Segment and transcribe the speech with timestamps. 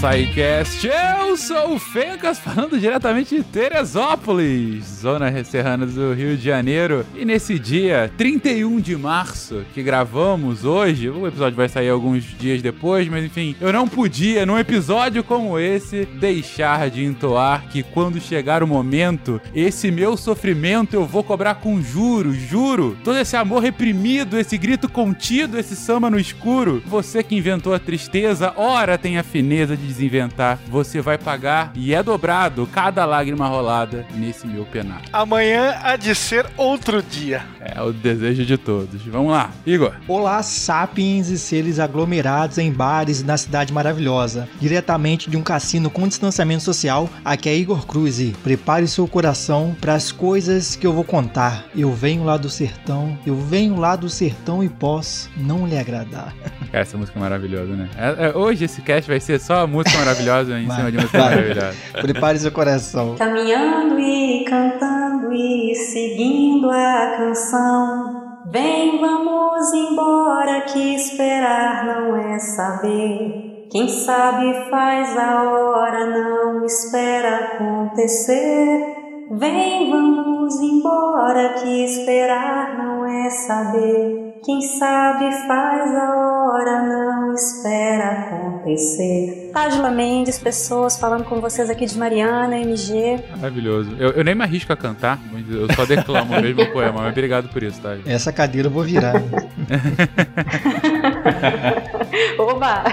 [0.00, 0.88] SciCast.
[0.88, 7.04] Eu sou o Fencas, falando diretamente de Teresópolis, zona serrana do Rio de Janeiro.
[7.14, 12.62] E nesse dia, 31 de março, que gravamos hoje, o episódio vai sair alguns dias
[12.62, 18.18] depois, mas enfim, eu não podia, num episódio como esse, deixar de entoar que quando
[18.18, 22.96] chegar o momento, esse meu sofrimento eu vou cobrar com juros, juro.
[23.04, 26.82] Todo esse amor reprimido, esse grito contido, esse samba no escuro.
[26.86, 30.58] Você que inventou a tristeza, ora tem a fineza de desinventar.
[30.68, 35.02] Você vai pagar e é dobrado cada lágrima rolada nesse meu penar.
[35.12, 37.42] Amanhã há de ser outro dia.
[37.60, 39.02] É o desejo de todos.
[39.02, 39.94] Vamos lá, Igor.
[40.06, 44.48] Olá, sapiens e seres aglomerados em bares na cidade maravilhosa.
[44.60, 49.76] Diretamente de um cassino com distanciamento social, aqui é Igor Cruz e prepare seu coração
[49.80, 51.64] para as coisas que eu vou contar.
[51.74, 56.34] Eu venho lá do sertão, eu venho lá do sertão e posso não lhe agradar.
[56.72, 57.88] Essa música é maravilhosa, né?
[57.96, 61.18] É, é, hoje esse cast vai ser só música maravilhosa em Vai, cima de música
[61.18, 61.30] vai.
[61.30, 61.76] maravilhosa.
[62.00, 63.14] Prepare seu coração.
[63.16, 68.20] Caminhando e cantando e seguindo a canção.
[68.50, 73.66] Vem, vamos embora, que esperar não é saber.
[73.70, 78.96] Quem sabe faz a hora, não espera acontecer.
[79.32, 84.29] Vem, vamos embora, que esperar não é saber.
[84.42, 89.50] Quem sabe faz a hora, não espera acontecer.
[89.52, 93.22] Tágila Mendes, pessoas falando com vocês aqui de Mariana, MG.
[93.36, 93.94] Maravilhoso.
[93.98, 95.18] Eu, eu nem me arrisco a cantar,
[95.50, 97.98] eu só declamo o mesmo poema, mas obrigado por isso, tá?
[98.06, 99.12] Essa cadeira eu vou virar.
[102.38, 102.84] Oba!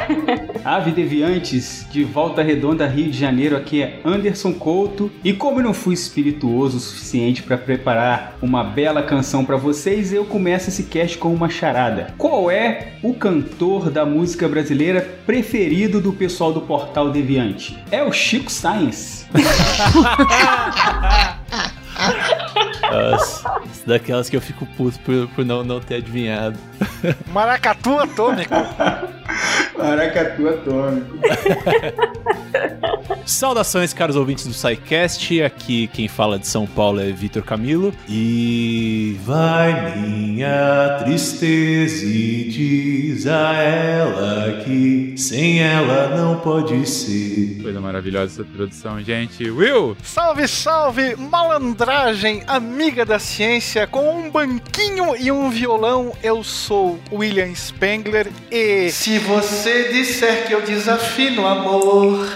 [0.63, 5.09] Ave Deviantes, de Volta Redonda, Rio de Janeiro, aqui é Anderson Couto.
[5.23, 10.13] E como eu não fui espirituoso o suficiente para preparar uma bela canção para vocês,
[10.13, 12.13] eu começo esse cast com uma charada.
[12.17, 17.77] Qual é o cantor da música brasileira preferido do pessoal do Portal Deviante?
[17.91, 19.27] É o Chico Sainz.
[23.85, 26.59] Daquelas que eu fico puto por, por não, não ter adivinhado.
[27.31, 28.53] Maracatu atômico.
[29.77, 31.17] Maracatu atômico.
[33.25, 35.41] Saudações, caros ouvintes do SciCast.
[35.43, 37.93] Aqui quem fala de São Paulo é Vitor Camilo.
[38.07, 47.61] E vai minha tristeza e diz a ela que sem ela não pode ser.
[47.61, 49.49] Coisa maravilhosa essa produção, gente.
[49.49, 49.97] Will!
[50.03, 57.53] Salve, salve, malandragem, amiga da ciência, com um banquinho e um violão, eu sou William
[57.53, 62.27] Spengler e se você disser que eu desafino amor,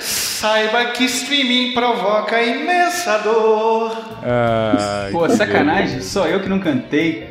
[0.00, 3.96] saiba que streaming provoca imensa dor.
[4.22, 7.28] Ai, Pô, que sacanagem, só eu que não cantei.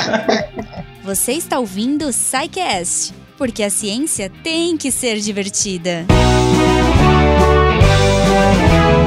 [1.04, 6.06] Você está ouvindo o SciCast, porque a ciência tem que ser divertida.
[8.98, 9.01] E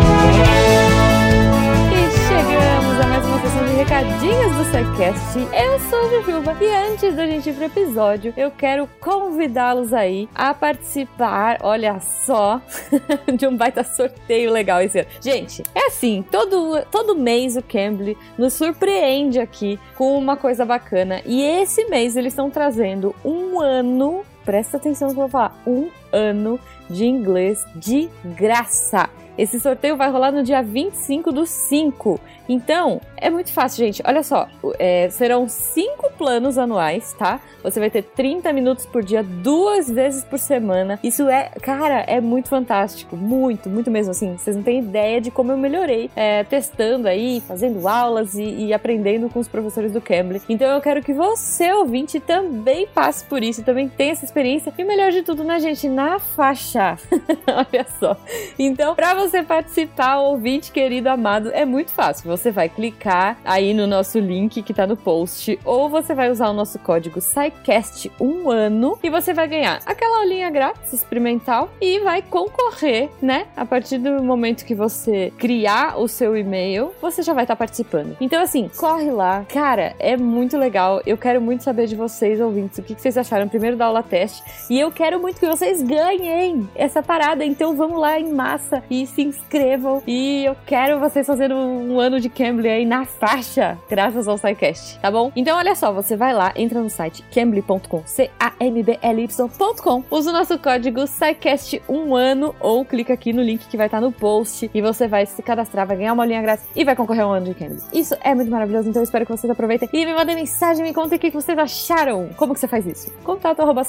[3.85, 5.37] recadinhos do SciCast.
[5.53, 10.27] Eu sou a Jujuba e antes da gente ir pro episódio, eu quero convidá-los aí
[10.33, 12.59] a participar, olha só,
[13.37, 15.09] de um baita sorteio legal esse ano.
[15.21, 21.21] Gente, é assim, todo, todo mês o Cambly nos surpreende aqui com uma coisa bacana
[21.23, 25.61] e esse mês eles estão trazendo um ano, presta atenção no que eu vou falar,
[25.67, 26.59] um ano
[26.89, 29.07] de inglês de graça.
[29.37, 32.19] Esse sorteio vai rolar no dia 25 do 5.
[32.47, 34.01] Então, é muito fácil, gente.
[34.05, 34.47] Olha só,
[34.77, 37.39] é, serão cinco planos anuais, tá?
[37.63, 40.99] Você vai ter 30 minutos por dia, duas vezes por semana.
[41.03, 43.17] Isso é, cara, é muito fantástico.
[43.17, 44.11] Muito, muito mesmo.
[44.11, 48.43] Assim, vocês não têm ideia de como eu melhorei é, testando aí, fazendo aulas e,
[48.43, 50.41] e aprendendo com os professores do Cambly.
[50.47, 54.71] Então, eu quero que você, ouvinte, também passe por isso, também tenha essa experiência.
[54.77, 55.89] E o melhor de tudo, né, gente?
[55.89, 56.97] Na faixa.
[57.47, 58.15] Olha só.
[58.59, 62.29] Então, para você participar, ouvinte querido amado, é muito fácil.
[62.29, 66.49] Você vai clicar aí no nosso link que tá no post, ou você vai usar
[66.49, 71.99] o nosso código SciCast um ano e você vai ganhar aquela aulinha grátis experimental e
[71.99, 73.47] vai concorrer, né?
[73.55, 78.15] A partir do momento que você criar o seu e-mail, você já vai estar participando.
[78.19, 79.45] Então, assim, corre lá.
[79.49, 81.01] Cara, é muito legal.
[81.05, 84.43] Eu quero muito saber de vocês, ouvintes, o que vocês acharam primeiro da aula teste.
[84.69, 87.43] E eu quero muito que vocês ganhem essa parada.
[87.43, 90.03] Então, vamos lá em massa e se inscrevam.
[90.05, 94.99] E eu quero vocês fazendo um ano de Cambly aí na faixa, graças ao SciCast,
[94.99, 95.31] tá bom?
[95.35, 101.07] Então olha só, você vai lá, entra no site cambly.com, C-A-M-B-L-Y.com, usa o nosso código
[101.07, 105.07] SciCast um ano ou clica aqui no link que vai estar no post e você
[105.07, 107.53] vai se cadastrar, vai ganhar uma linha grátis e vai concorrer a um ano de
[107.53, 107.79] Cambly.
[107.93, 110.93] Isso é muito maravilhoso, então eu espero que vocês aproveitem e me mandem mensagem, me
[110.93, 112.29] contem o que vocês acharam.
[112.35, 113.11] Como que você faz isso?
[113.23, 113.83] Contato arroba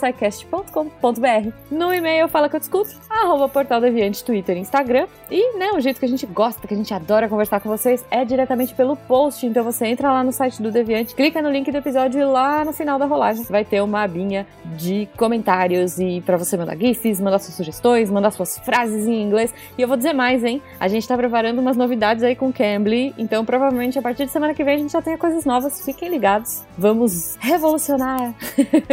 [1.70, 5.06] No e-mail fala que eu discuto, arroba Portal Deviante, Twitter e Instagram.
[5.30, 8.04] E, né, o jeito que a gente gosta, que a gente adora conversar com vocês
[8.10, 9.44] é diretamente pelo post.
[9.44, 12.64] Então você entra lá no site do Deviante, clica no link do episódio e lá
[12.64, 14.46] no final da rolagem vai ter uma abinha
[14.76, 19.52] de comentários e para você mandar gifs, mandar suas sugestões, mandar suas frases em inglês.
[19.76, 20.62] E eu vou dizer mais, hein?
[20.78, 24.30] A gente tá preparando umas novidades aí com o Cambly, então provavelmente a partir de
[24.30, 25.84] semana que vem a gente já tenha coisas novas.
[25.84, 26.62] Fiquem ligados.
[26.78, 28.34] Vamos revolucionar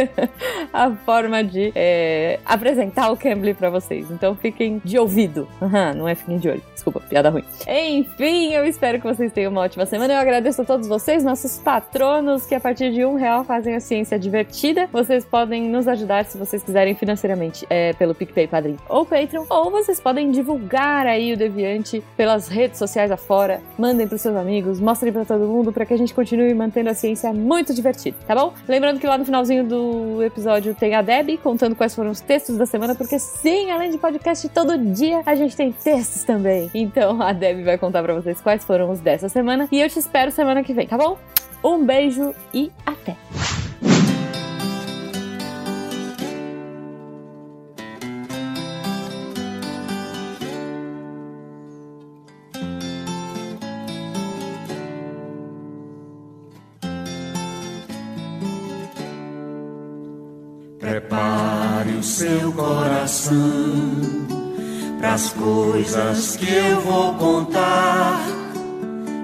[0.72, 4.10] a forma de é, apresentar o Cambly para vocês.
[4.10, 5.46] Então fiquem de ouvido.
[5.60, 6.62] Uhum, não é fiquem de olho.
[6.72, 7.44] Desculpa, piada ruim.
[7.66, 10.14] Enfim, eu espero que vocês tenham uma ótima semana.
[10.14, 13.80] Eu agradeço a todos vocês, nossos patronos, que a partir de um real fazem a
[13.80, 14.88] ciência divertida.
[14.92, 19.44] Vocês podem nos ajudar se vocês quiserem financeiramente é, pelo PicPay, Padrim ou Patreon.
[19.48, 23.60] Ou vocês podem divulgar aí o Deviante pelas redes sociais afora.
[23.78, 26.94] Mandem pros seus amigos, mostrem para todo mundo para que a gente continue mantendo a
[26.94, 28.52] ciência muito divertida, tá bom?
[28.68, 32.56] Lembrando que lá no finalzinho do episódio tem a Deb contando quais foram os textos
[32.56, 35.72] da semana, porque sim, além de podcast todo dia, a gente tem
[36.24, 36.70] também.
[36.74, 39.98] Então a Deb vai contar para vocês quais foram os dessa semana e eu te
[39.98, 41.18] espero semana que vem, tá bom?
[41.62, 43.16] Um beijo e até!
[60.78, 64.33] Prepare o seu coração
[65.04, 68.20] as coisas que eu vou contar.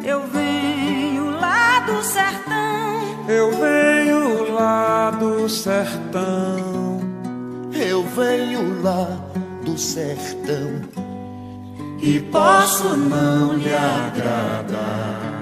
[0.04, 3.26] Eu venho lá do sertão.
[3.28, 7.00] Eu venho lá do sertão.
[7.72, 9.06] Eu venho lá
[9.64, 10.82] do sertão.
[12.02, 15.39] E posso não lhe agradar.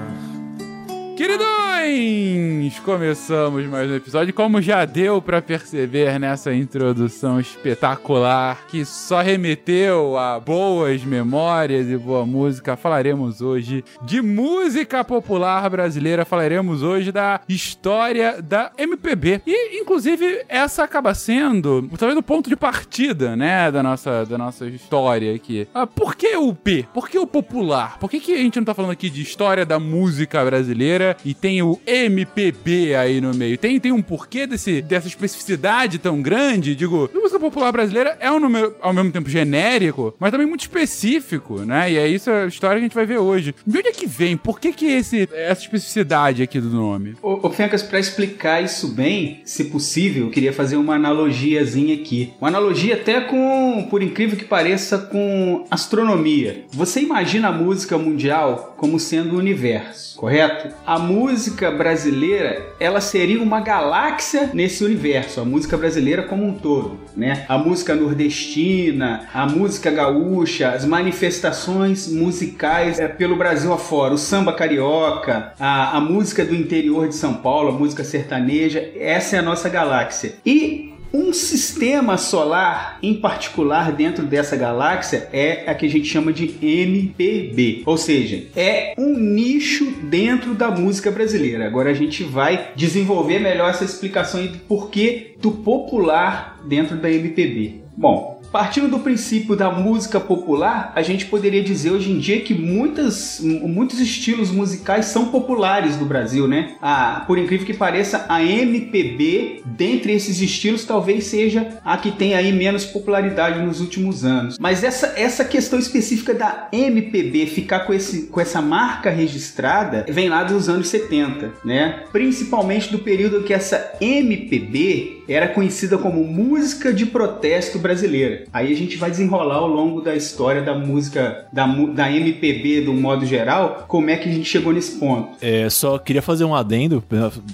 [1.19, 4.33] Queridões, começamos mais um episódio.
[4.33, 11.97] Como já deu pra perceber nessa introdução espetacular, que só remeteu a boas memórias e
[11.97, 16.23] boa música, falaremos hoje de música popular brasileira.
[16.23, 19.41] Falaremos hoje da história da MPB.
[19.45, 24.67] E, inclusive, essa acaba sendo talvez o ponto de partida, né, da nossa, da nossa
[24.67, 25.67] história aqui.
[25.73, 26.87] Ah, por que o P?
[26.93, 27.99] Por que o popular?
[27.99, 31.08] Por que, que a gente não tá falando aqui de história da música brasileira?
[31.23, 33.57] E tem o MPB aí no meio.
[33.57, 36.75] Tem, tem um porquê desse, dessa especificidade tão grande?
[36.75, 40.61] Digo, a música popular brasileira é um número ao mesmo tempo genérico, mas também muito
[40.61, 41.91] específico, né?
[41.91, 43.55] E é isso a história que a gente vai ver hoje.
[43.65, 44.37] De onde é que vem?
[44.37, 47.15] Por que que esse, essa especificidade aqui do nome?
[47.21, 52.33] Ô, ô Fencas, pra explicar isso bem, se possível, eu queria fazer uma analogiazinha aqui.
[52.39, 56.65] Uma analogia até com, por incrível que pareça, com astronomia.
[56.71, 60.73] Você imagina a música mundial como sendo o universo, correto?
[60.85, 66.99] A música brasileira, ela seria uma galáxia nesse universo, a música brasileira como um todo,
[67.15, 67.45] né?
[67.47, 74.53] A música nordestina, a música gaúcha, as manifestações musicais é, pelo Brasil afora, o samba
[74.53, 79.43] carioca, a, a música do interior de São Paulo, a música sertaneja, essa é a
[79.43, 80.35] nossa galáxia.
[80.45, 86.31] E um sistema solar em particular dentro dessa galáxia é a que a gente chama
[86.31, 91.65] de MPB, ou seja, é um nicho dentro da música brasileira.
[91.65, 97.88] Agora a gente vai desenvolver melhor essa explicação do porquê do popular dentro da MPB.
[97.99, 102.53] Bom, Partindo do princípio da música popular, a gente poderia dizer hoje em dia que
[102.53, 106.75] muitas, muitos estilos musicais são populares no Brasil, né?
[106.81, 112.33] Ah, por incrível que pareça, a MPB, dentre esses estilos, talvez seja a que tem
[112.33, 114.57] aí menos popularidade nos últimos anos.
[114.57, 120.27] Mas essa, essa questão específica da MPB ficar com, esse, com essa marca registrada vem
[120.27, 122.03] lá dos anos 70, né?
[122.11, 128.45] Principalmente do período que essa MPB era conhecida como música de protesto brasileira.
[128.51, 132.93] Aí a gente vai desenrolar ao longo da história da música, da, da MPB do
[132.93, 135.37] modo geral, como é que a gente chegou nesse ponto.
[135.41, 137.03] É, só queria fazer um adendo,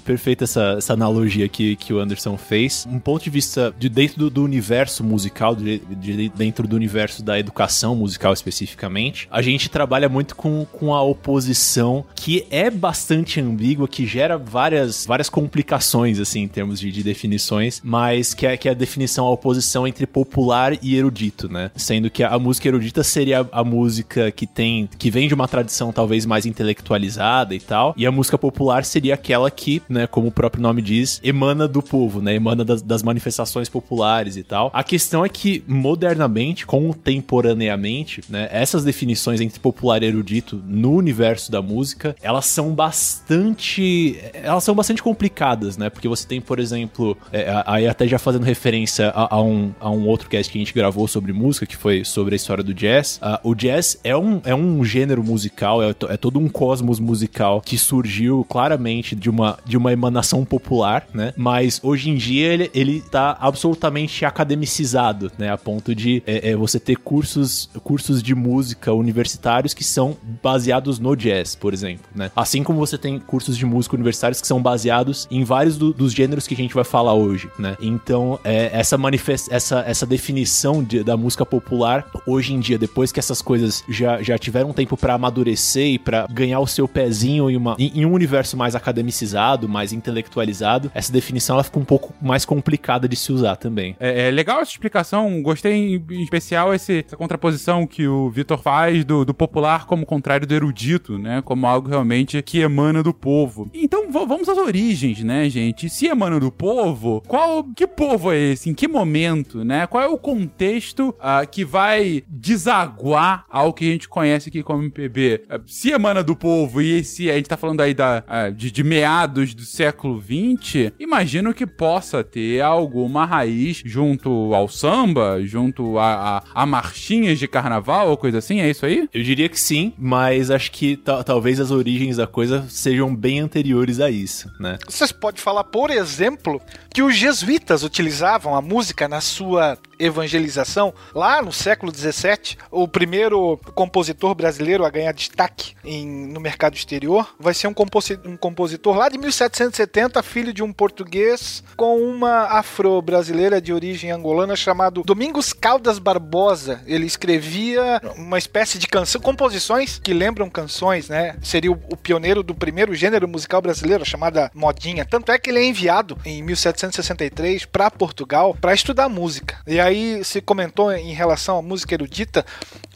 [0.04, 2.86] perfeita essa, essa analogia que, que o Anderson fez.
[2.90, 7.22] Um ponto de vista de dentro do, do universo musical, de, de, dentro do universo
[7.22, 13.40] da educação musical especificamente, a gente trabalha muito com, com a oposição que é bastante
[13.40, 16.42] ambígua, que gera várias, várias complicações, assim.
[16.42, 20.06] em termos de, de definições, mas que é, que é a definição, a oposição entre
[20.06, 21.70] popular e erudito, né?
[21.76, 25.48] Sendo que a, música erudita seria a, a, música que tem, que vem de uma
[25.48, 30.28] tradição talvez mais intelectualizada e tal, e a música popular seria aquela que, né, como
[30.28, 32.34] o próprio nome diz, emana do povo, né?
[32.34, 34.70] Emana das, das manifestações populares e tal.
[34.72, 41.50] A questão é que, modernamente, contemporaneamente, né, essas definições entre popular e erudito no universo
[41.50, 44.18] da música, elas são bastante.
[44.32, 45.90] Elas são bastante complicadas, né?
[45.90, 49.90] Porque você tem, por exemplo, é, aí até já fazendo referência a, a, um, a
[49.90, 52.74] um outro cast que a gente gravou sobre música, que foi sobre a história do
[52.74, 53.20] jazz.
[53.22, 57.60] Uh, o jazz é um, é um gênero musical, é, é todo um cosmos musical
[57.60, 61.32] que surgiu claramente de uma, de uma emanação popular, né?
[61.36, 65.50] Mas hoje em dia ele, ele tá absolutamente academicizado, né?
[65.50, 70.98] A ponto de é, é você ter cursos, cursos de música universitários que são baseados
[70.98, 72.30] no jazz, por exemplo, né?
[72.34, 76.12] Assim como você tem cursos de música universitários que são baseados em vários do, dos
[76.12, 77.76] gêneros que a gente vai falar hoje, né?
[77.80, 83.12] Então, é, essa manifest essa, essa definição de, da música popular, hoje em dia, depois
[83.12, 87.50] que essas coisas já, já tiveram tempo para amadurecer e para ganhar o seu pezinho
[87.50, 91.84] em, uma, em, em, um universo mais academicizado, mais intelectualizado, essa definição ela fica um
[91.84, 93.96] pouco mais complicada de se usar também.
[93.98, 99.04] É, é legal essa explicação, gostei em especial esse, essa contraposição que o Vitor faz
[99.04, 101.42] do, do popular como contrário do erudito, né?
[101.42, 103.70] Como algo realmente que emana do povo.
[103.74, 105.88] Então vamos às origens, né, gente?
[105.88, 108.70] Se emana do povo, qual que povo é esse?
[108.70, 109.86] Em que momento, né?
[109.86, 114.82] Qual é o contexto uh, que vai desaguar ao que a gente conhece aqui como
[114.82, 115.42] MPB?
[115.50, 118.70] Uh, se emana do povo e se a gente tá falando aí da, uh, de,
[118.70, 125.98] de, meados do século XX, imagino que possa ter alguma raiz junto ao samba, junto
[125.98, 129.08] a, a, a marchinhas de carnaval ou coisa assim, é isso aí?
[129.12, 134.00] Eu diria que sim, mas acho que talvez as origens da coisa sejam bem anteriores
[134.00, 134.78] a isso, né?
[134.88, 136.60] Vocês podem falar, por exemplo,
[136.92, 142.58] que os jesuítas utilizavam a música na sua evangelização lá no século XVII.
[142.70, 148.20] O primeiro compositor brasileiro a ganhar destaque em, no mercado exterior vai ser um, composi
[148.26, 154.54] um compositor lá de 1770, filho de um português com uma afro-brasileira de origem angolana
[154.54, 156.82] chamado Domingos Caldas Barbosa.
[156.86, 161.36] Ele escrevia uma espécie de canção, composições que lembram canções, né?
[161.42, 165.06] Seria o, o pioneiro do primeiro gênero musical brasileiro, chamada modinha.
[165.06, 169.58] Tanto é que ele é enviado em 1770 1963 para Portugal para estudar música.
[169.66, 172.44] E aí se comentou em relação à música erudita,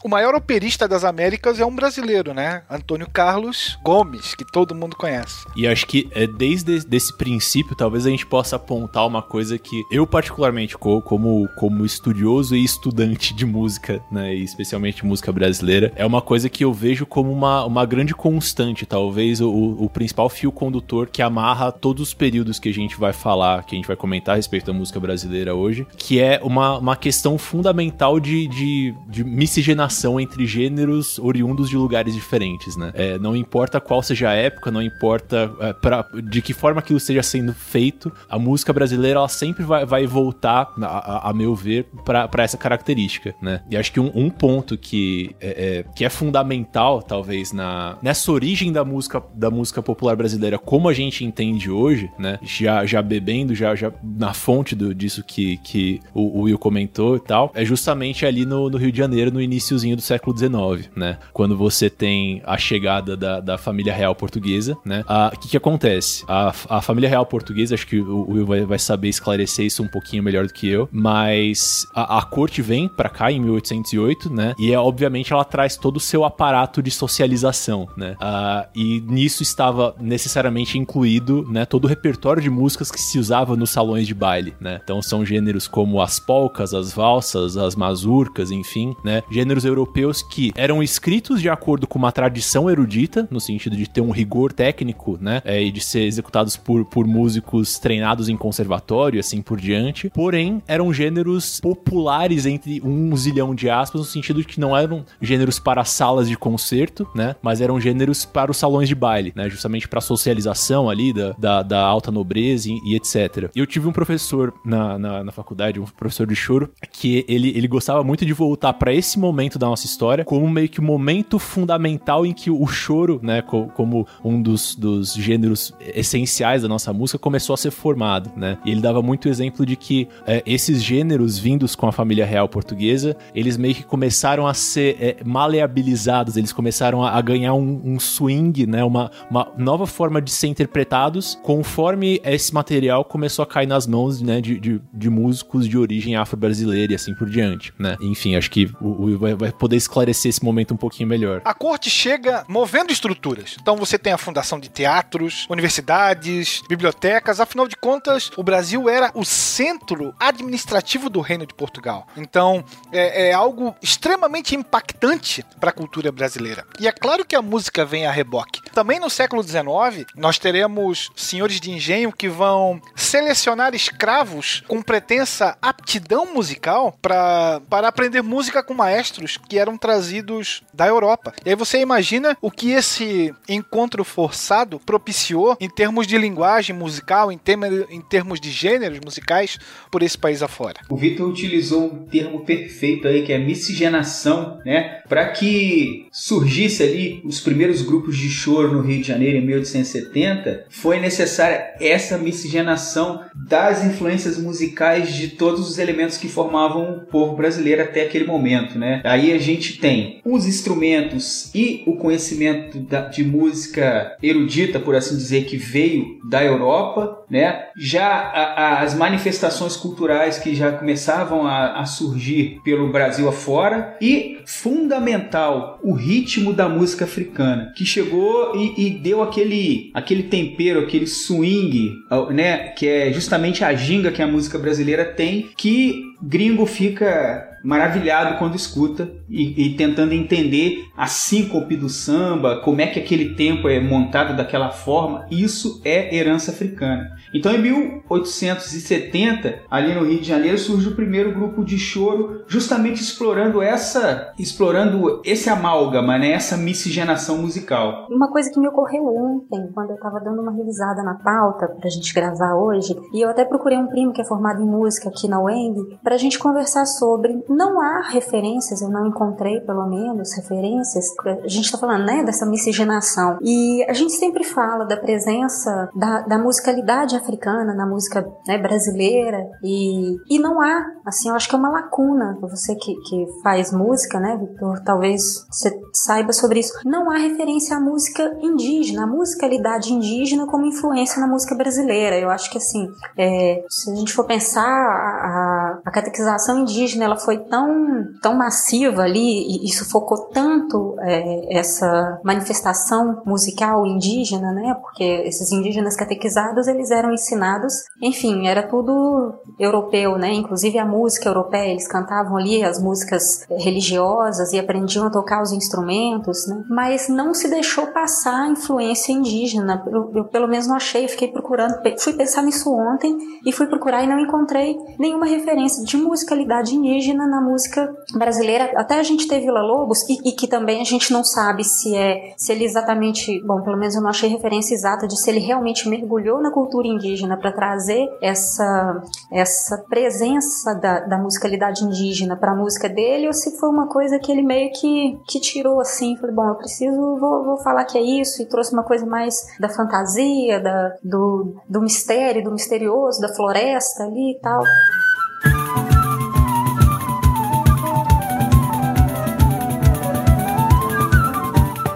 [0.03, 2.63] o maior operista das Américas é um brasileiro, né?
[2.69, 5.45] Antônio Carlos Gomes, que todo mundo conhece.
[5.55, 9.83] E acho que é desde esse princípio, talvez a gente possa apontar uma coisa que
[9.91, 16.05] eu particularmente como como estudioso e estudante de música, né, e especialmente música brasileira, é
[16.05, 20.51] uma coisa que eu vejo como uma, uma grande constante, talvez o, o principal fio
[20.51, 23.95] condutor que amarra todos os períodos que a gente vai falar, que a gente vai
[24.01, 28.95] comentar a respeito da música brasileira hoje, que é uma, uma questão fundamental de, de,
[29.07, 32.91] de miscigenação entre gêneros oriundos de lugares diferentes, né?
[32.95, 36.97] É, não importa qual seja a época, não importa é, pra, de que forma aquilo
[36.97, 41.85] esteja sendo feito, a música brasileira ela sempre vai, vai voltar, a, a meu ver,
[42.03, 43.61] para essa característica, né?
[43.69, 48.31] E acho que um, um ponto que é, é, que é fundamental, talvez, na, nessa
[48.31, 52.39] origem da música, da música popular brasileira, como a gente entende hoje, né?
[52.41, 57.15] Já, já bebendo, já já, na fonte do, disso que, que o, o, Will comentou
[57.15, 60.89] e tal, é justamente ali no, no, Rio de Janeiro, no iníciozinho do século XIX,
[60.95, 61.17] né?
[61.33, 65.03] Quando você tem a chegada da, da família real portuguesa, né?
[65.33, 66.23] O que, que acontece?
[66.27, 69.83] A, a família real portuguesa, acho que o, o Will vai, vai, saber esclarecer isso
[69.83, 74.33] um pouquinho melhor do que eu, mas a, a corte vem para cá em 1808,
[74.33, 74.53] né?
[74.57, 78.15] E é, obviamente ela traz todo o seu aparato de socialização, né?
[78.21, 81.65] Uh, e nisso estava necessariamente incluído, né?
[81.65, 84.79] Todo o repertório de músicas que se usava nos salões de baile, né?
[84.83, 89.23] Então são gêneros como as polcas, as valsas, as mazurcas, enfim, né?
[89.31, 94.01] Gêneros europeus que eram escritos de acordo com uma tradição erudita, no sentido de ter
[94.01, 95.41] um rigor técnico, né?
[95.43, 100.11] É, e de ser executados por, por músicos treinados em conservatório, assim por diante.
[100.11, 105.03] Porém, eram gêneros populares entre um zilhão de aspas, no sentido de que não eram
[105.19, 107.35] gêneros para salas de concerto, né?
[107.41, 109.49] Mas eram gêneros para os salões de baile, né?
[109.49, 113.49] Justamente para socialização ali da, da, da alta nobreza e, e etc.
[113.55, 117.49] E eu tive um professor na, na, na, faculdade, um professor de choro, que ele,
[117.49, 120.83] ele gostava muito de voltar para esse momento da nossa história como meio que o
[120.83, 126.67] momento fundamental em que o choro, né, co como um dos, dos gêneros essenciais da
[126.67, 128.57] nossa música, começou a ser formado, né?
[128.65, 132.49] E ele dava muito exemplo de que é, esses gêneros vindos com a família real
[132.49, 137.81] portuguesa, eles meio que começaram a ser é, maleabilizados, eles começaram a, a ganhar um,
[137.83, 143.45] um, swing, né, uma, uma nova forma de ser interpretados conforme esse material começou a
[143.45, 147.73] cair nas mãos né, de, de, de músicos de origem afro-brasileira e assim por diante,
[147.77, 147.97] né?
[148.01, 151.41] Enfim, acho que o Will vai, vai poder esclarecer esse momento um pouquinho melhor.
[151.45, 153.57] A corte chega movendo estruturas.
[153.61, 157.39] Então você tem a fundação de teatros, universidades, bibliotecas.
[157.39, 162.07] Afinal de contas, o Brasil era o centro administrativo do Reino de Portugal.
[162.17, 166.65] Então é, é algo extremamente impactante para a cultura brasileira.
[166.79, 168.61] E é claro que a música vem a reboque.
[168.73, 175.57] Também no século XIX, nós teremos senhores de engenho que vão selecionar escravos com pretensa
[175.61, 181.33] aptidão musical pra, para aprender música com maestros que eram trazidos da Europa.
[181.45, 187.31] E aí você imagina o que esse encontro forçado propiciou em termos de linguagem musical,
[187.31, 189.57] em, termos, em termos de gêneros musicais
[189.89, 190.79] por esse país afora.
[190.89, 195.01] O Vitor utilizou um termo perfeito aí que é miscigenação, né?
[195.07, 200.65] Para que surgisse ali os primeiros grupos de choro no Rio de Janeiro em 1870,
[200.69, 207.35] foi necessária essa miscigenação das influências musicais de todos os elementos que formavam o povo
[207.35, 209.01] brasileiro até aquele momento, né?
[209.03, 215.15] Aí a gente tem os instrumentos e o conhecimento da, de música erudita, por assim
[215.15, 217.67] dizer, que veio da Europa, né?
[217.77, 223.95] Já a, a, as manifestações culturais que já começavam a, a surgir pelo Brasil afora
[224.01, 230.81] e fundamental o ritmo da música africana que chegou e, e deu aquele aquele tempero,
[230.81, 231.93] aquele swing,
[232.31, 232.67] né?
[232.69, 238.55] Que é justamente a ginga que a música brasileira tem, que gringo fica maravilhado quando
[238.55, 243.79] escuta e, e, tentando entender a síncope do samba, como é que aquele tempo é
[243.79, 245.25] montado daquela forma.
[245.31, 247.15] Isso é herança africana.
[247.33, 253.01] Então, em 1870, ali no Rio de Janeiro, surge o primeiro grupo de choro, justamente
[253.01, 258.07] explorando essa, explorando esse amálgama, né, essa miscigenação musical.
[258.09, 261.87] Uma coisa que me ocorreu ontem, quando eu estava dando uma revisada na pauta para
[261.87, 265.09] a gente gravar hoje, e eu até procurei um primo que é formado em música
[265.09, 267.41] aqui na UENG, para a gente conversar sobre.
[267.51, 271.05] Não há referências, eu não encontrei pelo menos referências.
[271.25, 273.37] A gente está falando, né, dessa miscigenação.
[273.41, 279.49] E a gente sempre fala da presença da, da musicalidade africana na música né, brasileira
[279.63, 282.37] e, e não há, assim, eu acho que é uma lacuna.
[282.41, 286.73] Você que, que faz música, né, Victor, talvez você saiba sobre isso.
[286.85, 292.17] Não há referência à música indígena, à musicalidade indígena como influência na música brasileira.
[292.17, 295.50] Eu acho que, assim, é, se a gente for pensar a, a
[295.89, 303.21] catequização indígena, ela foi tão, tão massiva ali e, e sufocou tanto é, essa manifestação
[303.25, 310.33] musical indígena, né, porque esses indígenas catequizados, eles eram ensinados, enfim, era tudo europeu, né?
[310.33, 315.51] Inclusive a música europeia, eles cantavam ali as músicas religiosas e aprendiam a tocar os
[315.51, 316.63] instrumentos, né?
[316.69, 319.83] Mas não se deixou passar a influência indígena.
[319.87, 324.03] Eu, eu pelo menos não achei, fiquei procurando, fui pensar nisso ontem e fui procurar
[324.03, 328.71] e não encontrei nenhuma referência de musicalidade indígena na música brasileira.
[328.75, 331.95] Até a gente teve Vila Lobos e, e que também a gente não sabe se
[331.95, 335.39] é se ele exatamente, bom, pelo menos eu não achei referência exata de se ele
[335.39, 342.51] realmente mergulhou na cultura indígena para trazer essa, essa presença da, da musicalidade indígena para
[342.51, 346.15] a música dele ou se foi uma coisa que ele meio que, que tirou assim,
[346.17, 349.35] falei, bom, eu preciso, vou, vou falar que é isso e trouxe uma coisa mais
[349.59, 354.63] da fantasia, da, do, do mistério, do misterioso, da floresta ali e tal.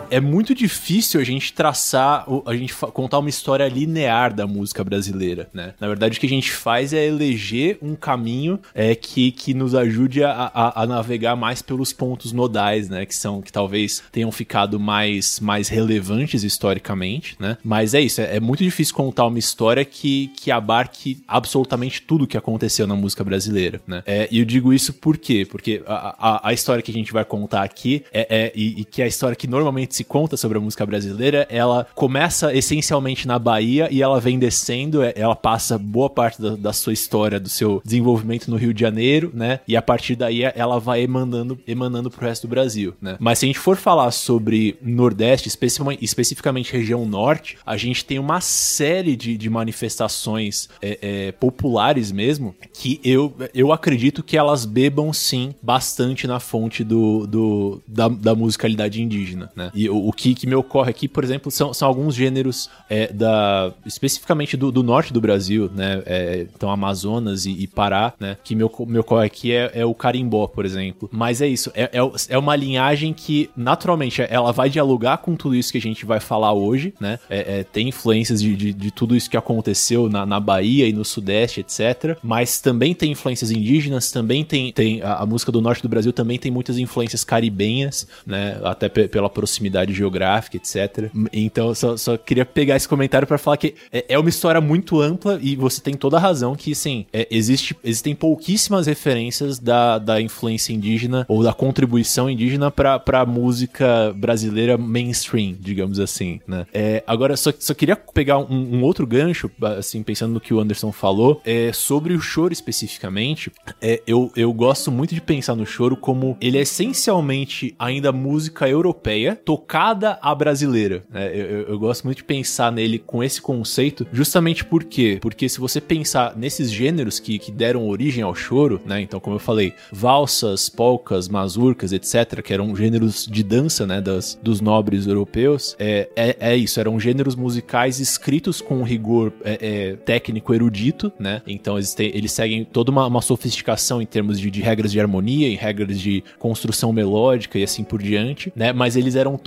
[0.09, 5.49] É muito difícil a gente traçar, a gente contar uma história linear da música brasileira,
[5.53, 5.73] né?
[5.79, 9.73] Na verdade, o que a gente faz é eleger um caminho é, que, que nos
[9.73, 13.05] ajude a, a, a, navegar mais pelos pontos nodais, né?
[13.05, 17.57] Que são, que talvez tenham ficado mais, mais relevantes historicamente, né?
[17.63, 22.27] Mas é isso, é, é muito difícil contar uma história que, que abarque absolutamente tudo
[22.27, 24.03] que aconteceu na música brasileira, né?
[24.05, 25.47] É, e eu digo isso por quê?
[25.49, 28.85] Porque a, a, a história que a gente vai contar aqui é, é e, e
[28.85, 33.27] que é a história que normalmente se conta sobre a música brasileira, ela começa essencialmente
[33.27, 37.39] na Bahia e ela vem descendo, é, ela passa boa parte da, da, sua história,
[37.39, 39.59] do seu desenvolvimento no Rio de Janeiro, né?
[39.67, 43.15] E a partir daí ela vai emanando, emanando pro resto do Brasil, né?
[43.19, 48.19] Mas se a gente for falar sobre Nordeste, especificamente, especificamente região Norte, a gente tem
[48.19, 54.65] uma série de, de manifestações é, é, populares mesmo, que eu, eu acredito que elas
[54.65, 59.71] bebam sim bastante na fonte do, do da, da musicalidade indígena, né?
[59.73, 63.71] E O, que, que me ocorre aqui, por exemplo, são, são alguns gêneros é, da
[63.85, 66.01] especificamente do, do norte do Brasil, né?
[66.05, 68.37] É, então Amazonas e, e, Pará, né?
[68.43, 71.09] Que me, me ocorre aqui é, é, o carimbó, por exemplo.
[71.11, 75.55] Mas é isso, é, é, é uma linhagem que naturalmente ela vai dialogar com tudo
[75.55, 77.19] isso que a gente vai falar hoje, né?
[77.29, 80.93] É, é, tem influências de, de, de, tudo isso que aconteceu na, na Bahia e
[80.93, 82.17] no Sudeste, etc.
[82.23, 86.13] Mas também tem influências indígenas, também tem, tem a, a música do norte do Brasil
[86.13, 88.59] também tem muitas influências caribenhas, né?
[88.63, 91.09] Até pela proximidade geográfica, etc.
[91.33, 95.01] Então, só, só queria pegar esse comentário para falar que é, é, uma história muito
[95.01, 99.97] ampla e você tem toda a razão que, sim, é, existe, existem pouquíssimas referências da,
[99.97, 106.65] da influência indígena ou da contribuição indígena para a música brasileira mainstream, digamos assim, né?
[106.73, 110.59] É, agora, só, só queria pegar um, um, outro gancho, assim, pensando no que o
[110.59, 113.51] Anderson falou, é, sobre o choro especificamente.
[113.81, 118.67] É, eu, eu gosto muito de pensar no choro como ele é essencialmente ainda música
[118.67, 119.35] europeia
[119.65, 121.03] tocada à brasileira.
[121.09, 121.27] Né?
[121.29, 125.17] Eu, eu, eu, gosto muito de pensar nele com esse conceito, justamente por quê?
[125.19, 129.01] Porque se você pensar nesses gêneros que, que deram origem ao choro, né?
[129.01, 133.99] Então, como eu falei, valsas, polcas, mazurcas, etc., que eram gêneros de dança, né?
[133.99, 139.57] Das, dos nobres europeus, é, é, é isso, eram gêneros musicais escritos com rigor é,
[139.61, 141.41] é, técnico erudito, né?
[141.47, 145.47] Então, eles, eles seguem toda uma, uma sofisticação em termos de, de regras de harmonia,
[145.47, 148.71] em regras de construção melódica e assim por diante, né?
[148.71, 149.37] Mas eles eram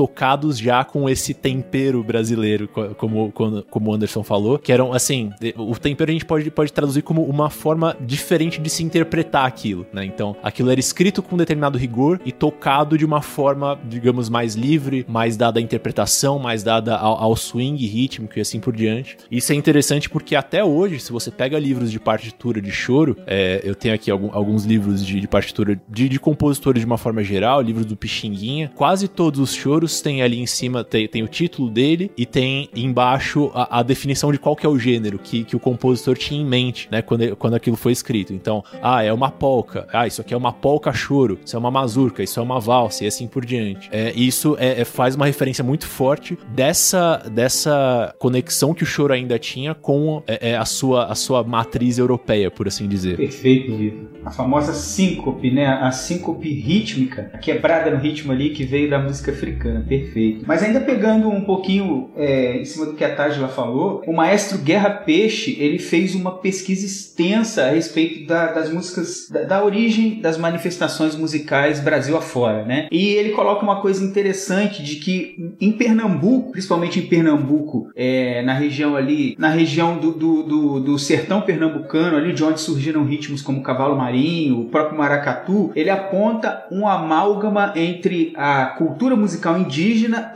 [0.59, 6.11] já com esse tempero brasileiro, como, como o Anderson falou, que eram, assim, o tempero
[6.11, 10.05] a gente pode, pode traduzir como uma forma diferente de se interpretar aquilo, né?
[10.05, 15.05] Então, aquilo era escrito com determinado rigor e tocado de uma forma, digamos, mais livre,
[15.09, 19.17] mais dada à interpretação, mais dada ao, ao swing rítmico e assim por diante.
[19.31, 23.61] Isso é interessante porque até hoje, se você pega livros de partitura de choro, é,
[23.65, 27.61] eu tenho aqui alguns livros de, de partitura de, de compositores de uma forma geral,
[27.61, 31.71] livros do Pixinguinha, quase todos os choros têm ali em cima, tem, tem o título
[31.71, 35.57] dele e tem embaixo a, a, definição de qual que é o gênero que, que
[35.57, 38.33] o compositor tinha em mente, né, quando, quando aquilo foi escrito.
[38.33, 41.71] Então, ah, é uma polca, ah, isso aqui é uma polca choro, isso é uma
[41.71, 43.89] mazurca, isso é uma valsa e assim por diante.
[43.93, 49.13] É, isso é, é, faz uma referência muito forte dessa, dessa conexão que o choro
[49.13, 53.17] ainda tinha com é, é a, sua, a sua matriz europeia, por assim dizer.
[53.17, 54.09] Perfeito, Vitor.
[54.25, 55.67] A famosa síncope, né?
[55.67, 59.85] A síncope rítmica, a quebrada no ritmo ali que veio da música africana.
[59.89, 60.45] Perfeito.
[60.47, 64.59] Mas ainda pegando um pouquinho é, em cima do que a Tajla falou, o maestro
[64.59, 70.21] Guerra Peixe, ele fez uma pesquisa extensa a respeito da, das músicas, da, da, origem
[70.21, 72.89] das manifestações musicais Brasil afora, né?
[72.93, 78.53] E ele coloca uma coisa interessante de que em Pernambuco, principalmente em Pernambuco, é, na
[78.53, 83.41] região ali, na região do, do, do, do sertão pernambucano, ali de onde surgiram ritmos
[83.41, 89.78] como Cavalo Marinho, o próprio Maracatu, ele aponta um amálgama entre a cultura musical indígena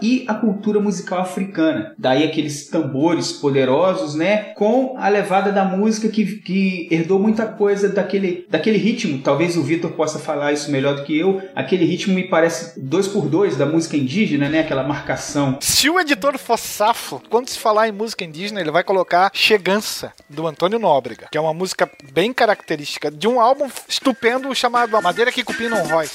[0.01, 1.95] e a cultura musical africana.
[1.99, 4.53] Daí aqueles tambores poderosos, né?
[4.55, 9.19] Com a levada da música que, que herdou muita coisa daquele, daquele ritmo.
[9.19, 11.43] Talvez o Vitor possa falar isso melhor do que eu.
[11.55, 14.61] Aquele ritmo me parece dois por dois da música indígena, né?
[14.61, 15.59] Aquela marcação.
[15.61, 20.13] Se o editor for safo, quando se falar em música indígena, ele vai colocar Chegança,
[20.29, 25.01] do Antônio Nóbrega, que é uma música bem característica de um álbum estupendo chamado A
[25.01, 26.09] Madeira que Cupim não rói.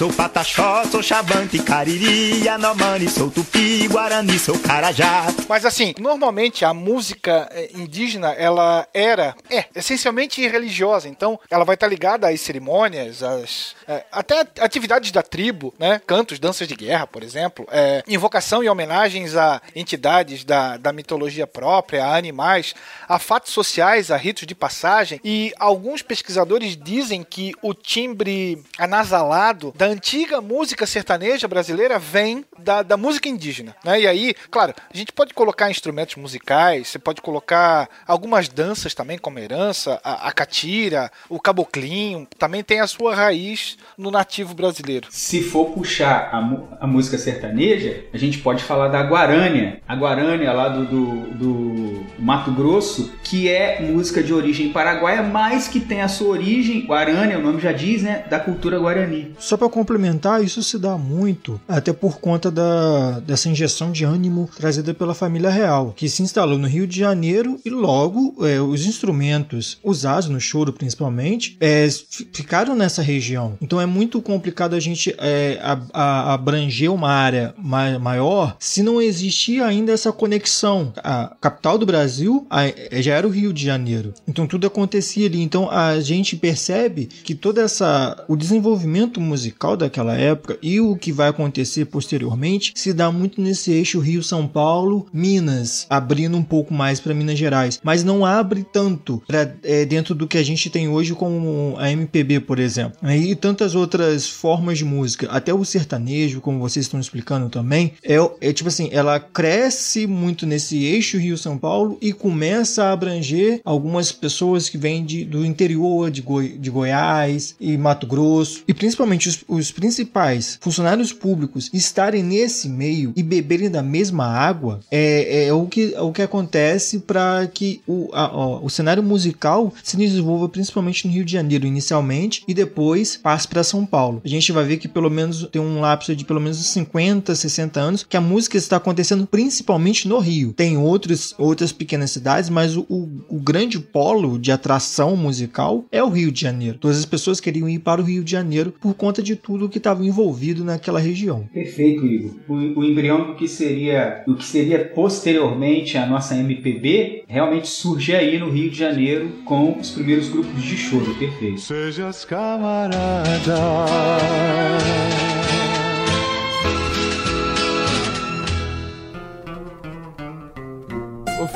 [0.00, 5.26] Sou pataxó, sou xavante, cariri, anomani, sou tupi, guarani, sou carajá.
[5.46, 11.06] Mas assim, normalmente a música eh, indígena, ela era, é, essencialmente religiosa.
[11.06, 16.00] Então, ela vai estar ligada às cerimônias, às, é, até atividades da tribo, né?
[16.06, 17.68] Cantos, danças de guerra, por exemplo.
[17.70, 22.74] É, invocação e homenagens a entidades da, da mitologia própria, a animais,
[23.06, 25.20] a fatos sociais, a ritos de passagem.
[25.22, 32.82] E alguns pesquisadores dizem que o timbre anasalado da antiga música sertaneja brasileira vem da,
[32.82, 33.74] da música indígena.
[33.84, 34.02] Né?
[34.02, 39.18] E aí, claro, a gente pode colocar instrumentos musicais, você pode colocar algumas danças também,
[39.18, 45.08] como herança, a, a catira, o caboclinho, também tem a sua raiz no nativo brasileiro.
[45.10, 49.80] Se for puxar a, a música sertaneja, a gente pode falar da Guarânia.
[49.86, 55.68] A Guarânia lá do, do, do Mato Grosso, que é música de origem paraguaia, mas
[55.68, 59.34] que tem a sua origem, Guarânia, o nome já diz, né, da cultura guarani.
[59.38, 64.48] Só para complementar, isso se dá muito, até por conta da, dessa injeção de ânimo
[64.56, 68.84] trazida pela família real, que se instalou no Rio de Janeiro e logo é, os
[68.84, 71.88] instrumentos usados no choro, principalmente, é,
[72.32, 73.56] ficaram nessa região.
[73.60, 79.00] Então é muito complicado a gente é, a, a, abranger uma área maior se não
[79.00, 80.92] existia ainda essa conexão.
[80.98, 84.12] A capital do Brasil a, é, já era o Rio de Janeiro.
[84.28, 85.40] Então tudo acontecia ali.
[85.40, 90.96] Então a gente percebe que toda essa o desenvolvimento musical musical daquela época e o
[90.96, 96.72] que vai acontecer posteriormente se dá muito nesse eixo Rio-São Paulo, Minas, abrindo um pouco
[96.72, 100.70] mais para Minas Gerais, mas não abre tanto pra, é, dentro do que a gente
[100.70, 102.98] tem hoje como a MPB, por exemplo.
[103.08, 108.16] E tantas outras formas de música, até o sertanejo, como vocês estão explicando também, é,
[108.40, 114.10] é tipo assim, ela cresce muito nesse eixo Rio-São Paulo e começa a abranger algumas
[114.10, 119.28] pessoas que vêm de, do interior de, Goi de Goiás e Mato Grosso, e principalmente
[119.28, 125.52] os, os principais funcionários públicos estarem nesse meio e beberem da mesma água, é, é
[125.52, 129.96] o, que, é o que acontece para que o, a, ó, o cenário musical se
[129.96, 134.22] desenvolva principalmente no Rio de Janeiro inicialmente e depois passe para São Paulo.
[134.24, 137.80] A gente vai ver que pelo menos tem um lapso de pelo menos 50, 60
[137.80, 140.52] anos que a música está acontecendo principalmente no Rio.
[140.52, 146.02] Tem outros, outras pequenas cidades, mas o, o, o grande polo de atração musical é
[146.02, 146.78] o Rio de Janeiro.
[146.78, 149.78] Todas as pessoas queriam ir para o Rio de Janeiro por conta de tudo que
[149.78, 151.48] estava envolvido naquela região.
[151.52, 152.34] Perfeito, Igor.
[152.48, 158.38] O, o embrião que seria, do que seria posteriormente a nossa MPB realmente surge aí
[158.38, 161.14] no Rio de Janeiro com os primeiros grupos de choro.
[161.14, 161.60] Perfeito.
[161.60, 163.30] Sejas camarada.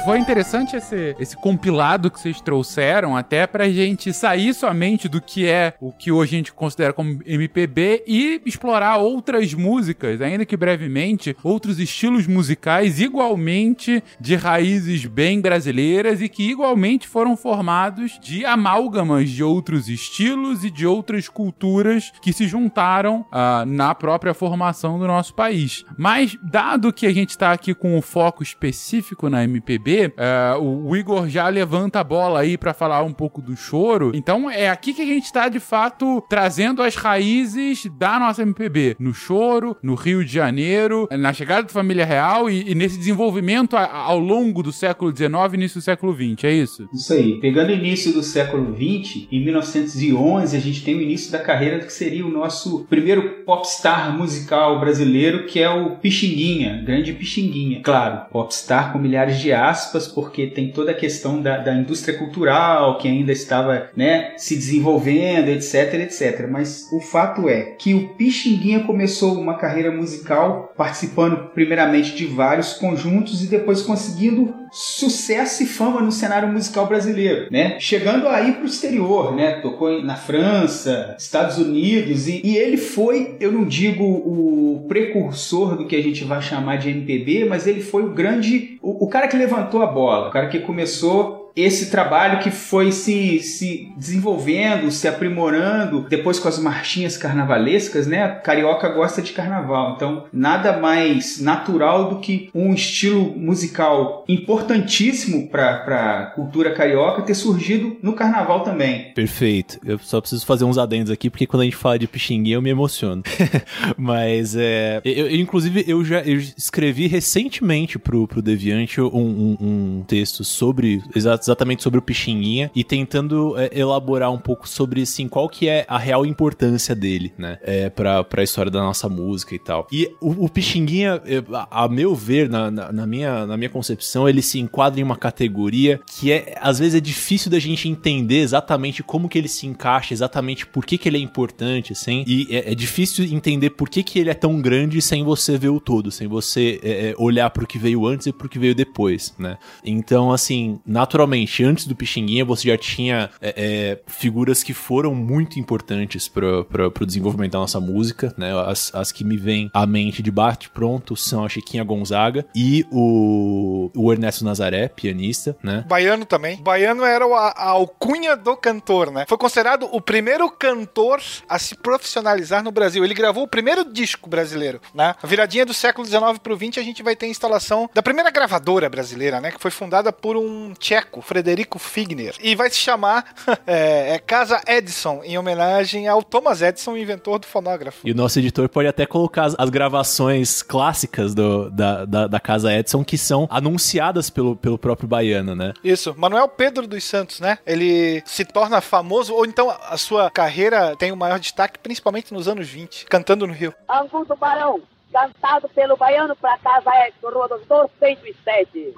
[0.04, 5.46] Foi interessante esse, esse compilado que vocês trouxeram, até pra gente sair somente do que
[5.46, 10.56] é o que hoje a gente considera como MPB e explorar outras músicas, ainda que
[10.56, 18.44] brevemente, outros estilos musicais igualmente de raízes bem brasileiras e que igualmente foram formados de
[18.44, 24.98] amálgamas de outros estilos e de outras culturas que se juntaram uh, na própria formação
[24.98, 25.84] do nosso país.
[25.96, 29.83] Mas, dado que a gente está aqui com o foco específico na MPB,
[30.16, 34.12] é, o Igor já levanta a bola aí para falar um pouco do choro.
[34.14, 38.96] Então é aqui que a gente tá de fato trazendo as raízes da nossa MPB.
[38.98, 43.76] No choro, no Rio de Janeiro, na chegada da família real e, e nesse desenvolvimento
[43.76, 46.88] a, ao longo do século XIX e início do século XX, é isso?
[46.92, 47.40] Isso aí.
[47.40, 51.80] Pegando o início do século XX, em 1911 a gente tem o início da carreira
[51.80, 57.80] que seria o nosso primeiro popstar musical brasileiro, que é o Pixinguinha, grande Pixinguinha.
[57.82, 62.98] Claro, popstar com milhares de aspas, porque tem toda a questão da, da indústria cultural
[62.98, 66.46] que ainda estava né, se desenvolvendo, etc, etc.
[66.48, 72.74] Mas o fato é que o Pixinguinha começou uma carreira musical participando primeiramente de vários
[72.74, 77.78] conjuntos e depois conseguindo sucesso e fama no cenário musical brasileiro, né?
[77.78, 79.60] Chegando aí para o exterior, né?
[79.60, 85.86] Tocou na França, Estados Unidos e, e, ele foi, eu não digo o precursor do
[85.86, 89.28] que a gente vai chamar de MPB, mas ele foi o grande, o, o cara
[89.28, 94.90] que levantou a bola, o cara que começou esse trabalho que foi se, se desenvolvendo,
[94.90, 98.28] se aprimorando, depois com as marchinhas carnavalescas, né?
[98.28, 106.22] Carioca gosta de carnaval, então nada mais natural do que um estilo musical importantíssimo para
[106.22, 109.12] a cultura carioca ter surgido no carnaval também.
[109.14, 109.78] Perfeito.
[109.84, 112.62] Eu só preciso fazer uns adendos aqui, porque quando a gente fala de Pixinguinha eu
[112.62, 113.22] me emociono.
[113.96, 119.56] Mas, é, eu, eu, inclusive, eu já eu escrevi recentemente pro, pro Deviante um, um,
[119.60, 121.43] um texto sobre exatamente
[121.82, 125.98] sobre o Pixinguinha e tentando é, elaborar um pouco sobre, assim, qual que é a
[125.98, 127.58] real importância dele, né?
[127.62, 129.86] É, pra, pra história da nossa música e tal.
[129.92, 131.20] E o, o Pixinguinha,
[131.52, 135.02] a, a meu ver, na, na, na, minha, na minha concepção, ele se enquadra em
[135.02, 139.48] uma categoria que é, às vezes é difícil da gente entender exatamente como que ele
[139.48, 143.70] se encaixa, exatamente por que que ele é importante, assim, e é, é difícil entender
[143.70, 147.10] por que que ele é tão grande sem você ver o todo, sem você é,
[147.10, 149.58] é olhar pro que veio antes e pro que veio depois, né?
[149.84, 155.14] Então, assim, naturalmente realmente, antes do Pixinguinha, você já tinha é, é, figuras que foram
[155.14, 158.52] muito importantes para o desenvolvimento da nossa música, né?
[158.66, 162.86] As, as que me vêm à mente de bate pronto são a Chiquinha Gonzaga e
[162.90, 165.84] o, o Ernesto Nazaré, pianista, né?
[165.88, 166.56] Baiano também.
[166.62, 169.24] Baiano era a, a alcunha do cantor, né?
[169.28, 173.04] Foi considerado o primeiro cantor a se profissionalizar no Brasil.
[173.04, 175.14] Ele gravou o primeiro disco brasileiro, né?
[175.22, 178.02] A viradinha do século XIX para o XX, a gente vai ter a instalação da
[178.02, 179.50] primeira gravadora brasileira, né?
[179.50, 182.34] Que foi fundada por um tcheco, Frederico Figner.
[182.40, 183.24] E vai se chamar
[183.66, 188.06] é, é Casa Edison, em homenagem ao Thomas Edison, inventor do fonógrafo.
[188.06, 192.40] E o nosso editor pode até colocar as, as gravações clássicas do, da, da, da,
[192.40, 195.72] Casa Edison que são anunciadas pelo, pelo próprio baiano, né?
[195.82, 196.14] Isso.
[196.16, 197.58] Manuel Pedro dos Santos, né?
[197.66, 202.48] Ele se torna famoso, ou então a sua carreira tem o maior destaque, principalmente nos
[202.48, 203.74] anos 20, cantando no Rio.
[203.88, 204.80] Angu do Barão,
[205.12, 208.94] cantado pelo baiano para Casa Edson, Rua Doutor 107.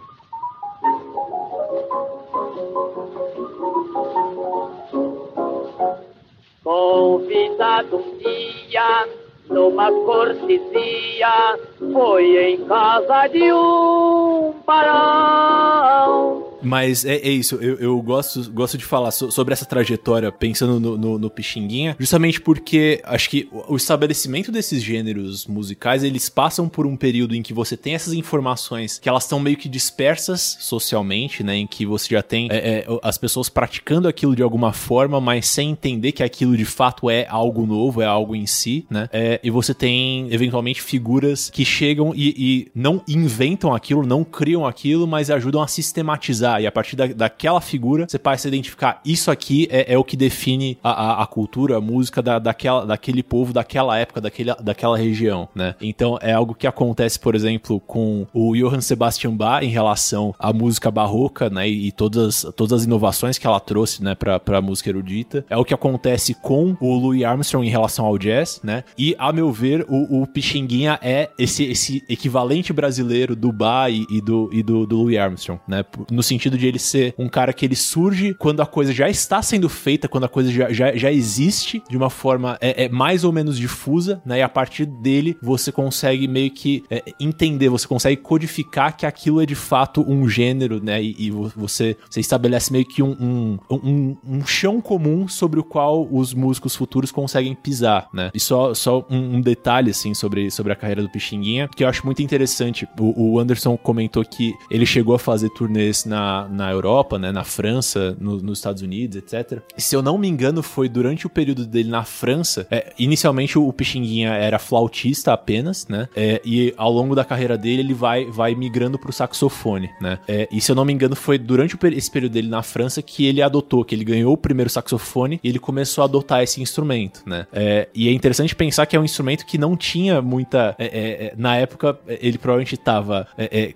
[6.63, 9.09] Convidado um dia,
[9.49, 16.47] numa cortesia, foi em casa de um barão.
[16.63, 20.81] Mas é, é isso, eu, eu gosto, gosto de falar so- sobre essa trajetória pensando
[20.81, 26.29] no, no, no Pixinguinha, justamente porque acho que o o estabelecimento desses gêneros musicais, eles
[26.31, 29.69] passam por um período em que você tem essas informações que elas estão meio que
[29.69, 31.57] dispersas socialmente, né?
[31.57, 35.47] Em que você já tem é, é, as pessoas praticando aquilo de alguma forma, mas
[35.47, 39.09] sem entender que aquilo de fato é algo novo, é algo em si, né?
[39.13, 44.67] É, e você tem, eventualmente, figuras que chegam e, e não inventam aquilo, não criam
[44.67, 46.61] aquilo, mas ajudam a sistematizar.
[46.61, 50.05] E a partir da, daquela figura, você passa a identificar isso aqui é, é o
[50.05, 54.55] que define a, a, a cultura, a música da, daquela, daquele povo, daquela época, daquele,
[54.63, 55.75] daquela região, né?
[55.81, 60.53] Então é algo que acontece, por exemplo, com o Johann Sebastian Bach em relação à
[60.53, 61.69] música barroca, né?
[61.69, 65.45] E, todas, todas as inovações que ela trouxe, né, pra, pra música erudita.
[65.49, 68.85] É o que acontece com o Louis Armstrong em relação ao jazz, né?
[68.99, 74.21] E, a meu ver, o, o Pixinguinha é esse, esse equivalente brasileiro do Bach e,
[74.21, 75.85] do, e do, do Louis Armstrong, né?
[76.11, 79.43] No sentido de ele ser um cara que ele surge quando a coisa já está
[79.43, 83.25] sendo feita, quando a coisa já, já, já existe de uma forma é, é mais
[83.25, 84.39] ou menos difusa, né?
[84.39, 89.41] E a partir dele você consegue meio que é, entender, você consegue codificar que aquilo
[89.41, 91.03] é de fato um gênero, né?
[91.03, 95.59] E, e vo- você, você estabelece meio que um, um, um, um chão comum sobre
[95.61, 98.31] o qual os músicos futuros conseguem pisar, né?
[98.35, 101.89] E só, só um, um detalhe, assim, sobre, sobre a carreira do Pixinguinha, que eu
[101.89, 102.87] acho muito interessante.
[102.99, 107.31] O, o Anderson comentou que ele chegou a fazer turnês na, na Europa, né?
[107.33, 109.61] Na França, no- nos Estados Unidos, etc.
[109.77, 112.67] Se eu não me engano, foi durante o período dele na França.
[112.71, 116.09] é, inicialmente o Pixinguinha era flautista apenas, né?
[116.17, 120.19] É, e ao longo da carreira dele, ele vai, vai migrando pro saxofone, né?
[120.29, 123.25] É, e se eu não me engano, foi durante esse período dele na França que
[123.27, 127.23] ele adotou, que ele ganhou o primeiro saxofone e ele começou a adotar esse instrumento,
[127.27, 127.47] né?
[127.53, 130.75] É, e é interessante pensar que é um instrumento que não tinha muita.
[130.79, 133.27] é, é, é, na época, é, ele provavelmente estava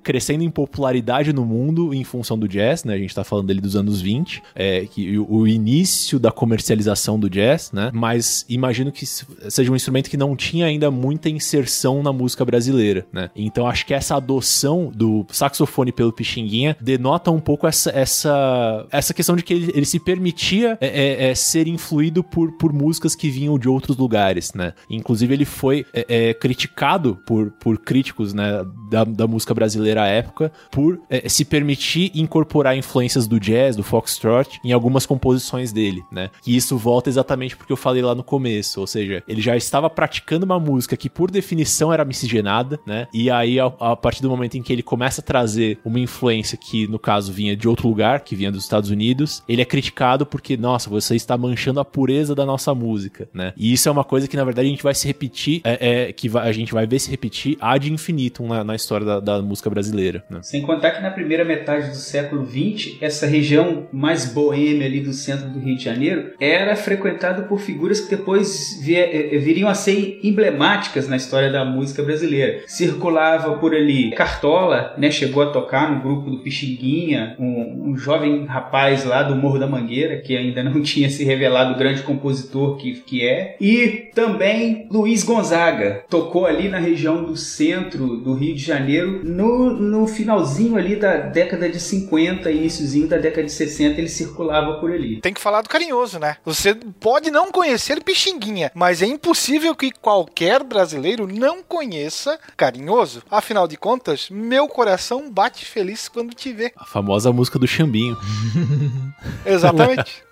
[0.03, 2.94] crescendo em popularidade no mundo em função do jazz, né?
[2.94, 7.29] A gente tá falando dele dos anos 20, é, que o, início da comercialização do
[7.29, 7.90] jazz, né?
[7.92, 12.44] Mas imagino que se- seja um instrumento que não tinha ainda muita inserção na música
[12.44, 13.31] brasileira, né?
[13.35, 19.14] Então acho que essa adoção do saxofone pelo Pixinguinha denota um pouco essa, essa, essa
[19.14, 23.14] questão de que ele, ele se permitia é, é, é, ser influído por, por músicas
[23.14, 24.73] que vinham de outros lugares, né?
[24.88, 30.06] Inclusive ele foi é, é, criticado por, por críticos né, da, da música brasileira à
[30.06, 36.02] época por é, se permitir incorporar influências do jazz, do foxtrot, em algumas composições dele,
[36.10, 36.30] né?
[36.46, 39.88] E isso volta exatamente porque eu falei lá no começo, ou seja, ele já estava
[39.90, 43.06] praticando uma música que por definição era miscigenada, né?
[43.12, 46.56] E aí a, a partir do momento em que ele começa a trazer uma influência
[46.58, 50.24] que no caso vinha de outro lugar, que vinha dos Estados Unidos, ele é criticado
[50.26, 53.52] porque, nossa, você está manchando a pureza da nossa música, né?
[53.56, 56.12] E isso é uma coisa que na verdade a gente vai se repetir, é, é,
[56.12, 59.42] que vai- a gente vai ver se repetir ad infinitum na, na história da, da
[59.42, 60.40] música brasileira, né?
[60.42, 65.12] Sem contar que na primeira metade do século XX, essa região mais boêmia ali do
[65.12, 69.74] centro do Rio de Janeiro era frequentada por figuras que depois vi- eh, viriam a
[69.74, 72.61] ser emblemáticas na história da música brasileira.
[72.66, 78.44] Circulava por ali Cartola, né, chegou a tocar no grupo do Pixinguinha, um, um jovem
[78.46, 82.76] rapaz lá do Morro da Mangueira, que ainda não tinha se revelado o grande compositor
[82.76, 83.57] que, que é.
[83.61, 89.71] E também Luiz Gonzaga, tocou ali na região do centro do Rio de Janeiro, no,
[89.71, 94.90] no finalzinho ali da década de 50, iníciozinho da década de 60, ele circulava por
[94.90, 95.21] ali.
[95.21, 96.37] Tem que falar do carinhoso, né?
[96.45, 103.23] Você pode não conhecer Pixinguinha, mas é impossível que qualquer brasileiro não conheça Carinhoso.
[103.31, 106.73] Afinal de contas, meu coração bate feliz quando te vê.
[106.77, 108.16] A famosa música do Chambinho.
[109.45, 110.25] Exatamente.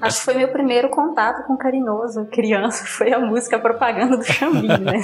[0.00, 4.68] Acho que foi meu primeiro contato com carinhoso, criança, foi a música propaganda do Xambim,
[4.68, 5.00] né?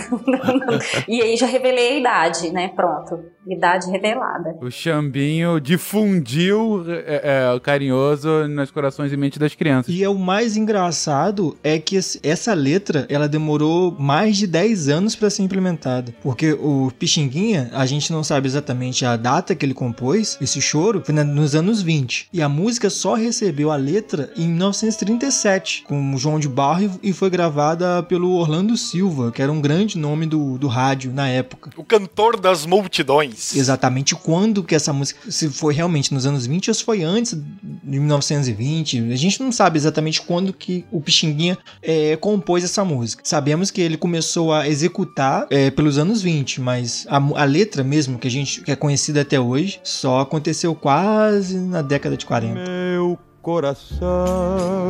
[1.08, 2.68] e aí já revelei a idade, né?
[2.68, 4.56] Pronto, idade revelada.
[4.60, 9.92] O Xambinho difundiu é, é, o carinhoso nos corações e mentes das crianças.
[9.94, 15.16] E é o mais engraçado é que essa letra, ela demorou mais de 10 anos
[15.16, 16.14] para ser implementada.
[16.22, 21.02] Porque o Pixinguinha, a gente não sabe exatamente a data que ele compôs, esse choro,
[21.04, 22.28] foi nos anos 20.
[22.32, 27.12] E a música só recebeu a letra em 1937, com o João de Barro e
[27.12, 31.70] foi gravada pelo Orlando Silva, que era um grande nome do, do rádio na época.
[31.76, 33.31] O cantor das multidões.
[33.54, 37.34] Exatamente quando que essa música, se foi realmente nos anos 20 ou se foi antes
[37.34, 43.22] de 1920, a gente não sabe exatamente quando que o Pixinguinha é, compôs essa música.
[43.24, 48.18] Sabemos que ele começou a executar é, pelos anos 20, mas a, a letra mesmo,
[48.18, 52.54] que a gente que é conhecida até hoje, só aconteceu quase na década de 40.
[52.54, 54.88] Meu coração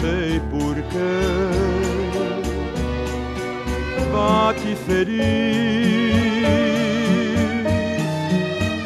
[0.00, 1.39] sei porquê.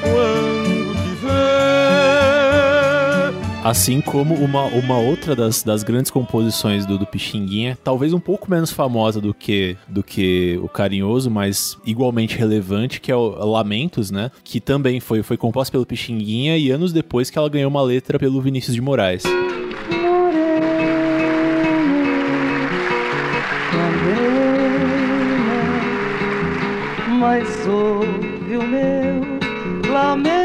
[0.01, 0.55] Quando.
[3.65, 8.51] Assim como uma, uma outra das, das grandes composições do, do Pixinguinha, talvez um pouco
[8.51, 14.11] menos famosa do que, do que o Carinhoso, mas igualmente relevante, que é o Lamentos,
[14.11, 14.31] né?
[14.45, 18.19] Que também foi, foi composta pelo Pixinguinha e anos depois que ela ganhou uma letra
[18.19, 19.23] pelo Vinícius de Moraes.
[27.27, 30.45] Mas ouve o meu lamento.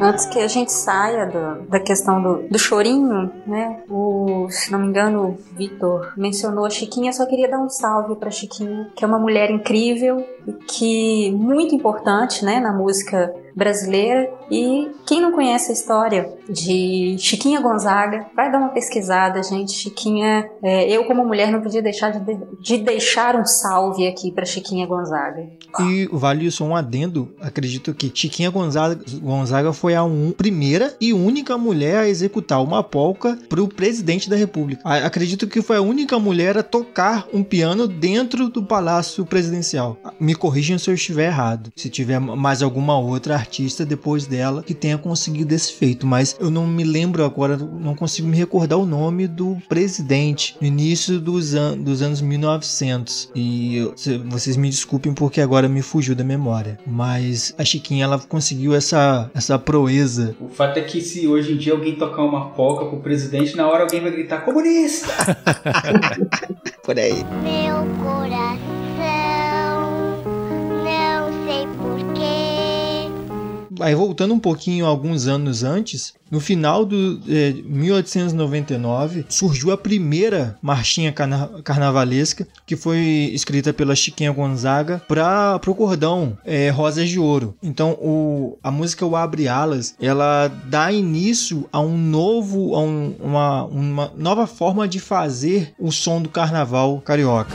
[0.00, 3.82] Antes que a gente saia do- da questão do, do chorinho, né?
[3.90, 7.12] O, se não me engano, o Vitor mencionou a Chiquinha.
[7.12, 11.74] Só queria dar um salve pra Chiquinha, que é uma mulher incrível e que muito
[11.74, 14.30] importante, né, na música brasileira.
[14.50, 19.72] E quem não conhece a história de Chiquinha Gonzaga, vai dar uma pesquisada, gente.
[19.72, 24.30] Chiquinha, é, eu como mulher não podia deixar de, de- de deixar um salve aqui
[24.30, 25.46] pra Chiquinha Gonzaga.
[25.80, 31.12] E vale só um adendo, acredito que Chiquinha Gonzaga, Gonzaga foi a um- primeira e
[31.12, 34.82] única mulher a executar uma polca para o presidente da república.
[34.84, 39.96] Acredito que foi a única mulher a tocar um piano dentro do palácio presidencial.
[40.20, 44.72] Me corrijam se eu estiver errado, se tiver mais alguma outra artista depois dela que
[44.74, 48.86] tenha conseguido esse feito, mas eu não me lembro agora, não consigo me recordar o
[48.86, 53.30] nome do presidente no início dos, an dos anos 1900.
[53.34, 56.78] E eu- se- vocês me desculpem porque agora me fugiu da memória.
[56.86, 60.34] Mas a Chiquinha ela conseguiu essa, essa proeza.
[60.40, 63.68] O fato é que se hoje em dia alguém tocar uma polca pro presidente, na
[63.68, 65.08] hora alguém vai gritar comunista!
[66.84, 67.24] Por aí.
[67.42, 68.73] Meu coração,
[73.80, 77.18] Aí voltando um pouquinho alguns anos antes, no final de
[77.64, 82.98] 1899 surgiu a primeira marchinha carna- carnavalesca que foi
[83.32, 87.54] escrita pela Chiquinha Gonzaga para o cordão é, Rosas de Ouro.
[87.62, 93.14] Então o, a música O Abre Alas ela dá início a um novo, a um-
[93.20, 97.54] uma, uma nova forma de fazer o som do carnaval carioca.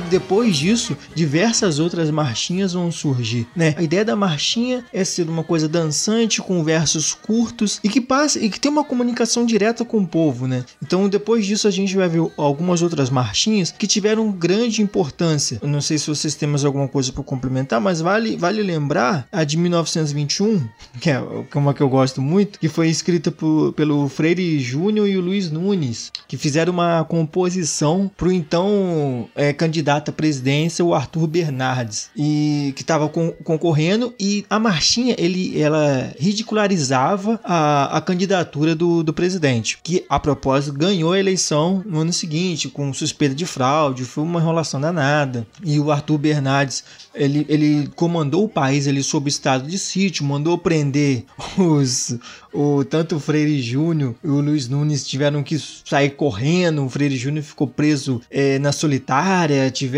[0.00, 0.01] Passar.
[0.12, 3.74] Depois disso, diversas outras marchinhas vão surgir, né?
[3.78, 8.38] A ideia da marchinha é ser uma coisa dançante com versos curtos e que passa
[8.38, 10.64] e que tem uma comunicação direta com o povo, né?
[10.82, 15.58] Então, depois disso a gente vai ver algumas outras marchinhas que tiveram grande importância.
[15.62, 19.26] Eu não sei se vocês têm mais alguma coisa para complementar, mas vale vale lembrar
[19.32, 20.60] a de 1921,
[21.00, 24.60] que é que é uma que eu gosto muito, que foi escrita por- pelo Freire
[24.60, 30.84] Júnior e o Luiz Nunes, que fizeram uma composição pro então é, candidato à presidência,
[30.84, 38.00] o Arthur Bernardes, e que estava concorrendo e a marchinha ele ela ridicularizava a, a
[38.00, 43.34] candidatura do, do presidente, que a propósito ganhou a eleição no ano seguinte com suspeita
[43.34, 45.46] de fraude, foi uma enrolação danada.
[45.64, 46.84] E o Arthur Bernardes
[47.14, 51.24] ele, ele comandou o país ele sob estado de sítio, mandou prender
[51.58, 52.16] os
[52.52, 57.16] o tanto o Freire Júnior e o Luiz Nunes tiveram que sair correndo, o Freire
[57.16, 59.91] Júnior ficou preso eh, na solitária, tiveram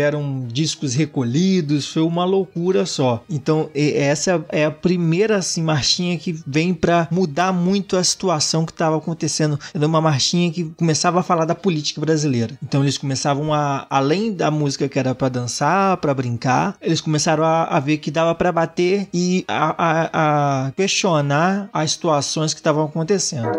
[0.47, 3.23] discos recolhidos, foi uma loucura só.
[3.29, 8.71] Então essa é a primeira assim marchinha que vem para mudar muito a situação que
[8.71, 9.59] estava acontecendo.
[9.73, 12.57] Era uma marchinha que começava a falar da política brasileira.
[12.63, 17.43] Então eles começavam a além da música que era para dançar, para brincar, eles começaram
[17.43, 22.59] a, a ver que dava para bater e a, a- a questionar as situações que
[22.59, 23.49] estavam acontecendo.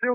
[0.00, 0.14] Seu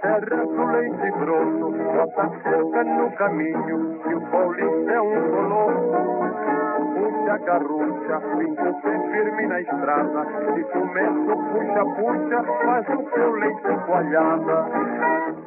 [0.00, 1.63] terra do leite grosso,
[2.06, 5.93] bota cerca no caminho, que o paulista é um colosso.
[7.24, 10.26] Puxa a garrucha, pinta o pé firme na estrada,
[10.58, 14.54] e começa o puxa-puxa, faz o seu leite coalhada.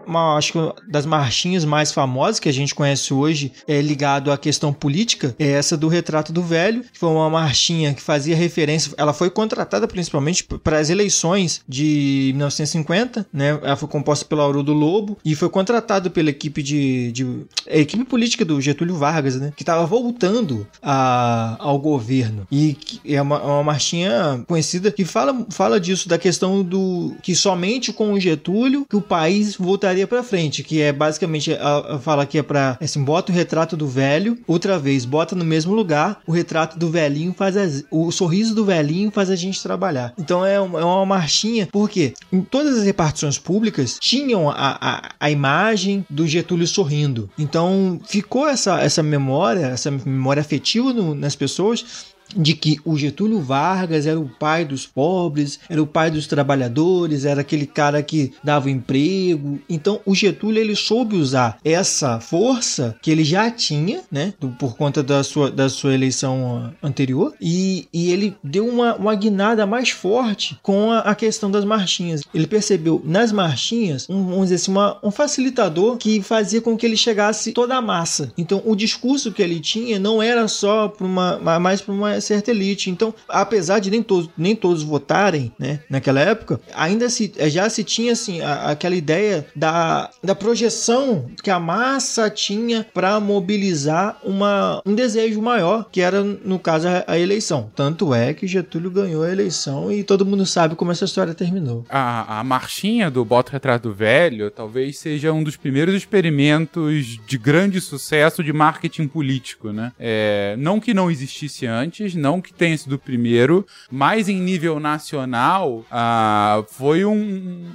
[0.08, 4.38] uma, acho que das marchinhas mais famosas que a gente conhece hoje é ligado à
[4.40, 8.94] questão política é essa do Retrato do Velho, que foi uma marchinha que fazia referência,
[8.98, 13.60] ela foi contratada principalmente para as eleições de 1950, né?
[13.62, 18.04] Ela foi composta pelo Haroldo Lobo e foi contratado pela equipe de, de a equipe
[18.04, 19.54] política do Getúlio Vargas, né?
[19.56, 25.80] Que estava voltando a, ao governo e é uma, uma marchinha conhecida que fala, fala
[25.80, 30.64] disso da questão do que somente com o Getúlio que o país voltaria pra frente,
[30.64, 34.38] que é basicamente, a, a fala que é pra, assim, bota o retrato do velho,
[34.48, 38.64] outra vez, bota no mesmo lugar, o retrato do velhinho faz as, o sorriso do
[38.64, 40.14] velhinho faz a gente trabalhar.
[40.18, 45.10] Então é uma, é uma marchinha, porque em todas as repartições públicas tinham a, a,
[45.20, 47.30] a imagem do Getúlio sorrindo.
[47.38, 52.98] Então ficou essa, essa memória, essa memória afetiva no- nas pessoas pessoas de que o
[52.98, 58.02] Getúlio Vargas era o pai dos pobres, era o pai dos trabalhadores, era aquele cara
[58.04, 59.60] que dava emprego.
[59.70, 65.02] Então o Getúlio ele soube usar essa força que ele já tinha, né, por conta
[65.04, 70.58] da sua, da sua eleição anterior, e, e ele deu uma, uma guinada mais forte
[70.62, 72.22] com a, a questão das marchinhas.
[72.34, 76.86] Ele percebeu nas marchinhas um, vamos dizer assim, uma- um facilitador que fazia com que
[76.86, 78.32] ele chegasse toda a massa.
[78.38, 82.17] Então o discurso que ele tinha não era só para uma, ma- mais para uma
[82.22, 82.90] certa elite.
[82.90, 87.70] Então, apesar de nem todos, nem todos votarem, né, naquela época, ainda se eh, já
[87.70, 94.18] se tinha assim a- aquela ideia da, da projeção que a massa tinha para mobilizar
[94.24, 97.72] uma, um desejo maior, que era no caso a, a eleição.
[97.76, 101.86] Tanto é que Getúlio ganhou a eleição e todo mundo sabe como essa história terminou.
[101.90, 107.38] A, a marchinha do Bota Retrato do Velho talvez seja um dos primeiros experimentos de
[107.38, 109.92] grande sucesso de marketing político, né?
[110.00, 114.80] É, não que não existisse antes, não que tenha sido o primeiro, mas em nível
[114.80, 117.66] nacional ah, foi um,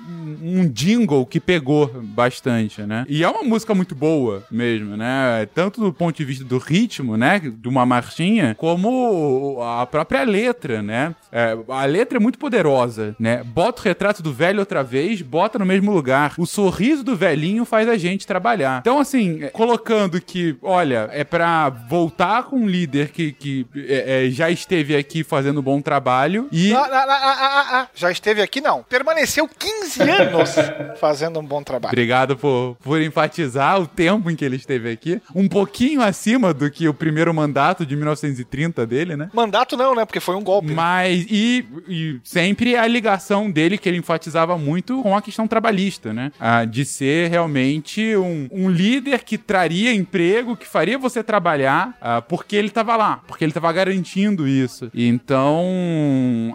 [0.43, 3.05] um, jingle que pegou bastante, né?
[3.09, 5.47] E é uma música muito boa mesmo, né?
[5.55, 7.41] Tanto do ponto de vista do ritmo, né?
[7.41, 11.15] De uma marchinha, como a própria letra, né?
[11.31, 13.43] É, a letra é muito poderosa, né?
[13.43, 16.35] Bota o retrato do velho outra vez, bota no mesmo lugar.
[16.39, 18.81] O sorriso do velhinho faz a gente trabalhar.
[18.81, 24.22] Então, assim, é, colocando que, olha, é pra voltar com um líder que, que é,
[24.22, 26.73] é, já esteve aqui fazendo um bom trabalho e.
[26.73, 27.89] Ah, ah, ah, ah, ah, ah.
[27.95, 28.83] Já esteve aqui, não.
[28.83, 30.55] Permaneceu 15 anos
[30.99, 31.93] fazendo um bom trabalho.
[31.93, 35.21] Obrigado por, por enfatizar o tempo em que ele esteve aqui.
[35.35, 39.31] Um pouquinho acima do que o primeiro mandato de 1930 dele, né?
[39.33, 40.05] Mandato não, né?
[40.05, 40.73] Porque foi um golpe.
[40.73, 46.13] Mas, e, e sempre a ligação dele, que ele enfatizava muito com a questão trabalhista,
[46.13, 46.33] né?
[46.39, 52.23] Ah, de ser realmente um, um líder que traria emprego, que faria você trabalhar, ah,
[52.23, 54.12] porque ele estava lá, porque ele estava garantindo
[54.47, 54.91] isso.
[54.95, 55.65] Então,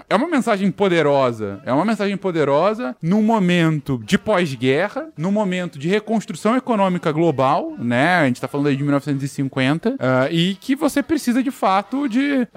[0.10, 1.60] é uma mensagem poderosa.
[1.66, 8.18] É uma mensagem poderosa num momento de pós-guerra, num momento de reconstrução econômica global, né?
[8.18, 12.48] A gente tá falando aí de 1950, ah, e que você precisa de fato de.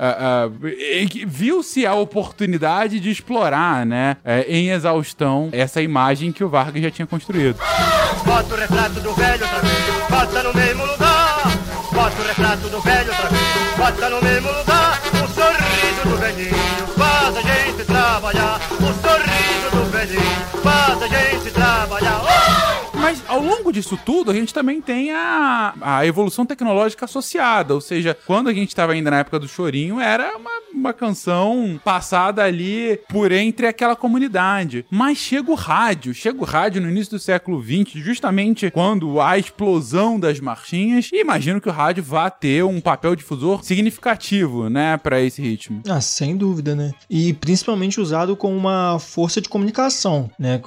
[0.64, 4.16] e que Viu-se a oportunidade de explorar, né?
[4.24, 7.58] eh, em exaustão, essa imagem que o Vargas já tinha construído.
[8.24, 11.42] Bota o retrato do velho outra vez, bota no mesmo lugar.
[11.92, 14.89] Bota o retrato do velho outra vez, bota no mesmo lugar.
[20.62, 22.20] Faz a gente trabalhar.
[22.94, 27.74] Mas ao longo disso tudo, a gente também tem a, a evolução tecnológica associada.
[27.74, 30.50] Ou seja, quando a gente estava ainda na época do chorinho, era uma,
[30.80, 34.84] uma canção passada ali por entre aquela comunidade.
[34.90, 39.30] Mas chega o rádio, chega o rádio no início do século XX, justamente quando há
[39.30, 41.08] a explosão das marchinhas.
[41.12, 45.82] E imagino que o rádio vá ter um papel difusor significativo, né, para esse ritmo.
[45.88, 46.92] Ah, sem dúvida, né?
[47.08, 50.60] E principalmente usado como uma força de comunicação, né?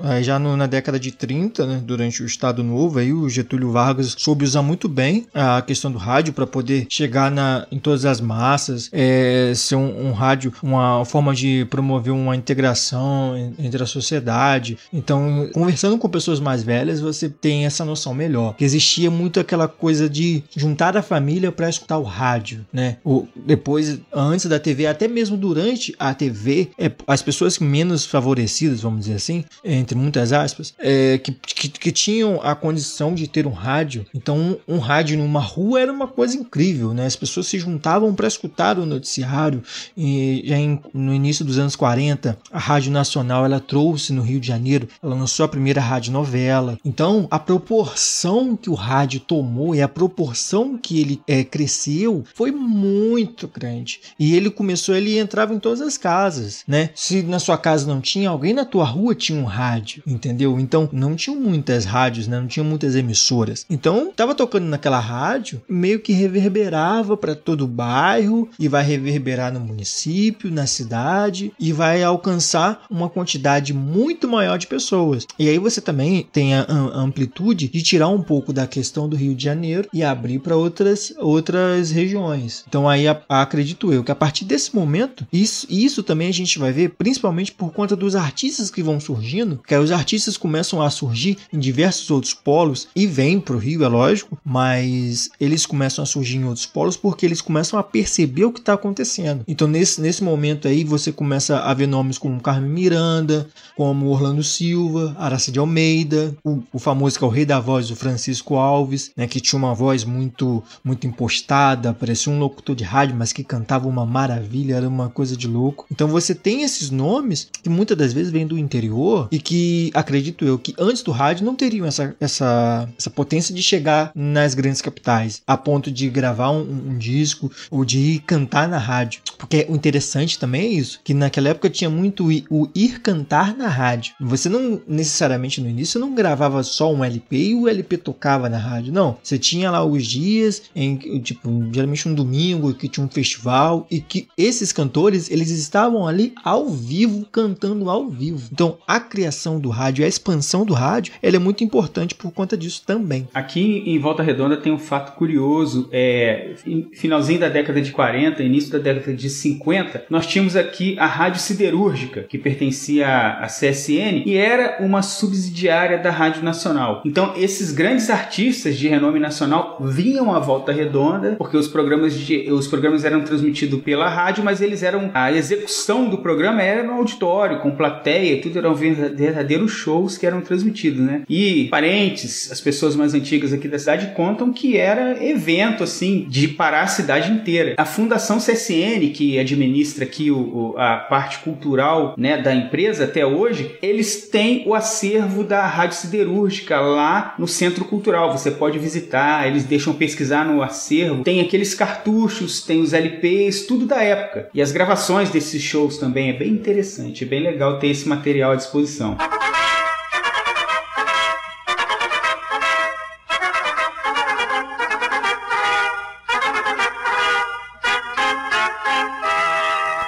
[0.00, 3.70] Aí Já no- na década de 30, né, durante o Estado Novo, aí o Getúlio
[3.70, 8.04] Vargas soube usar muito bem a questão do rádio para poder chegar na, em todas
[8.04, 13.82] as massas, é, ser um, um rádio, uma forma de promover uma integração en- entre
[13.82, 14.78] a sociedade.
[14.92, 18.54] Então, conversando com pessoas mais velhas, você tem essa noção melhor.
[18.56, 22.96] Que existia muito aquela coisa de juntar a família para escutar o rádio, né?
[23.04, 28.80] O, depois, antes da TV, até mesmo durante a TV, é, as pessoas menos favorecidas,
[28.80, 33.46] vamos dizer assim, entre muitas aspas, é, que, que, que tinham a condição de ter
[33.46, 34.04] um rádio.
[34.14, 34.36] Então,
[34.68, 37.06] um, um rádio numa rua era uma coisa incrível, né?
[37.06, 39.47] As pessoas se juntavam para escutar o noticiário.
[39.96, 44.40] E já em- no início dos anos 40, a Rádio Nacional ela trouxe no Rio
[44.40, 46.78] de Janeiro, ela lançou a primeira rádio novela.
[46.84, 52.50] Então, a proporção que o rádio tomou e a proporção que ele é, cresceu foi
[52.50, 54.00] muito grande.
[54.18, 56.90] E ele começou, ele entrava em todas as casas, né?
[56.94, 60.58] Se na sua casa não tinha, alguém na tua rua tinha um rádio, entendeu?
[60.58, 62.40] Então, não tinham muitas rádios, né?
[62.40, 63.64] Não tinham muitas emissoras.
[63.70, 69.37] Então, tava tocando naquela rádio, meio que reverberava para todo o bairro e vai reverberar
[69.52, 75.26] no município, na cidade e vai alcançar uma quantidade muito maior de pessoas.
[75.38, 79.34] E aí você também tem a amplitude de tirar um pouco da questão do Rio
[79.34, 82.64] de Janeiro e abrir para outras, outras regiões.
[82.68, 86.72] Então aí acredito eu que a partir desse momento, isso, isso também a gente vai
[86.72, 90.90] ver principalmente por conta dos artistas que vão surgindo, que aí os artistas começam a
[90.90, 96.02] surgir em diversos outros polos e vêm para o Rio, é lógico, mas eles começam
[96.02, 99.27] a surgir em outros polos porque eles começam a perceber o que está acontecendo.
[99.46, 104.42] Então nesse, nesse momento aí você começa a ver nomes como Carmen Miranda, como Orlando
[104.42, 109.10] Silva, Aracide Almeida, o, o famoso que é o rei da voz, o Francisco Alves,
[109.16, 113.44] né, que tinha uma voz muito muito impostada, parecia um locutor de rádio, mas que
[113.44, 115.86] cantava uma maravilha, era uma coisa de louco.
[115.90, 120.44] Então você tem esses nomes que muitas das vezes vêm do interior e que acredito
[120.44, 124.82] eu que antes do rádio não teriam essa, essa, essa potência de chegar nas grandes
[124.82, 129.17] capitais, a ponto de gravar um, um disco ou de ir cantar na rádio.
[129.38, 133.68] Porque o interessante também é isso, que naquela época tinha muito o ir cantar na
[133.68, 134.14] rádio.
[134.20, 138.58] Você não necessariamente no início não gravava só um LP e o LP tocava na
[138.58, 139.16] rádio, não.
[139.22, 144.00] Você tinha lá os dias em tipo, geralmente um domingo que tinha um festival e
[144.00, 148.48] que esses cantores, eles estavam ali ao vivo cantando ao vivo.
[148.52, 152.56] Então, a criação do rádio, a expansão do rádio, ela é muito importante por conta
[152.56, 153.28] disso também.
[153.32, 155.88] Aqui em Volta Redonda tem um fato curioso.
[155.92, 156.54] É,
[156.92, 161.40] finalzinho da década de 40, início da década de 50, nós tínhamos aqui a Rádio
[161.40, 167.02] Siderúrgica, que pertencia à CSN e era uma subsidiária da Rádio Nacional.
[167.04, 172.50] Então, esses grandes artistas de renome nacional vinham à Volta Redonda, porque os programas, de,
[172.50, 175.10] os programas eram transmitidos pela rádio, mas eles eram.
[175.14, 180.26] A execução do programa era no auditório, com plateia, tudo eram verda- verdadeiros shows que
[180.26, 181.22] eram transmitidos, né?
[181.28, 186.48] E parentes, as pessoas mais antigas aqui da cidade contam que era evento, assim, de
[186.48, 187.74] parar a cidade inteira.
[187.76, 193.24] A Fundação CSN, que administra aqui o, o- a parte cultural né, da empresa até
[193.24, 198.32] hoje, eles têm o acervo da Rádio Siderúrgica lá no Centro Cultural.
[198.36, 201.22] Você pode visitar, eles deixam pesquisar no acervo.
[201.24, 204.48] Tem aqueles cartuchos, tem os LPs, tudo da época.
[204.54, 208.52] E as gravações desses shows também é bem interessante, é bem legal ter esse material
[208.52, 209.16] à disposição.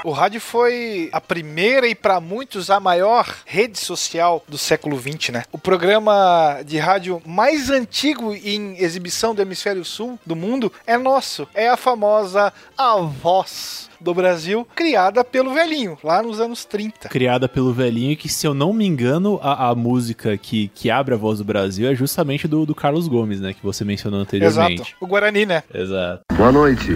[0.02, 5.28] O rádio foi a primeira e para muitos a maior rede social do século XX,
[5.30, 5.44] né?
[5.52, 11.46] O programa de rádio mais antigo em exibição do hemisfério sul do mundo é nosso.
[11.54, 17.10] É a famosa A Voz do Brasil, criada pelo velhinho, lá nos anos 30.
[17.10, 21.14] Criada pelo velhinho, que se eu não me engano, a, a música que, que abre
[21.14, 23.52] a voz do Brasil é justamente do, do Carlos Gomes, né?
[23.52, 24.80] Que você mencionou anteriormente.
[24.80, 24.96] Exato.
[25.00, 25.62] O Guarani, né?
[25.72, 26.22] Exato.
[26.32, 26.92] Boa noite.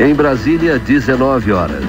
[0.00, 1.84] Em Brasília, 19 horas.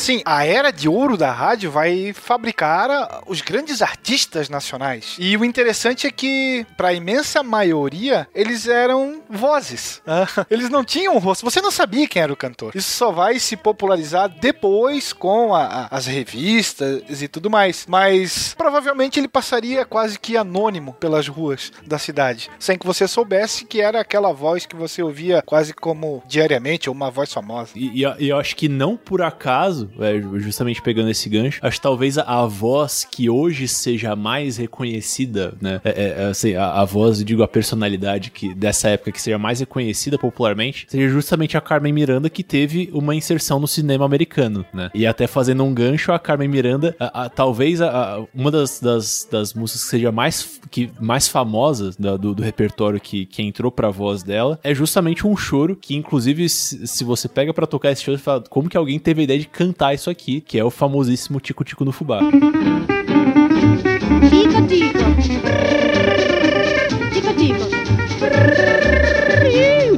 [0.00, 5.16] Assim, a era de ouro da rádio vai fabricar os grandes artistas nacionais.
[5.18, 10.00] E o interessante é que, para a imensa maioria, eles eram vozes.
[10.06, 11.44] Ah, Eles não tinham rosto.
[11.44, 12.72] Você não sabia quem era o cantor.
[12.74, 17.84] Isso só vai se popularizar depois com a- a- as revistas e tudo mais.
[17.88, 23.64] Mas provavelmente ele passaria quase que anônimo pelas ruas da cidade, sem que você soubesse
[23.64, 27.70] que era aquela voz que você ouvia quase como diariamente, ou uma voz famosa.
[27.74, 31.76] E, e e eu acho que não por acaso, é, justamente pegando esse gancho, acho
[31.76, 35.80] que talvez a, a voz que hoje seja mais reconhecida, né?
[35.84, 39.60] É, é, assim, a, a voz, digo, a personalidade que dessa época que seja mais
[39.60, 44.90] reconhecida popularmente, seja justamente a Carmen Miranda que teve uma inserção no cinema americano, né?
[44.94, 47.80] E até fazendo um gancho, a Carmen Miranda, a- talvez
[48.34, 53.00] uma das, das, das músicas que seja mais, que, mais famosas da- do, do repertório
[53.00, 57.28] que, que entrou pra voz dela, é justamente um choro que, inclusive, se, se você
[57.28, 59.79] pega pra tocar esse choro, você fala, como que alguém teve a ideia de cantar
[59.94, 62.20] isso aqui, que é o famosíssimo Tico Tico no Fubá.
[64.28, 64.98] Tico, tico.
[67.12, 68.79] Tico, tico.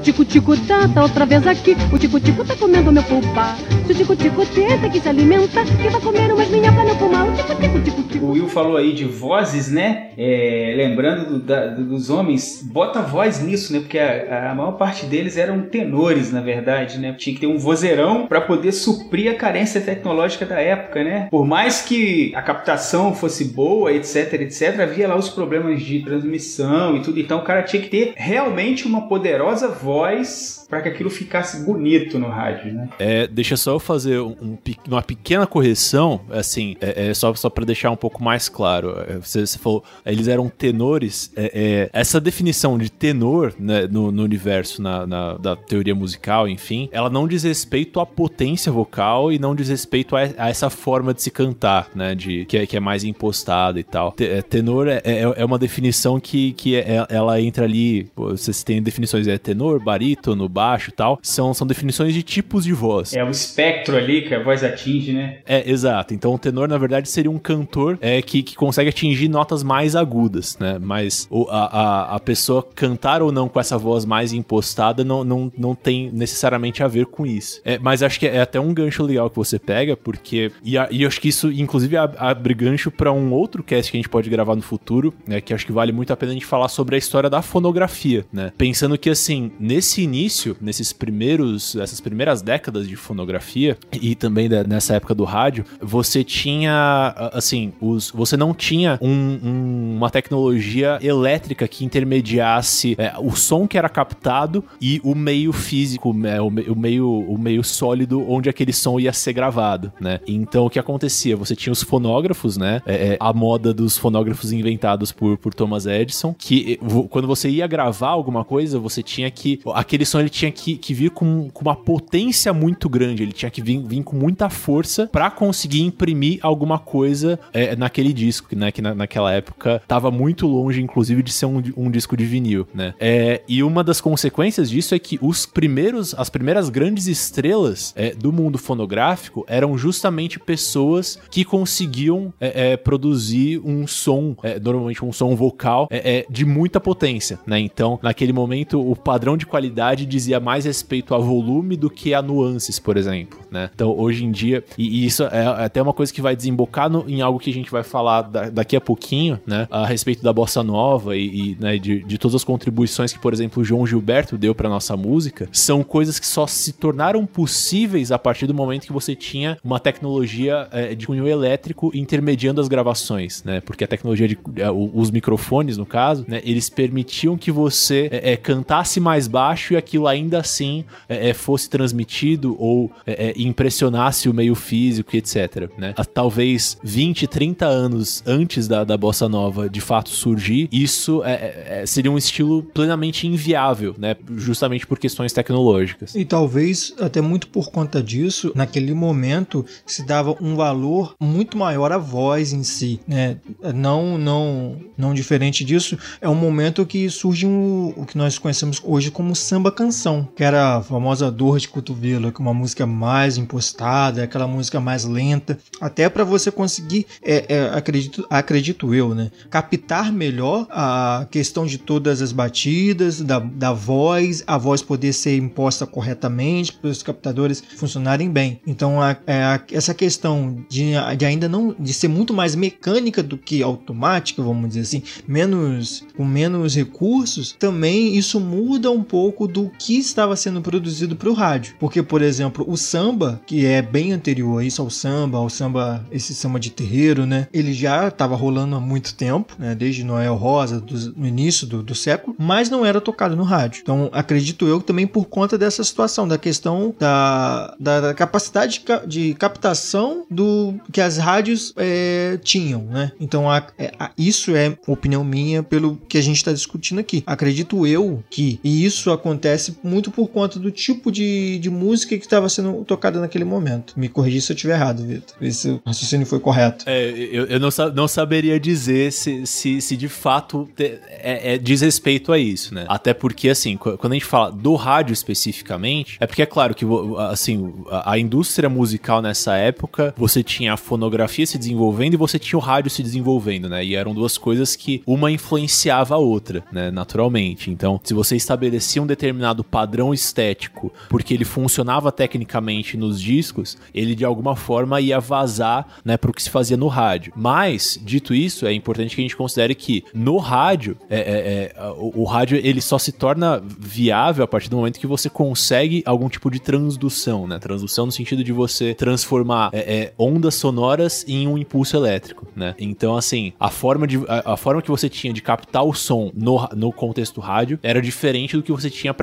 [0.02, 1.76] Tico-tico tá, tá outra vez aqui.
[1.92, 3.54] O tico-tico tá comendo meu fubá.
[3.86, 7.28] Se o tico-tico tenta que se alimenta, que vai comer umas minhocas no fumar.
[7.28, 8.26] O tico-tico, tico-tico.
[8.26, 10.10] O Will falou aí de vozes, né?
[10.18, 13.78] É, lembrando do- da- do- dos homens, bota voz nisso, né?
[13.80, 17.14] Porque a, a maior parte deles eram tenores, na verdade, né?
[17.16, 21.28] Tinha que ter um vozeirão para poder suprir a carência tecnológica da época, né?
[21.30, 26.96] Por mais que a captação fosse boa, etc, etc, havia lá os problemas de transmissão
[26.96, 27.20] e tudo.
[27.20, 31.66] Então o cara tinha que ter realmente uma poderosa voz voz para que aquilo ficasse
[31.66, 32.88] bonito no rádio, né?
[32.98, 34.58] É, deixa só eu fazer um, um
[34.88, 38.94] uma pequena correção, assim, é, é só, só para deixar um pouco mais claro.
[39.06, 41.30] É, Você, você falou, eles eram tenores.
[41.36, 46.48] é, é, essa definição de tenor né, no, no universo na, na- da teoria musical,
[46.48, 50.70] enfim, ela não diz respeito à potência vocal e não diz respeito a, a essa
[50.70, 52.14] forma de se cantar, né?
[52.14, 54.14] De, que, é, que é mais impostada e tal.
[54.18, 56.76] É, tenor é, é, uma definição que, que
[57.10, 58.08] ela entra ali.
[58.16, 61.18] Vocês têm definições, é tenor, barítono, baixo e tal.
[61.22, 63.14] São, são definições de tipos de voz.
[63.14, 65.38] É o espectro ali que a voz atinge, né?
[65.46, 66.14] É, exato.
[66.14, 69.96] Então o tenor, na verdade, seria um cantor é, que, que consegue atingir notas mais
[69.96, 70.78] agudas, né?
[70.80, 75.24] Mas o- a, a, a pessoa cantar ou não com essa voz mais impostada não,
[75.24, 77.60] não, não tem necessariamente a ver com isso.
[77.64, 80.50] É, mas acho que é até um gancho legal que você pega, porque.
[80.62, 83.96] E, a- e acho que isso, inclusive, ab- abre gancho para um outro cast que
[83.96, 85.40] a gente pode gravar no futuro, né?
[85.40, 88.24] Que acho que vale muito a pena a gente falar sobre a história da fonografia,
[88.32, 88.52] né?
[88.56, 94.64] Pensando que, assim, nesse início, nesses primeiros, essas primeiras décadas de fonografia e também da-
[94.64, 100.98] nessa época do rádio, você tinha, assim, os, você não tinha um- um- uma tecnologia
[101.02, 106.46] elétrica que intermediasse é, o som que era captado e o meio físico, né, o,
[106.46, 110.20] o meio, o meio sólido onde aquele som ia ser gravado, né?
[110.26, 111.36] Então o que acontecia?
[111.36, 112.80] Você tinha os fonógrafos, né?
[112.86, 116.78] É, é, a moda dos fonógrafos inventados por, por Thomas Edison, que
[117.10, 119.60] quando você ia gravar alguma coisa, você tinha que.
[119.74, 123.50] Aquele som ele tinha que, que vir com, com uma potência muito grande, ele tinha
[123.50, 128.72] que vir, vir com muita força pra conseguir imprimir alguma coisa eh, naquele disco, né?
[128.72, 132.66] Que na, naquela época tava muito longe, inclusive, de ser um, um disco de vinil,
[132.74, 132.94] né?
[132.98, 138.14] É, e uma das consequências disso é que os primeiros, as primeiras grandes estrelas eh,
[138.14, 145.04] do mundo fonográfico eram justamente pessoas que conseguiam eh, eh, produzir um som, eh, normalmente
[145.04, 145.88] um som vocal,
[146.30, 147.58] de muita potência, né?
[147.58, 152.22] Então, naquele momento, o padrão de qualidade dizia mais respeito a volume do que a
[152.22, 153.70] nuances, por exemplo, né?
[153.74, 157.04] Então, hoje em dia, e, e isso é até uma coisa que vai desembocar no-
[157.08, 159.66] em algo que a gente vai falar da- daqui a pouquinho, né?
[159.70, 163.32] A respeito da bossa nova e, e, né, de, de todas as contribuições que, por
[163.32, 168.10] exemplo, o João Gilberto deu para nossa música, são coisas que só se tornaram possíveis
[168.12, 172.68] a partir do momento que você tinha uma tecnologia eh, de cunho elétrico intermediando as
[172.68, 173.60] gravações, né?
[173.60, 174.38] Porque a tecnologia de
[174.72, 176.40] o- os microfones, no caso, né?
[176.44, 181.34] Eles permitiam que você eh, eh, cantasse mais baixo e aquilo ainda assim eh, eh,
[181.34, 185.70] fosse transmitido ou eh, eh, impressionasse o meio físico, etc.
[185.76, 185.94] Né?
[185.96, 191.80] Ah, Talvez 20, 30 anos antes da, da bossa nova de fato surgir, isso eh,
[191.82, 194.16] eh, seria um estilo plenamente inviável, né?
[194.36, 196.14] Justamente por questões tecnológicas.
[196.14, 201.92] E talvez até muito por conta disso, naquele momento se dava um valor muito maior
[201.92, 203.36] à voz em si, né?
[203.74, 208.80] Não, não, não diferente disso, é um momento que surge um, o que nós conhecemos
[208.84, 209.92] hoje como samba canção,
[210.34, 214.80] que era a famosa dor de cotovelo, que é uma música mais impostada, aquela música
[214.80, 219.30] mais lenta, até para você conseguir, é, é, acredito, acredito eu, né?
[219.50, 225.36] Captar melhor a questão de todas as batidas, da, da voz, a voz poder ser
[225.36, 228.60] imposta corretamente, para os captadores funcionarem bem.
[228.66, 233.22] Então, a- é, a- essa questão de, de ainda não de ser muito mais mecânica
[233.22, 239.46] do que automática, vamos dizer assim, menos com menos recursos, também isso muda um pouco
[239.46, 241.74] do que estava sendo produzido para o rádio.
[241.78, 246.04] Porque, por exemplo, o samba, que é bem anterior a isso ao samba, ao samba,
[246.10, 247.46] esse samba de terreiro, né?
[247.52, 249.74] Ele já estava rolando há muito tempo, né?
[249.74, 253.80] Desde Noel Rosa, do- no início do, do século, mas não era tocado no rádio.
[253.82, 258.80] Então, acredito eu também por conta dessa situação, da questão da, da, da capacidade de,
[258.80, 263.12] ca- de captação do que as rádios é, tinham, né?
[263.20, 267.22] Então, a- é, a- isso é opinião minha pelo que a gente está discutindo aqui.
[267.26, 272.24] Acredito eu que e isso acontece muito por conta do tipo de, de música que
[272.24, 273.94] estava sendo tocada naquele momento.
[273.96, 275.52] Me corrigi se eu estiver errado, Vitor.
[275.52, 276.84] Se o raciocínio foi correto.
[276.88, 281.58] É, eu, eu não, não saberia dizer se, se, se de fato te- é, é-
[281.58, 282.84] diz respeito a isso, né?
[282.88, 286.74] Até porque, assim, qu- quando a gente fala do rádio especificamente, é porque é claro
[286.74, 286.84] que,
[287.30, 292.38] assim, a, a indústria musical nessa época, você tinha a fonografia se desenvolvendo e você
[292.38, 293.84] tinha o rádio se desenvolvendo, né?
[293.84, 296.90] E eram duas coisas que uma influenciava a outra, né?
[296.90, 297.70] Naturalmente.
[297.70, 304.14] Então, se você estabelecia um determinado padrão estético porque ele funcionava tecnicamente nos discos, ele
[304.14, 307.32] de alguma forma ia vazar, né, pro que se fazia no rádio.
[307.34, 311.90] Mas, dito isso, é importante que a gente considere que no rádio, é, é, é,
[311.96, 316.02] o, o rádio ele só se torna viável a partir do momento que você consegue
[316.04, 317.58] algum tipo de transdução, né?
[317.58, 322.74] Transdução no sentido de você transformar é, é, ondas sonoras em um impulso elétrico, né?
[322.78, 326.30] Então, assim, a forma, de, a, a forma que você tinha de captar o som
[326.34, 329.14] no, no contexto rádio era diferente do que você tinha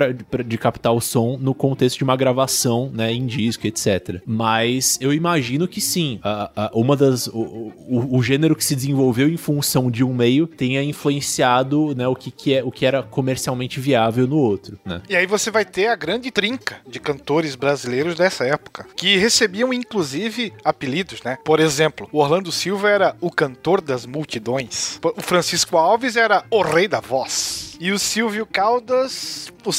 [0.43, 4.21] de captar o som no contexto de uma gravação, né, em disco, etc.
[4.25, 8.75] Mas eu imagino que sim, a- a- uma das o, o, o gênero que se
[8.75, 12.85] desenvolveu em função de um meio tenha influenciado, né, o que, que é o que
[12.85, 15.01] era comercialmente viável no outro, né?
[15.09, 19.73] E aí você vai ter a grande trinca de cantores brasileiros dessa época, que recebiam
[19.73, 21.37] inclusive apelidos, né?
[21.43, 24.99] Por exemplo, o Orlando Silva era o cantor das multidões.
[25.17, 27.77] O Francisco Alves era o rei da voz.
[27.81, 29.71] E o Silvio Caldas, o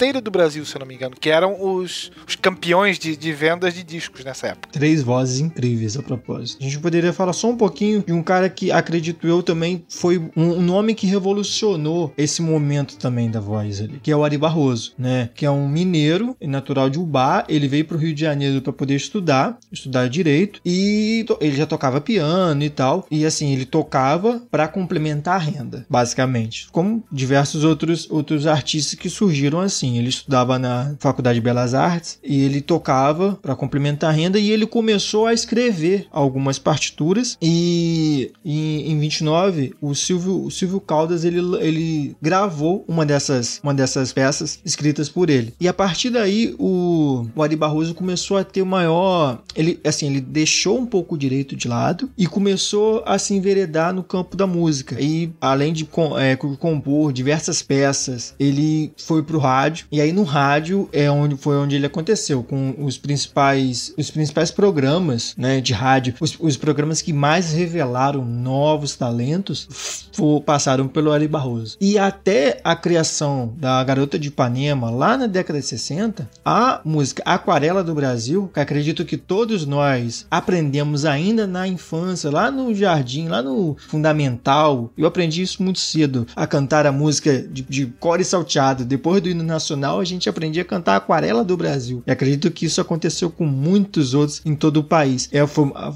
[0.00, 3.32] seresteiro do Brasil, se eu não me engano, que eram os, os campeões de, de
[3.34, 4.72] vendas de discos nessa época.
[4.72, 6.58] Três vozes incríveis a propósito.
[6.58, 10.18] A gente poderia falar só um pouquinho de um cara que, acredito eu, também foi
[10.34, 14.94] um, nome que revolucionou esse momento também da voz ali, que é o Ari Barroso,
[14.98, 15.28] né?
[15.34, 17.44] Que é um mineiro, natural de Ubá.
[17.46, 22.00] Ele veio pro Rio de Janeiro para poder estudar, estudar direito, e ele já tocava
[22.00, 23.06] piano e tal.
[23.10, 26.68] E assim, ele tocava para complementar a renda, basicamente.
[26.72, 29.79] Como diversos outros, outros artistas que surgiram assim.
[29.88, 34.50] Ele estudava na Faculdade de Belas Artes e ele tocava para complementar a renda e
[34.50, 41.24] ele começou a escrever algumas partituras e em, em 29 o Silvio, o Silvio Caldas
[41.24, 45.54] ele, ele gravou uma dessas, uma dessas peças escritas por ele.
[45.60, 50.20] E a partir daí o, o Ari Barroso começou a ter maior, ele assim, ele
[50.20, 54.46] deixou um pouco o direito de lado e começou a se enveredar no campo da
[54.46, 55.00] música.
[55.00, 60.88] E além de é, compor diversas peças, ele foi pro rádio e aí no rádio
[60.92, 66.14] é onde foi onde ele aconteceu com os principais os principais programas, né, de rádio,
[66.20, 69.68] os, os programas que mais revelaram novos talentos
[70.12, 71.76] fo- passaram pelo Ari Barroso.
[71.80, 77.22] E até a criação da Garota de Ipanema lá na década de 60, a música
[77.26, 83.28] Aquarela do Brasil, que acredito que todos nós aprendemos ainda na infância, lá no jardim,
[83.28, 84.90] lá no fundamental.
[84.96, 88.84] Eu aprendi isso muito cedo, a cantar a música de, de core salteado.
[88.84, 89.59] Depois do hino nacional,
[90.00, 92.02] a gente aprendia a cantar Aquarela do Brasil.
[92.06, 95.28] E acredito que isso aconteceu com muitos outros em todo o país.
[95.32, 95.40] É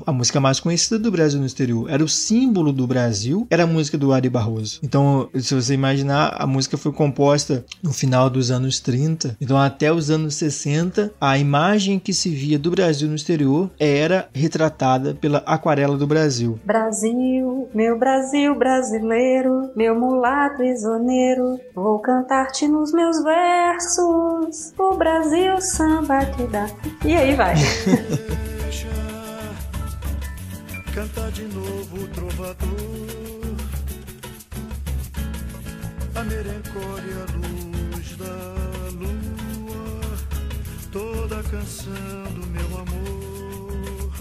[0.06, 1.90] a música mais conhecida do Brasil no exterior.
[1.90, 4.80] Era o símbolo do Brasil, era a música do Ari Barroso.
[4.82, 9.36] Então, se você imaginar, a música foi composta no final dos anos 30.
[9.40, 14.28] Então, até os anos 60, a imagem que se via do Brasil no exterior era
[14.32, 16.58] retratada pela Aquarela do Brasil.
[16.64, 23.53] Brasil, meu Brasil brasileiro, meu mulato isoneiro, vou cantar-te nos meus versos,
[24.78, 26.66] o Brasil samba que dá.
[27.04, 27.54] E aí vai.
[30.94, 32.54] Canta de novo o trovador
[36.14, 38.24] A merencória luz da
[38.92, 40.00] lua
[40.92, 44.12] Toda a canção do meu amor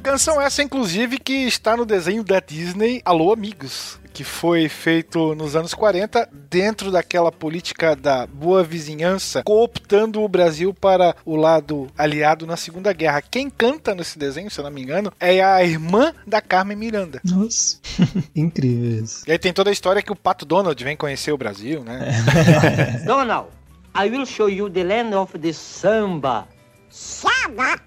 [0.00, 5.54] Canção essa, inclusive, que está no desenho da Disney Alô Amigos, que foi feito nos
[5.54, 12.46] anos 40, dentro daquela política da boa vizinhança, cooptando o Brasil para o lado aliado
[12.46, 13.20] na Segunda Guerra.
[13.20, 17.20] Quem canta nesse desenho, se eu não me engano, é a irmã da Carmen Miranda.
[17.22, 17.78] Nossa,
[18.34, 19.22] incrível isso.
[19.28, 22.08] E aí tem toda a história que o Pato Donald vem conhecer o Brasil, né?
[23.04, 23.50] Donald,
[23.94, 26.48] I will show you the land of the samba.
[26.88, 27.78] Samba?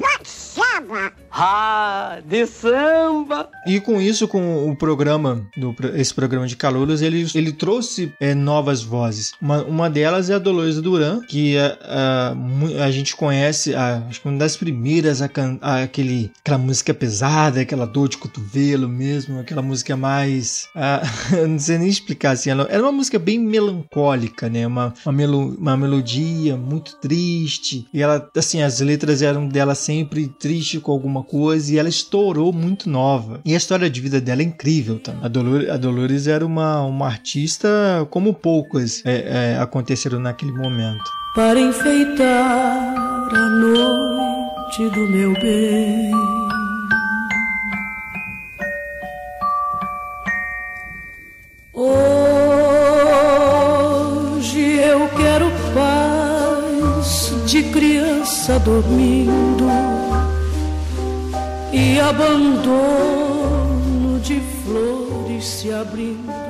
[0.00, 1.12] What samba?
[1.32, 3.48] Ah, de samba.
[3.66, 8.34] E com isso, com o programa, do, esse programa de calouros, ele, ele trouxe é,
[8.34, 9.32] novas vozes.
[9.40, 14.02] Uma, uma delas é a Dolores Duran, que a, a, mu- a gente conhece, a-
[14.08, 18.88] acho que uma das primeiras a, a aquele, aquela música pesada, aquela dor de cotovelo
[18.88, 20.68] mesmo, aquela música mais.
[21.32, 22.50] eu não sei nem explicar assim.
[22.50, 24.66] Ela, era uma música bem melancólica, né?
[24.66, 27.86] Uma, uma, melo, uma melodia muito triste.
[27.94, 31.72] E ela, assim, as letras eram dela sempre triste com alguma coisa.
[31.72, 33.40] E ela estourou muito nova.
[33.44, 35.24] E a história de vida dela é incrível também.
[35.24, 37.68] A Dolores, a Dolores era uma, uma artista
[38.10, 41.04] como poucas é, é, aconteceram naquele momento.
[41.34, 42.94] Para enfeitar
[43.32, 46.10] a noite do meu bem
[54.40, 59.66] Hoje eu quero paz de criança dormindo
[61.72, 63.60] e abandono
[64.20, 66.49] de flores se abrindo.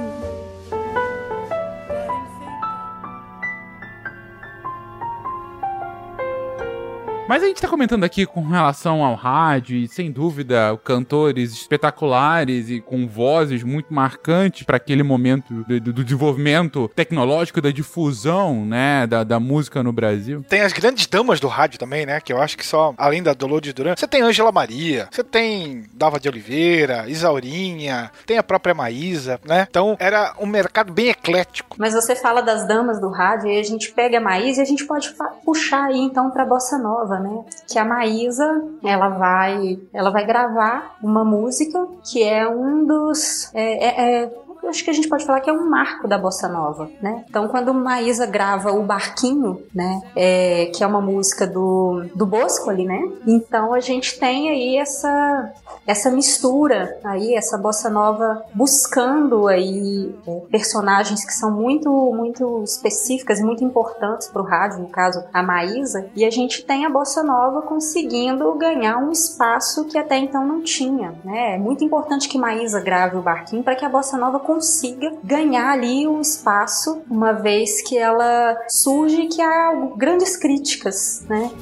[7.31, 12.69] Mas a gente tá comentando aqui com relação ao rádio e, sem dúvida, cantores espetaculares
[12.69, 18.67] e com vozes muito marcantes para aquele momento do, do- do desenvolvimento tecnológico, da difusão,
[18.67, 20.45] né, da, da música no Brasil.
[20.49, 22.21] Tem as grandes damas do rádio também, né?
[22.21, 25.85] Que eu acho que só, além da Dolores Duran, você tem Ângela Maria, você tem
[25.95, 29.69] Dava de Oliveira, Isaurinha, tem a própria Maísa, né?
[29.71, 31.77] Então era um mercado bem eclético.
[31.79, 34.67] Mas você fala das damas do rádio e a gente pega a Maísa e a
[34.67, 35.15] gente pode
[35.45, 37.45] puxar aí então pra bossa nova, né?
[37.69, 43.85] Que a Maísa, ela vai, ela vai gravar uma música que é um dos é,
[43.85, 44.33] é- é-
[44.69, 47.25] acho que a gente pode falar que é um marco da bossa nova, né?
[47.29, 52.71] Então, quando Maísa grava o Barquinho, né, é, que é uma música do, do Bosco
[52.71, 53.01] ali, né?
[53.27, 55.53] Então a gente tem aí essa
[55.87, 63.41] essa mistura aí, essa bossa nova buscando aí é, personagens que são muito muito específicas
[63.41, 66.91] e muito importantes para o rádio, no caso a Maísa, e a gente tem a
[66.91, 71.55] bossa nova conseguindo ganhar um espaço que até então não tinha, né?
[71.55, 75.71] É muito importante que Maísa grave o barquinho para que a bossa nova consiga ganhar
[75.71, 81.53] ali um espaço, uma vez que ela surge que há grandes críticas, né?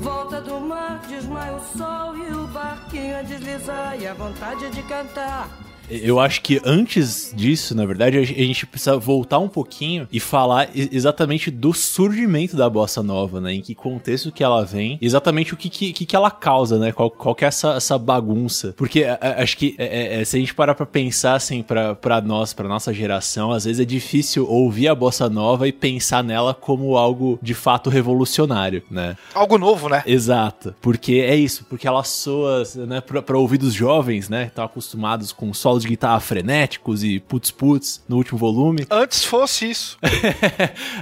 [0.00, 4.82] Volta do mar, desmaia o sol e o barquinho a deslizar e a vontade de
[4.84, 5.65] cantar.
[5.90, 10.68] Eu acho que antes disso, na verdade, a gente precisa voltar um pouquinho e falar
[10.74, 13.54] exatamente do surgimento da bossa nova, né?
[13.54, 16.92] Em que contexto que ela vem, exatamente o que, que, que ela causa, né?
[16.92, 18.74] Qual, qual que é essa, essa bagunça.
[18.76, 21.62] Porque a- a- acho que é- é- é, se a gente parar pra pensar, assim,
[21.62, 25.72] pra, pra nós, pra nossa geração, às vezes é difícil ouvir a bossa nova e
[25.72, 29.16] pensar nela como algo de fato revolucionário, né?
[29.34, 30.02] Algo novo, né?
[30.06, 30.74] Exato.
[30.80, 34.44] Porque é isso, porque ela soa, né, pra, pra ouvidos jovens, né?
[34.44, 38.86] que Estão acostumados com solos de guitarra frenéticos e putz-putz no último volume.
[38.90, 39.98] Antes fosse isso.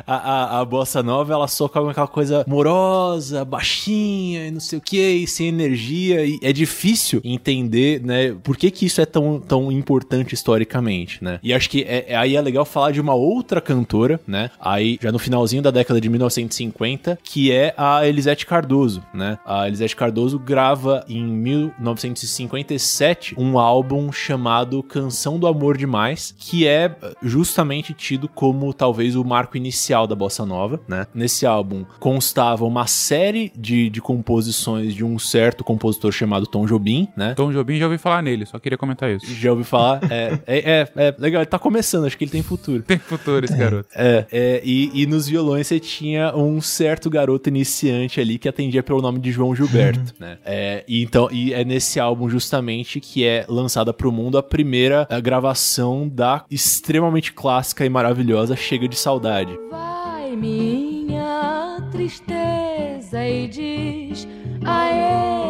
[0.07, 4.79] A, a, a bossa nova, ela soa com aquela coisa morosa, baixinha e não sei
[4.79, 6.25] o que, e sem energia.
[6.25, 11.39] E é difícil entender, né, por que que isso é tão, tão importante historicamente, né?
[11.43, 14.51] E acho que é, é- aí é legal falar de uma outra cantora, né?
[14.61, 19.39] Aí, já no finalzinho da década de 1950, que é a Elisete Cardoso, né?
[19.47, 26.95] A Elisete Cardoso grava em 1957 um álbum chamado Canção do Amor Demais, que é
[27.23, 31.07] justamente tido como talvez o marco inicial da bossa nova, né?
[31.15, 37.09] Nesse álbum constava uma série de, de composições de um certo compositor chamado Tom Jobim,
[37.17, 37.35] né?
[37.35, 39.27] Tom Jobim já ouvi falar nele, só queria comentar isso.
[39.35, 40.01] Já ouvi falar?
[40.11, 42.83] É, é, é, é legal, ele tá começando, acho que ele tem futuro.
[42.83, 43.89] Tem futuro esse garoto.
[43.95, 48.83] É, é, e, e nos violões você tinha um certo garoto iniciante ali que atendia
[48.83, 50.39] pelo nome de João Gilberto, né?
[50.45, 55.05] É, e então, e é nesse álbum justamente que é lançada pro mundo a primeira
[55.11, 59.53] eh, gravação da extremamente clássica e maravilhosa Chega de Saudade.
[59.69, 64.29] Vai minha tristeza e diz
[64.65, 65.44] a ele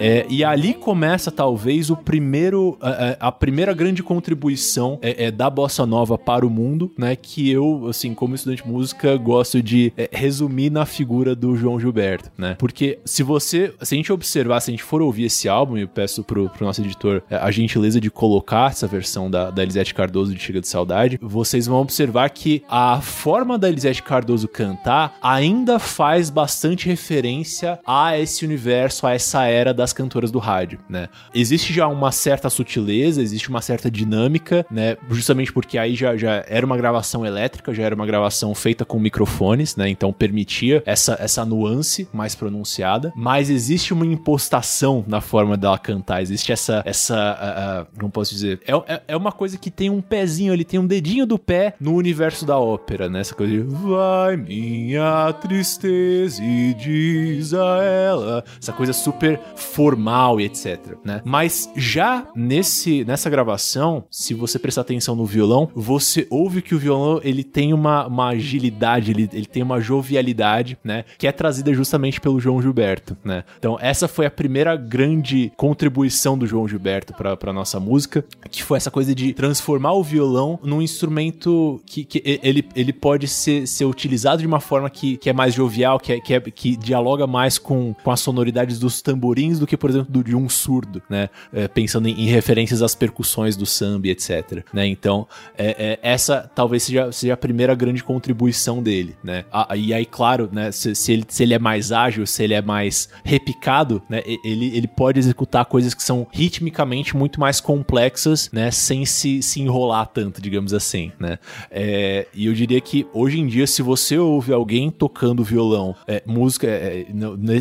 [0.00, 5.48] É, e ali começa talvez o primeiro a, a- primeira grande contribuição é, é, da
[5.50, 7.16] bossa nova para o mundo, né?
[7.16, 11.78] Que eu, assim, como estudante de música, gosto de é, resumir na figura do João
[11.80, 12.56] Gilberto, né?
[12.58, 15.88] Porque se você, se a gente observar, se a gente for ouvir esse álbum, eu
[15.88, 19.94] peço pro, pro nosso editor é, a gentileza de colocar essa versão da, da Elisete
[19.94, 25.16] Cardoso de Chega de Saudade, vocês vão observar que a forma da Elisete Cardoso cantar
[25.22, 31.08] ainda faz bastante referência a esse universo, a essa era das cantoras do rádio, né?
[31.34, 34.96] Existe já uma certa sutileza, existe uma certa dinâmica, né?
[35.10, 38.98] Justamente porque aí já, já era uma gravação elétrica, já era uma gravação feita com
[38.98, 39.88] microfones, né?
[39.88, 46.20] Então permitia essa, essa nuance mais pronunciada, mas existe uma impostação na forma dela cantar,
[46.20, 49.88] existe essa, essa, ah, ah, não posso dizer, é, é, é uma coisa que tem
[49.88, 53.20] um pezinho, ele tem um dedinho do pé no universo da ópera, né?
[53.20, 59.38] Essa coisa de vai minha tristeza e diz a ela, essa coisa super
[59.78, 61.22] formal e etc, né?
[61.24, 66.78] Mas já nesse nessa gravação, se você prestar atenção no violão, você ouve que o
[66.80, 71.04] violão ele tem uma, uma agilidade, ele, ele tem uma jovialidade, né?
[71.16, 73.44] Que é trazida justamente pelo João Gilberto, né?
[73.56, 78.78] Então essa foi a primeira grande contribuição do João Gilberto para nossa música, que foi
[78.78, 83.84] essa coisa de transformar o violão num instrumento que, que ele, ele pode ser, ser
[83.84, 87.28] utilizado de uma forma que, que é mais jovial, que, é, que, é, que dialoga
[87.28, 91.28] mais com, com as sonoridades dos tamborins do que, por exemplo, de um surdo, né?
[91.52, 94.64] É, pensando em, em referências às percussões do samba, etc.
[94.72, 94.86] Né?
[94.86, 99.44] Então, é, é, essa talvez seja, seja a primeira grande contribuição dele, né?
[99.76, 100.72] E aí, claro, né?
[100.72, 104.22] Se, se ele, se ele é mais ágil, se ele é mais repicado, né?
[104.44, 108.70] Ele, ele pode executar coisas que são ritmicamente muito mais complexas, né?
[108.70, 111.38] Sem se, se enrolar tanto, digamos assim, né?
[111.70, 116.22] É, e eu diria que hoje em dia, se você ouve alguém tocando violão, é,
[116.26, 117.06] música, é,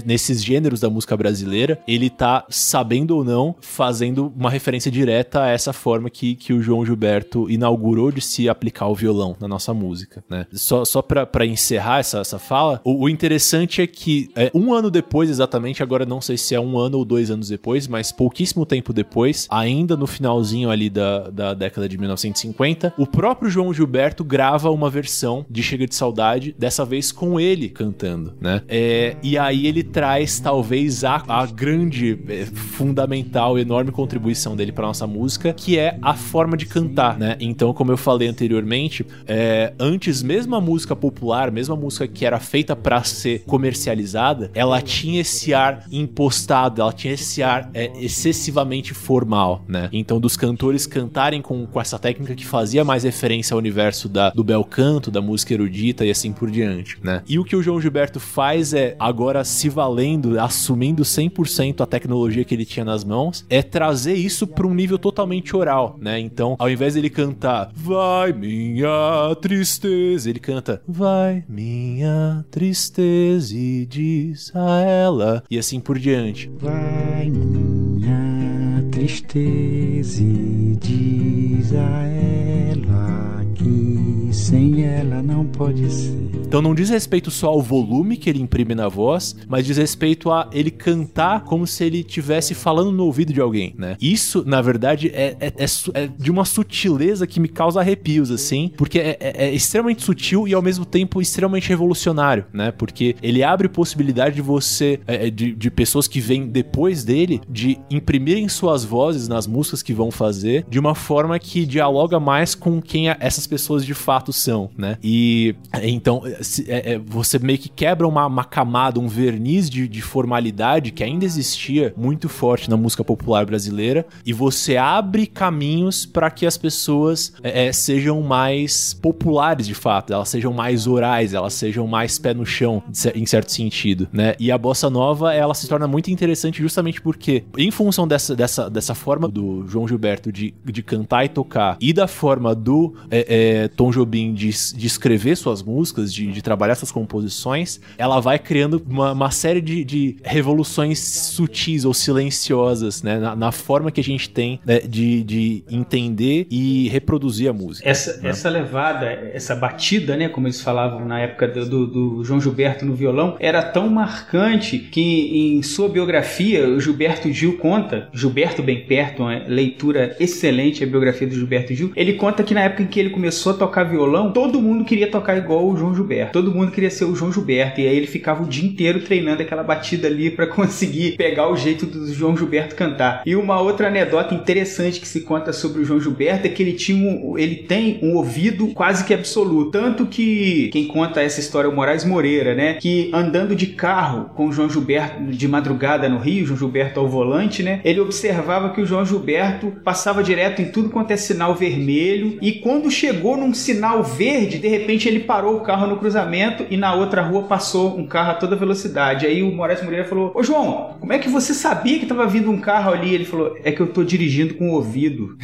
[0.05, 5.49] nesses gêneros da música brasileira, ele tá, sabendo ou não, fazendo uma referência direta a
[5.49, 9.73] essa forma que, que o João Gilberto inaugurou de se aplicar o violão na nossa
[9.73, 10.45] música, né?
[10.53, 14.89] Só, só pra encerrar essa, essa fala, o, o interessante é que é, um ano
[14.91, 18.65] depois, exatamente, agora não sei se é um ano ou dois anos depois, mas pouquíssimo
[18.65, 24.23] tempo depois, ainda no finalzinho ali da, da década de 1950, o próprio João Gilberto
[24.23, 28.61] grava uma versão de Chega de Saudade, dessa vez com ele cantando, né?
[28.67, 31.86] É, e aí ele traz talvez a, a grande,
[32.27, 37.37] é, fundamental, enorme contribuição dele pra nossa música, que é a forma de cantar, né?
[37.39, 42.25] Então, como eu falei anteriormente, é, antes mesmo a música popular, mesmo a música que
[42.25, 47.91] era feita pra ser comercializada, ela tinha esse ar impostado, ela tinha esse ar é,
[47.99, 49.89] excessivamente formal, né?
[49.91, 54.29] Então, dos cantores cantarem com, com essa técnica que fazia mais referência ao universo da,
[54.29, 57.21] do bel canto, da música erudita e assim por diante, né?
[57.27, 62.43] E o que o João Gilberto faz é, agora se valendo, assumindo 100% a tecnologia
[62.43, 66.19] que ele tinha nas mãos, é trazer isso pra um nível totalmente oral, né?
[66.19, 74.51] Então, ao invés dele cantar Vai minha tristeza, ele canta Vai minha tristeza e diz
[74.55, 76.51] a ela, e assim por diante.
[76.57, 86.15] Vai minha tristeza e diz a ela que sem ela não pode ser.
[86.45, 90.31] Então não diz respeito só ao volume que ele imprime na voz, mas diz respeito
[90.31, 93.97] a ele cantar como se ele estivesse falando no ouvido de alguém, né?
[93.99, 98.71] Isso, na verdade, é, é- é é de uma sutileza que me causa arrepios, assim,
[98.77, 102.71] porque é, é- é extremamente sutil e ao mesmo tempo extremamente revolucionário, né?
[102.71, 107.77] Porque ele abre possibilidade de você, é, de, de pessoas que vêm depois dele, de
[107.89, 112.81] imprimirem suas vozes nas músicas que vão fazer de uma forma que dialoga mais com
[112.81, 114.97] quem essas pessoas de fato são, né?
[115.03, 119.87] E então se- é- é, você meio que quebra uma, uma camada, um verniz de,
[119.87, 126.05] de formalidade que ainda existia muito forte na música popular brasileira e você abre caminhos
[126.05, 131.33] para que as pessoas é, é, sejam mais populares de fato, elas sejam mais orais,
[131.33, 132.83] elas sejam mais pé no chão
[133.15, 134.35] em certo sentido, né?
[134.39, 138.69] E a bossa nova ela se torna muito interessante justamente porque em função dessa, dessa,
[138.69, 143.63] dessa forma do João Gilberto de, de cantar e tocar e da forma do é,
[143.63, 148.39] é, Tom Jobim de, de escrever suas músicas, de, de trabalhar suas composições, ela vai
[148.39, 153.19] criando uma, uma série de, de revoluções sutis ou silenciosas, né?
[153.19, 157.87] Na, na forma que a gente tem né, de, de entender e reproduzir a música.
[157.87, 158.29] Essa, né?
[158.29, 162.85] essa levada, essa batida, né, como eles falavam na época do, do- do João Gilberto
[162.85, 168.85] no violão, era tão marcante que em sua biografia, o Gilberto Gil conta, Gilberto bem
[168.85, 172.87] perto, uma leitura excelente a biografia do Gilberto Gil, ele conta que na época em
[172.87, 173.96] que ele começou a tocar violão,
[174.31, 177.81] todo mundo queria tocar igual o João Gilberto, todo mundo queria ser o João Gilberto,
[177.81, 181.57] e aí ele ficava o dia inteiro treinando aquela batida ali para conseguir pegar o
[181.57, 183.23] jeito do João Gilberto cantar.
[183.25, 186.73] E uma outra anedota interessante que se conta sobre o João Gilberto é que ele
[186.73, 191.67] tinha um, ele tem um ouvido quase que absoluto, tanto que quem conta essa história
[191.67, 196.09] é o Moraes Moreira, né, que andando de carro com o João Gilberto de madrugada
[196.09, 200.61] no Rio, João Gilberto ao volante, né, ele observava que o João Gilberto passava direto
[200.61, 202.37] em tudo quanto é sinal vermelho.
[202.41, 206.77] E quando chegou num sinal verde, de repente ele parou o carro no cruzamento e
[206.77, 209.25] na outra rua passou um carro a toda velocidade.
[209.25, 212.51] Aí o Moraes Moreira falou: Ô João, como é que você sabia que tava vindo
[212.51, 213.13] um carro ali?
[213.13, 215.37] Ele falou: É que eu tô dirigindo com o ouvido.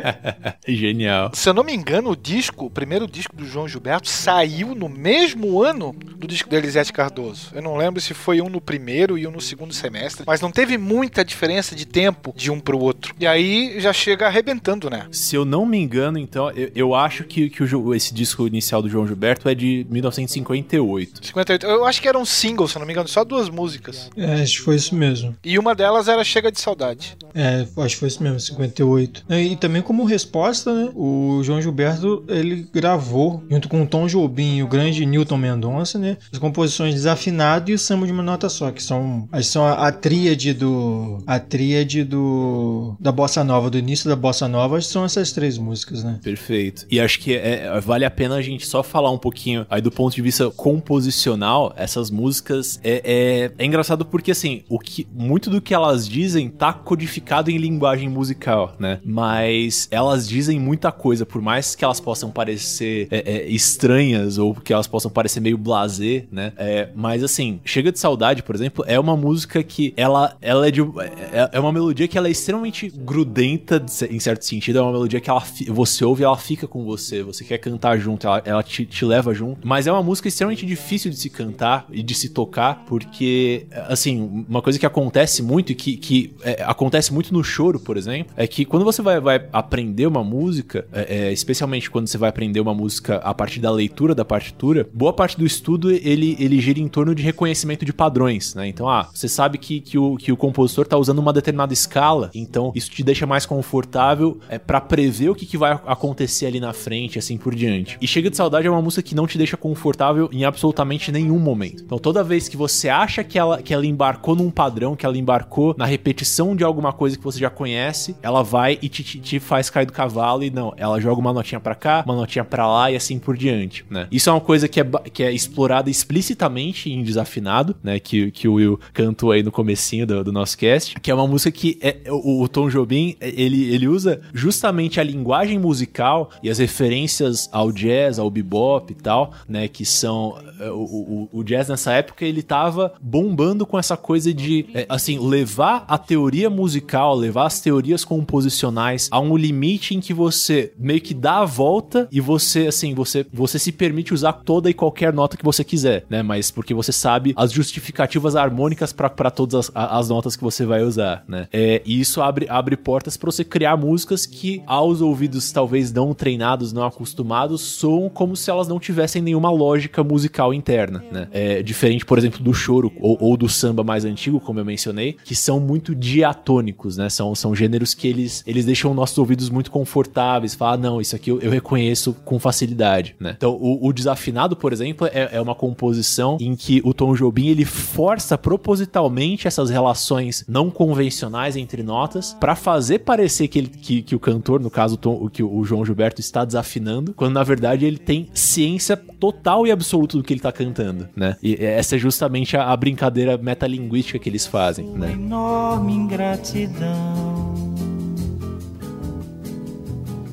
[0.66, 1.30] Genial.
[1.34, 4.88] Se eu não me engano, o disco, o primeiro disco do João Gilberto, saiu no
[4.88, 7.50] mesmo ano do disco da Elisete Cardoso.
[7.54, 10.50] Eu não lembro se foi um no primeiro e um no segundo semestre, mas não
[10.50, 13.14] teve muita diferença de tempo de um pro outro.
[13.18, 15.06] E aí já chega arrebentando, né?
[15.10, 18.82] Se eu não me engano, então, eu, eu acho que, que o Esse disco inicial
[18.82, 21.26] do João Gilberto é de 1958.
[21.26, 21.66] 58.
[21.66, 24.10] Eu acho que era um single, se eu não me engano, só duas músicas.
[24.16, 25.36] É, acho que foi isso mesmo.
[25.44, 27.16] E uma delas era Chega de Saudade.
[27.34, 29.24] É, acho que foi isso mesmo, 58.
[29.30, 30.90] E também como resposta né?
[30.94, 35.98] O João Gilberto ele gravou junto com o Tom Jobim e o grande Newton Mendonça,
[35.98, 36.16] né?
[36.32, 39.88] As composições Desafinado e o Samba de uma Nota Só, que são, as são a,
[39.88, 45.04] a tríade do a tríade do da bossa nova, do início da bossa nova, são
[45.04, 46.18] essas três músicas, né?
[46.22, 46.86] Perfeito.
[46.90, 49.90] E acho que é- vale a pena a gente só falar um pouquinho aí do
[49.90, 55.50] ponto de vista composicional, essas músicas é, é, é engraçado porque assim, o que muito
[55.50, 59.00] do que elas dizem tá codificado em linguagem musical, né?
[59.04, 64.54] Mas elas dizem muita coisa, por mais que elas possam parecer é, é, estranhas ou
[64.54, 66.52] que elas possam parecer meio blasé, né?
[66.56, 70.70] É, mas assim, Chega de Saudade, por exemplo, é uma música que ela, ela é
[70.70, 74.92] de é, é uma melodia que ela é extremamente grudenta em certo sentido, é uma
[74.92, 78.42] melodia que ela você ouve e ela fica com você, você quer cantar junto, ela,
[78.44, 82.02] ela te, te leva junto, mas é uma música extremamente difícil de se cantar e
[82.02, 87.12] de se tocar, porque assim, uma coisa que acontece muito e que, que é, acontece
[87.12, 91.28] muito no choro, por exemplo, é que quando você vai, vai aprender uma música, é,
[91.28, 95.12] é, especialmente quando você vai aprender uma música a partir da leitura da partitura, boa
[95.12, 98.66] parte do estudo ele, ele gira em torno de reconhecimento de padrões, né?
[98.68, 102.30] Então, ah, você sabe que, que, o, que o compositor tá usando uma determinada escala,
[102.34, 106.60] então isso te deixa mais confortável é, para prever o que, que vai acontecer ali
[106.60, 107.98] na frente, assim por diante.
[108.00, 111.38] E Chega de Saudade é uma música que não te deixa confortável em absolutamente nenhum
[111.38, 111.82] momento.
[111.84, 115.16] Então, toda vez que você acha que ela, que ela embarcou num padrão, que ela
[115.16, 119.20] embarcou na repetição de alguma coisa que você já conhece, ela vai e te, te,
[119.20, 122.44] te faz cair do cavalo e não, ela joga uma notinha pra cá, uma notinha
[122.44, 124.06] pra lá e assim por diante, né?
[124.10, 127.98] Isso é uma coisa que é, que é explorada explicitamente em Desafinado, né?
[127.98, 131.26] Que, que o Will cantou aí no comecinho do, do nosso cast, que é uma
[131.26, 136.50] música que é, o, o Tom Jobim, ele, ele usa justamente a linguagem musical e
[136.50, 139.68] as referências ao jazz, ao bebop e tal, né?
[139.68, 140.36] Que são...
[140.60, 144.86] é, O, o, o jazz nessa época, ele tava bombando com essa coisa de, é,
[144.88, 150.72] assim, levar a teoria musical, levar as teorias composicionais a um limite em que você
[150.78, 154.74] meio que dá a volta e você, assim, você, você se permite usar toda e
[154.74, 156.22] qualquer nota que você quiser, né?
[156.22, 160.82] Mas porque você sabe as justificativas harmônicas para todas as, as notas que você vai
[160.82, 161.48] usar, né?
[161.52, 166.14] É, e isso abre, abre portas para você criar músicas que, aos ouvidos talvez não
[166.14, 171.28] treinados, não acostumados, soam como se elas não tivessem nenhuma lógica musical interna, né?
[171.32, 175.16] É diferente, por exemplo, do choro ou, ou do samba mais antigo, como eu mencionei,
[175.24, 177.08] que são muito diatônicos, né?
[177.08, 180.54] São, são gêneros que eles, eles deixam nossos ouvidos muito confortáveis.
[180.54, 183.34] Falar, ah, não, isso aqui eu, eu reconheço com facilidade, né?
[183.36, 187.48] Então, o, o desafinado, por exemplo, é, é uma composição em que o Tom Jobim
[187.48, 194.02] ele força propositalmente essas relações não convencionais entre notas para fazer parecer que, ele, que,
[194.02, 197.42] que o cantor, no caso o, Tom, que o João Gilberto está desafinando, quando na
[197.42, 201.36] verdade ele tem ciência total e absoluta do que ele tá cantando, né?
[201.42, 205.12] E essa é justamente a, a brincadeira metalinguística que eles fazem, né?
[205.12, 207.74] enorme ingratidão.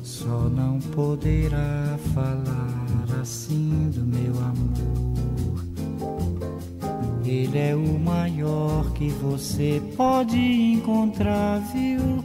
[0.02, 4.98] Só não poderá falar assim do meu amor.
[7.24, 12.24] Ele é o maior que você pode encontrar, viu?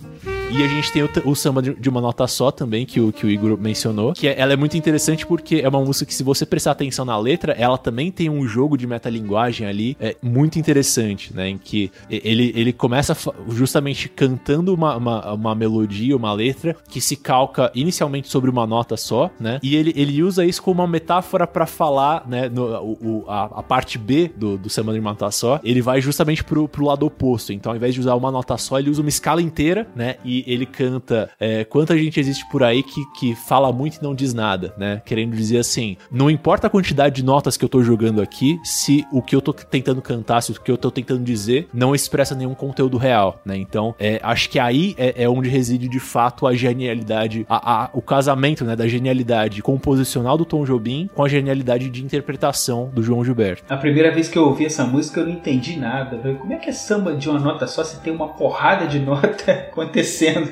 [0.25, 3.25] E a gente tem o, o samba de uma nota só também, que o, que
[3.25, 6.23] o Igor mencionou, que é- ela é muito interessante porque é uma música que, se
[6.23, 10.59] você prestar atenção na letra, ela também tem um jogo de metalinguagem ali é, muito
[10.59, 11.47] interessante, né?
[11.49, 13.15] Em que ele, ele começa
[13.49, 18.97] justamente cantando uma, uma, uma melodia, uma letra, que se calca inicialmente sobre uma nota
[18.97, 19.57] só, né?
[19.63, 22.49] E ele, ele usa isso como uma metáfora pra falar, né?
[22.49, 26.01] No, o- a, a parte B do, do samba de uma nota só, ele vai
[26.01, 27.53] justamente pro, pro lado oposto.
[27.53, 30.10] Então, ao invés de usar uma nota só, ele usa uma escala inteira, né?
[30.23, 34.13] E ele canta é, quanta gente existe por aí que, que fala muito e não
[34.15, 35.01] diz nada, né?
[35.05, 39.05] Querendo dizer assim, não importa a quantidade de notas que eu tô jogando aqui, se
[39.11, 42.35] o que eu tô tentando cantar, se o que eu tô tentando dizer não expressa
[42.35, 43.57] nenhum conteúdo real, né?
[43.57, 47.89] Então, é, acho que aí é, é onde reside de fato a genialidade, a, a-
[47.93, 48.75] o casamento, né?
[48.75, 53.63] Da genialidade composicional do Tom Jobim com a genialidade de interpretação do João Gilberto.
[53.69, 56.17] A primeira vez que eu ouvi essa música eu não entendi nada.
[56.39, 59.51] Como é que é samba de uma nota só se tem uma porrada de nota
[59.71, 60.00] acontecendo?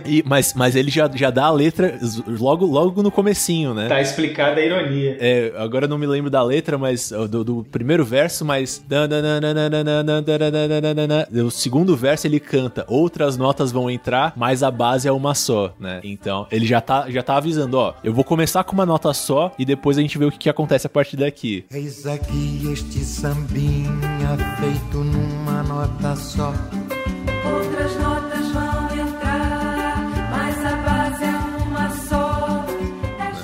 [0.05, 3.87] E, mas, mas ele já, já dá a letra logo, logo no comecinho, né?
[3.87, 5.17] Tá explicada a ironia.
[5.19, 8.83] É, agora eu não me lembro da letra, mas do, do primeiro verso, mas
[11.33, 15.73] o segundo verso ele canta outras notas vão entrar, mas a base é uma só,
[15.79, 15.99] né?
[16.03, 19.51] Então ele já tá, já tá avisando, ó, eu vou começar com uma nota só
[19.57, 21.65] e depois a gente vê o que, que acontece a partir daqui.
[21.71, 26.53] Eis aqui este sambinha feito numa nota só.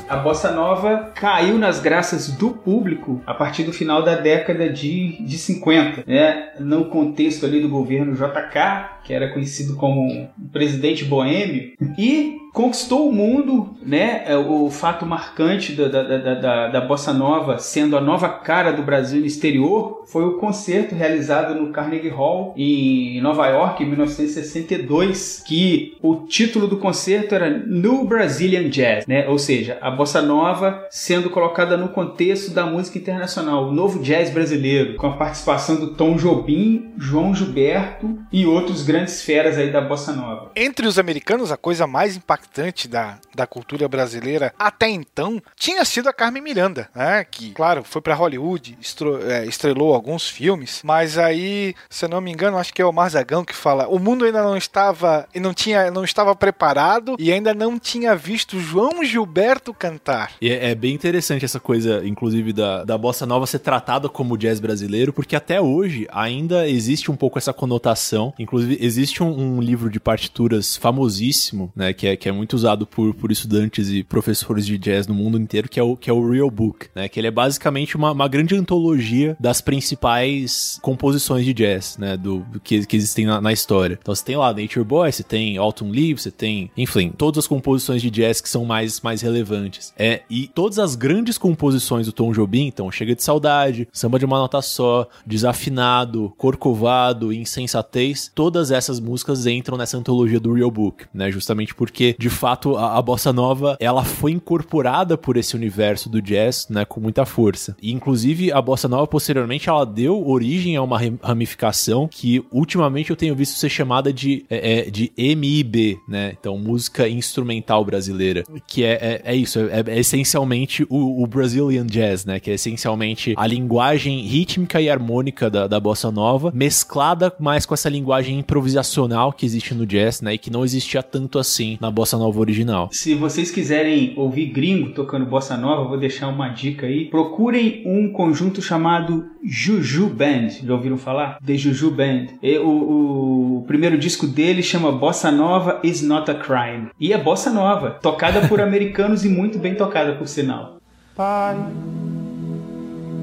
[0.08, 5.22] A bossa nova caiu nas graças do público a partir do final da década de,
[5.22, 6.52] de 50, né?
[6.60, 13.10] No contexto ali do governo JK, que era conhecido como o presidente boêmio, e conquistou
[13.10, 14.24] o mundo, né?
[14.26, 18.72] É, O fato marcante da, da, da, da, da bossa nova sendo a nova cara
[18.72, 23.88] do Brasil no exterior foi o concerto realizado no Carnegie Hall em Nova York em
[23.88, 29.28] 1962, que o título do concerto era New Brazilian Jazz, né?
[29.28, 34.30] Ou seja, a bossa nova sendo colocada no contexto da música internacional, o novo jazz
[34.30, 39.82] brasileiro, com a participação do Tom Jobim, João Gilberto e outros grandes feras aí da
[39.82, 40.52] bossa nova.
[40.56, 46.08] Entre os americanos, a coisa mais impactante da, da cultura brasileira até então tinha sido
[46.10, 47.24] a Carmen Miranda, né?
[47.30, 52.22] Que, claro, foi para Hollywood, estro- é, estrelou alguns filmes, mas aí, se eu não
[52.22, 55.40] me engano, acho que é o Marzagão que fala: o mundo ainda não estava e
[55.40, 60.32] não tinha, não estava preparado e ainda não tinha visto João Gilberto cantar.
[60.42, 64.38] E é, é bem interessante essa coisa, inclusive, da, da bossa nova ser tratada como
[64.38, 68.34] jazz brasileiro, porque até hoje ainda existe um pouco essa conotação.
[68.40, 72.88] Inclusive, existe um, um livro de partituras famosíssimo, né, que é, que é muito usado
[72.88, 76.14] por, por estudantes e professores de jazz no mundo inteiro, que é o, que é
[76.14, 81.46] o Real Book, né, que ele é basicamente uma, uma grande antologia das principais composições
[81.46, 84.00] de jazz, né, do, que, que existem na, na história.
[84.02, 87.48] Então você tem lá Nature Boy, você tem Autumn Leaves, você tem, enfim, todas as
[87.48, 89.94] composições de jazz que são mais, mais relevantes.
[89.98, 94.24] É, e todas as grandes composições do Tom Jobim, então Chega de Saudade, Samba de
[94.24, 101.06] uma Nota Só, Desafinado, Corcovado, Insensatez, todas essas músicas entram nessa antologia do Real Book,
[101.14, 101.32] né?
[101.32, 106.22] Justamente porque, de fato, a, a bossa nova, ela foi incorporada por esse universo do
[106.22, 107.76] jazz, né, com muita força.
[107.82, 113.16] E, inclusive, a bossa nova, posteriormente, ela deu origem a uma ramificação que, ultimamente, eu
[113.16, 116.36] tenho visto ser chamada de, é, é, de MIB, né?
[116.40, 121.86] Então, música instrumental brasileira, que é, é, é isso, é, é essencialmente o, o Brazilian
[121.86, 122.40] Jazz, né?
[122.40, 127.74] Que é essencialmente a linguagem rítmica e harmônica da, da bossa nova, mesclada mais com
[127.74, 130.34] essa linguagem improvisacional que existe no jazz, né?
[130.34, 132.90] E que não existia tanto assim na bossa nova original.
[132.92, 137.06] Se vocês quiserem ouvir gringo tocando bossa nova, vou deixar uma dica aí.
[137.06, 140.50] Procurem um conjunto chamado Juju Band.
[140.64, 141.38] Já ouviram falar?
[141.46, 142.26] The Juju Band.
[142.42, 146.90] E o, o primeiro disco dele chama Bossa Nova Is Not a Crime.
[147.00, 150.78] E é bossa nova, tocada por americanos e muito bem tocada, por sinal.
[151.16, 151.56] Pai,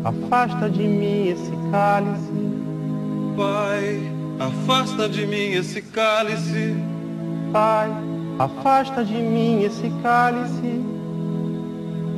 [0.05, 2.32] afasta de mim esse cálice.
[3.36, 6.74] Pai, afasta de mim esse cálice.
[7.52, 7.90] Pai,
[8.38, 11.01] afasta de mim esse cálice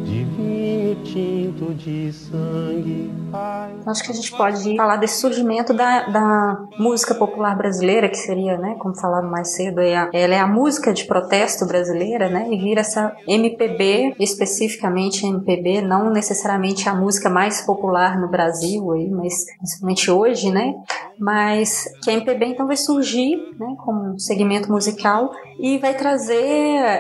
[0.05, 3.11] de vinho tinto de sangue.
[3.31, 3.75] Pai.
[3.87, 8.57] Acho que a gente pode falar desse surgimento da, da música popular brasileira, que seria,
[8.57, 12.47] né, como falaram mais cedo, é a- ela é a música de protesto brasileira, né,
[12.51, 19.09] e vira essa MPB, especificamente MPB, não necessariamente a música mais popular no Brasil, aí,
[19.11, 20.75] mas principalmente hoje, né,
[21.19, 26.43] mas que a MPB então vai surgir, né, como um segmento musical e vai trazer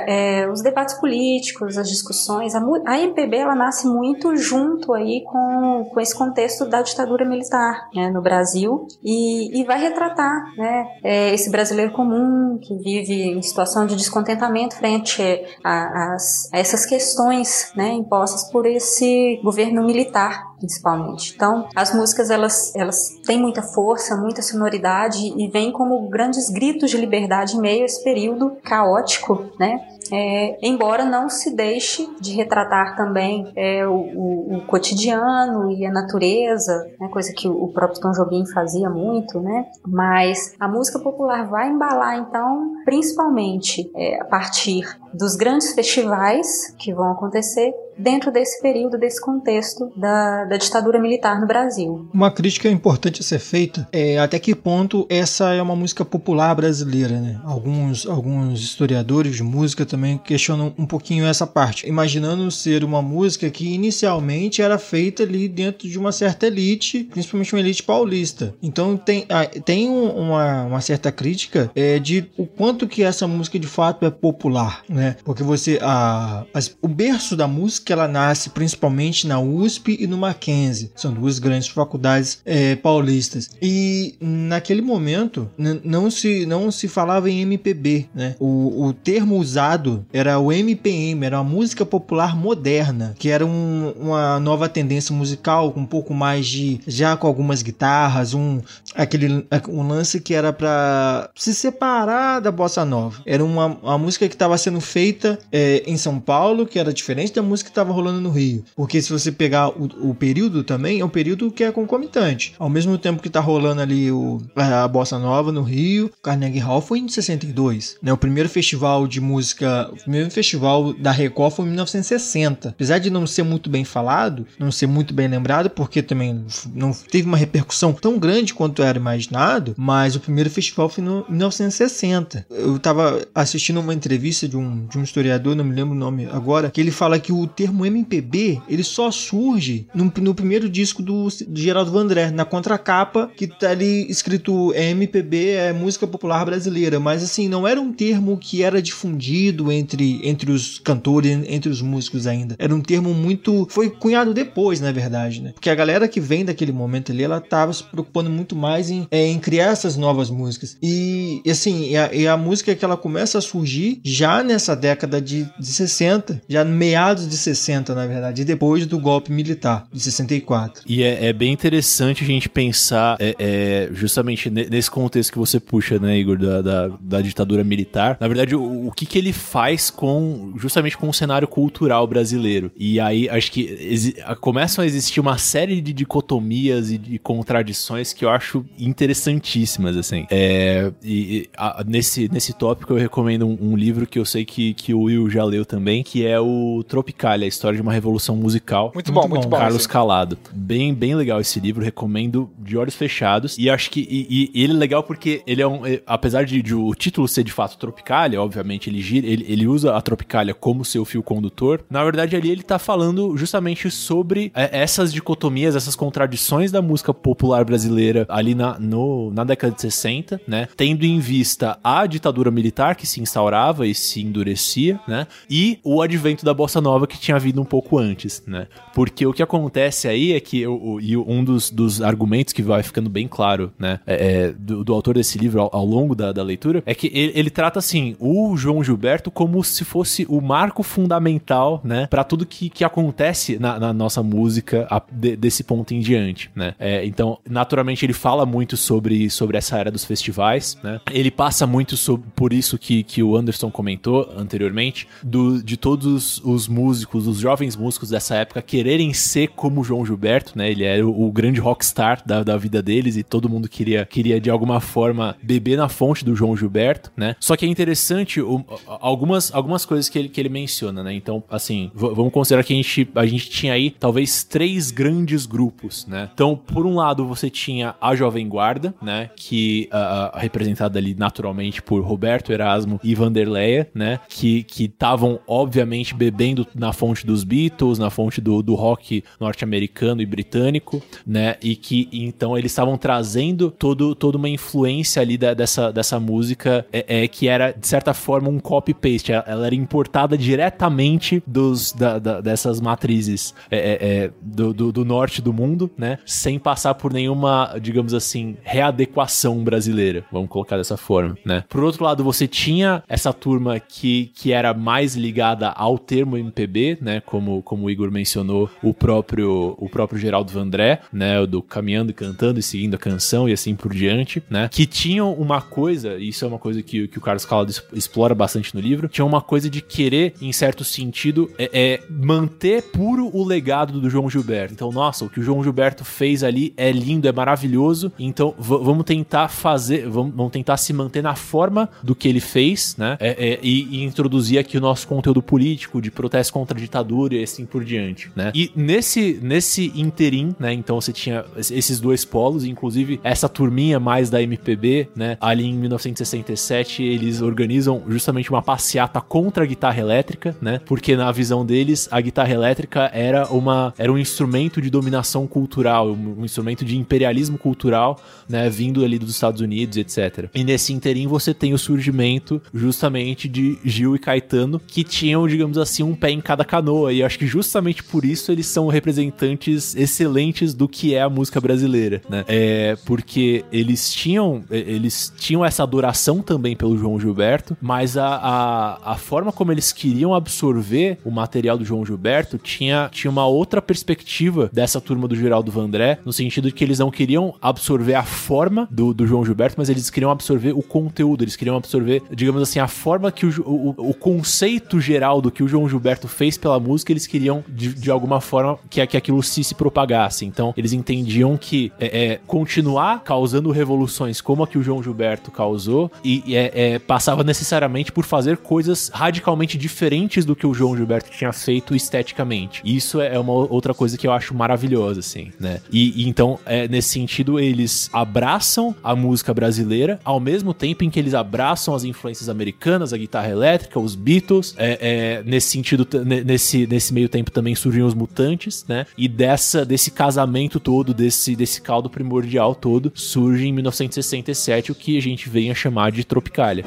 [0.06, 2.54] é, os debates políticos, as discussões.
[2.54, 7.24] A, mu- a MPB ela nasce muito junto aí com, com esse contexto da ditadura
[7.24, 13.30] militar né, no Brasil e, e vai retratar né, é, esse brasileiro comum que vive
[13.30, 15.22] em situação de descontentamento frente
[15.62, 21.34] a, as- a essas questões né, impostas por esse governo militar principalmente.
[21.34, 22.96] Então, as músicas elas, elas
[23.26, 27.84] têm muita força, muita sonoridade e vêm como grandes gritos de liberdade em meio a
[27.84, 29.78] esse período caótico, né?
[30.12, 35.90] É, embora não se deixe de retratar também é, o, o- o cotidiano e a
[35.90, 39.66] natureza, né, coisa que o próprio Tom Jobim fazia muito, né?
[39.86, 46.92] Mas a música popular vai embalar então, principalmente é, a partir dos grandes festivais que
[46.92, 52.08] vão acontecer dentro desse período, desse contexto da, da ditadura militar no Brasil.
[52.12, 56.54] Uma crítica importante a ser feita é até que ponto essa é uma música popular
[56.54, 57.40] brasileira, né?
[57.44, 63.48] Alguns, alguns historiadores de música também questionam um pouquinho essa parte, imaginando ser uma música
[63.50, 68.54] que inicialmente era feita ali dentro de uma certa elite, principalmente uma elite paulista.
[68.62, 73.26] Então tem, ah, tem um- uma, uma certa crítica é, de o quanto que essa
[73.26, 75.16] música de fato é popular, né?
[75.24, 80.06] Porque você, a, as- o berço da música música ela nasce principalmente na USP e
[80.06, 83.50] no Mackenzie, são duas grandes faculdades é, paulistas.
[83.60, 88.36] E naquele momento não se, não se falava em MPB, né?
[88.40, 93.92] O, o termo usado era o MPM, era uma música popular moderna, que era um,
[94.00, 98.60] uma nova tendência musical com um pouco mais de já com algumas guitarras, um
[98.94, 103.20] aquele um lance que era para se separar da bossa nova.
[103.26, 107.34] Era uma, uma música que estava sendo feita é, em São Paulo, que era diferente
[107.34, 108.64] da música que estava rolando no Rio.
[108.74, 112.54] Porque se você pegar o, o, período também, é um período que é concomitante.
[112.58, 116.80] Ao mesmo tempo que tá rolando ali o, a bossa nova no Rio, Carnegie Hall
[116.80, 118.12] foi em 62, né?
[118.12, 122.70] O primeiro festival de música, o primeiro festival da Record foi em 1960.
[122.70, 126.44] Apesar de não ser muito bem falado, não ser muito bem lembrado, porque também
[126.74, 131.24] não teve uma repercussão tão grande quanto era imaginado, mas o primeiro festival foi em
[131.28, 132.46] 1960.
[132.50, 136.26] Eu estava assistindo uma entrevista de um, de um historiador, não me lembro o nome
[136.26, 141.02] agora, que ele fala que o termo MPB ele só surge no, no primeiro disco
[141.02, 147.00] do, do Geraldo Vandré, na contracapa, que tá ali escrito MPB é música popular brasileira,
[147.00, 151.80] mas assim, não era um termo que era difundido entre, entre os cantores, entre os
[151.80, 152.54] músicos ainda.
[152.58, 153.66] Era um termo muito.
[153.70, 155.52] Foi cunhado depois, na verdade, né?
[155.52, 159.06] Porque a galera que vem daquele momento ali, ela tava se preocupando muito mais em,
[159.10, 160.76] é, em criar essas novas músicas.
[160.82, 164.74] E, e assim, e a, e a, música que ela começa a surgir já nessa
[164.74, 167.53] década de, de 60, já meados de 60,
[167.94, 170.82] na verdade, depois do golpe militar, de 64.
[170.86, 175.58] E é, é bem interessante a gente pensar é, é, justamente nesse contexto que você
[175.58, 178.16] puxa, né, Igor, da, da, da ditadura militar.
[178.20, 182.70] Na verdade, o, o, que, que ele faz com justamente com o cenário cultural brasileiro.
[182.76, 188.24] E aí acho que começam a existir uma série de dicotomias e de contradições que
[188.24, 190.26] eu acho interessantíssimas, assim.
[190.30, 194.74] É, e, a, nesse, nesse tópico eu recomendo um, um, livro que eu sei que,
[194.74, 198.36] que o Will já leu também, que é o Tropicalia, a história de uma revolução
[198.36, 198.90] musical.
[198.94, 199.56] Muito bom, muito, muito bom.
[199.56, 200.38] Carlos Calado.
[200.52, 203.56] Bem, bem legal esse livro, recomendo de olhos fechados.
[203.58, 205.86] E acho que e, e ele é legal porque ele é um.
[205.86, 209.66] É, apesar de, de, o título ser de fato Tropicalia, obviamente ele gira, ele, ele
[209.66, 211.84] usa a Tropicalia como seu fio condutor.
[211.90, 217.12] Na verdade, ali ele tá falando justamente sobre é, essas dicotomias, essas contradições da música
[217.12, 220.68] popular brasileira ali na, no, na década de 60, né?
[220.76, 225.26] Tendo em vista a ditadura militar que se instaurava e se endurecia, né?
[225.48, 228.66] E o advento da bossa nova que tinha vindo um pouco antes, né?
[228.94, 232.82] Porque o que acontece aí é que o, e um dos, dos argumentos que vai
[232.82, 234.00] ficando bem claro, né?
[234.06, 237.10] É, é, do, do, autor desse livro ao, ao longo da, da, leitura, é que
[237.12, 242.24] ele, ele, trata assim o João Gilberto como se fosse o marco fundamental, né, para
[242.24, 246.74] tudo que, que acontece na, na nossa música a, de, desse ponto em diante, né.
[246.78, 251.00] É, então, naturalmente, ele fala muito sobre, sobre essa era dos festivais, né.
[251.10, 256.40] Ele passa muito sobre, por isso que, que o Anderson comentou anteriormente, do, de todos
[256.44, 260.70] os músicos, os jovens músicos dessa época quererem ser como João Gilberto, né.
[260.70, 264.40] Ele era o, o grande rockstar da, da vida deles e todo mundo queria, queria
[264.40, 267.36] de alguma forma beber na fonte do João Gilberto, né?
[267.40, 271.14] Só que é interessante o, algumas, algumas coisas que ele, que ele menciona, né?
[271.14, 276.06] Então, assim, vamos considerar que a gente, a gente tinha aí talvez três grandes grupos,
[276.06, 276.30] né?
[276.32, 279.30] Então, por um lado, você tinha a Jovem Guarda, né?
[279.36, 284.20] Que uh, representada ali naturalmente por Roberto Erasmo e Vanderleia, né?
[284.28, 290.26] Que estavam, obviamente, bebendo na fonte dos Beatles, na fonte do, do rock norte-americano e
[290.26, 291.56] britânico, né?
[291.62, 296.86] E que então eles estavam trazendo todo, toda uma influência ali da, dessa, dessa música
[296.92, 299.32] é, é, que era, de certa forma, um copy-paste.
[299.32, 304.92] Ela, ela, era importada diretamente dos, da, da, dessas matrizes é, é, é, do, do,
[304.92, 306.18] do, norte do mundo, né?
[306.24, 310.24] Sem passar por nenhuma, digamos assim, readequação brasileira.
[310.30, 311.64] Vamos colocar dessa forma, né?
[311.68, 316.93] Por outro lado, você tinha essa turma que, que era mais ligada ao termo MPB,
[317.00, 317.20] né?
[317.20, 321.44] Como, como o Igor mencionou, o próprio, o próprio Geraldo Vandré, né?
[321.46, 324.68] Do caminhando e cantando e seguindo a canção e assim por diante, né?
[324.70, 328.34] Que tinham uma coisa, e isso é uma coisa que, que o Carlos Calado explora
[328.34, 333.30] bastante no livro, tinha uma coisa de querer, em certo sentido, é, é manter puro
[333.32, 334.74] o legado do João Gilberto.
[334.74, 338.12] Então, nossa, o que o João Gilberto fez ali é lindo, é maravilhoso.
[338.18, 343.16] Então, vamos tentar fazer, vamos, tentar se manter na forma do que ele fez, né?
[343.20, 347.42] É, é, e, e, introduzir aqui o nosso conteúdo político de protesto contra ditadura e
[347.42, 348.52] assim por diante, né?
[348.54, 350.72] E nesse, nesse interim, né?
[350.72, 355.36] Então você tinha esses dois polos, inclusive essa turminha mais da MPB, né?
[355.40, 360.80] Ali em 1967 eles organizam justamente uma passeata contra a guitarra elétrica, né?
[360.84, 366.10] Porque na visão deles a guitarra elétrica era uma era um instrumento de dominação cultural,
[366.12, 368.68] um, instrumento de imperialismo cultural, né?
[368.68, 370.48] Vindo ali dos Estados Unidos, etc.
[370.54, 375.78] E nesse interim você tem o surgimento justamente de Gil e Caetano que tinham, digamos
[375.78, 377.12] assim, um pé em cada canoa.
[377.12, 381.60] E acho que justamente por isso eles são representantes excelentes do que é a música
[381.60, 382.44] brasileira, né?
[382.48, 389.12] É porque eles tinham, eles tinham essa adoração também pelo João Gilberto, mas a, a,
[389.12, 393.80] a forma como eles queriam absorver o material do João Gilberto tinha, tinha uma outra
[393.80, 398.24] perspectiva dessa turma do Geraldo Vandré, no sentido de que eles não queriam absorver a
[398.24, 402.62] forma do, do João Gilberto, mas eles queriam absorver o conteúdo, eles queriam absorver, digamos
[402.62, 406.58] assim, a forma que o, o, o conceito geral do que o João Gilberto fez
[406.64, 410.46] pela música, eles queriam de, de alguma forma que, que aquilo se, se propagasse.
[410.46, 415.50] Então, eles entendiam que é, é, continuar causando revoluções como a que o João Gilberto
[415.50, 420.96] causou e, é, é, passava necessariamente por fazer coisas radicalmente diferentes do que o João
[420.96, 422.80] Gilberto tinha feito esteticamente.
[422.82, 425.80] Isso é uma outra coisa que eu acho maravilhosa, assim, né?
[425.92, 431.10] E, e então, é, nesse sentido, eles abraçam a música brasileira ao mesmo tempo em
[431.10, 434.74] que eles abraçam as influências americanas, a guitarra elétrica, os Beatles.
[434.78, 436.06] É, é, nesse sentido,
[436.54, 439.06] nesse, nesse meio tempo também surgiram os Mutantes, né?
[439.18, 445.18] E dessa, desse casamento todo, desse, desse caldo primordial todo, surge em 1967 o que
[445.18, 446.84] a gente vem a chamar de Tropicália.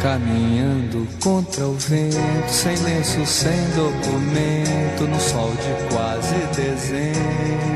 [0.00, 7.71] Caminhando contra o vento, sem lenço, sem documento, no sol de quase dezembro,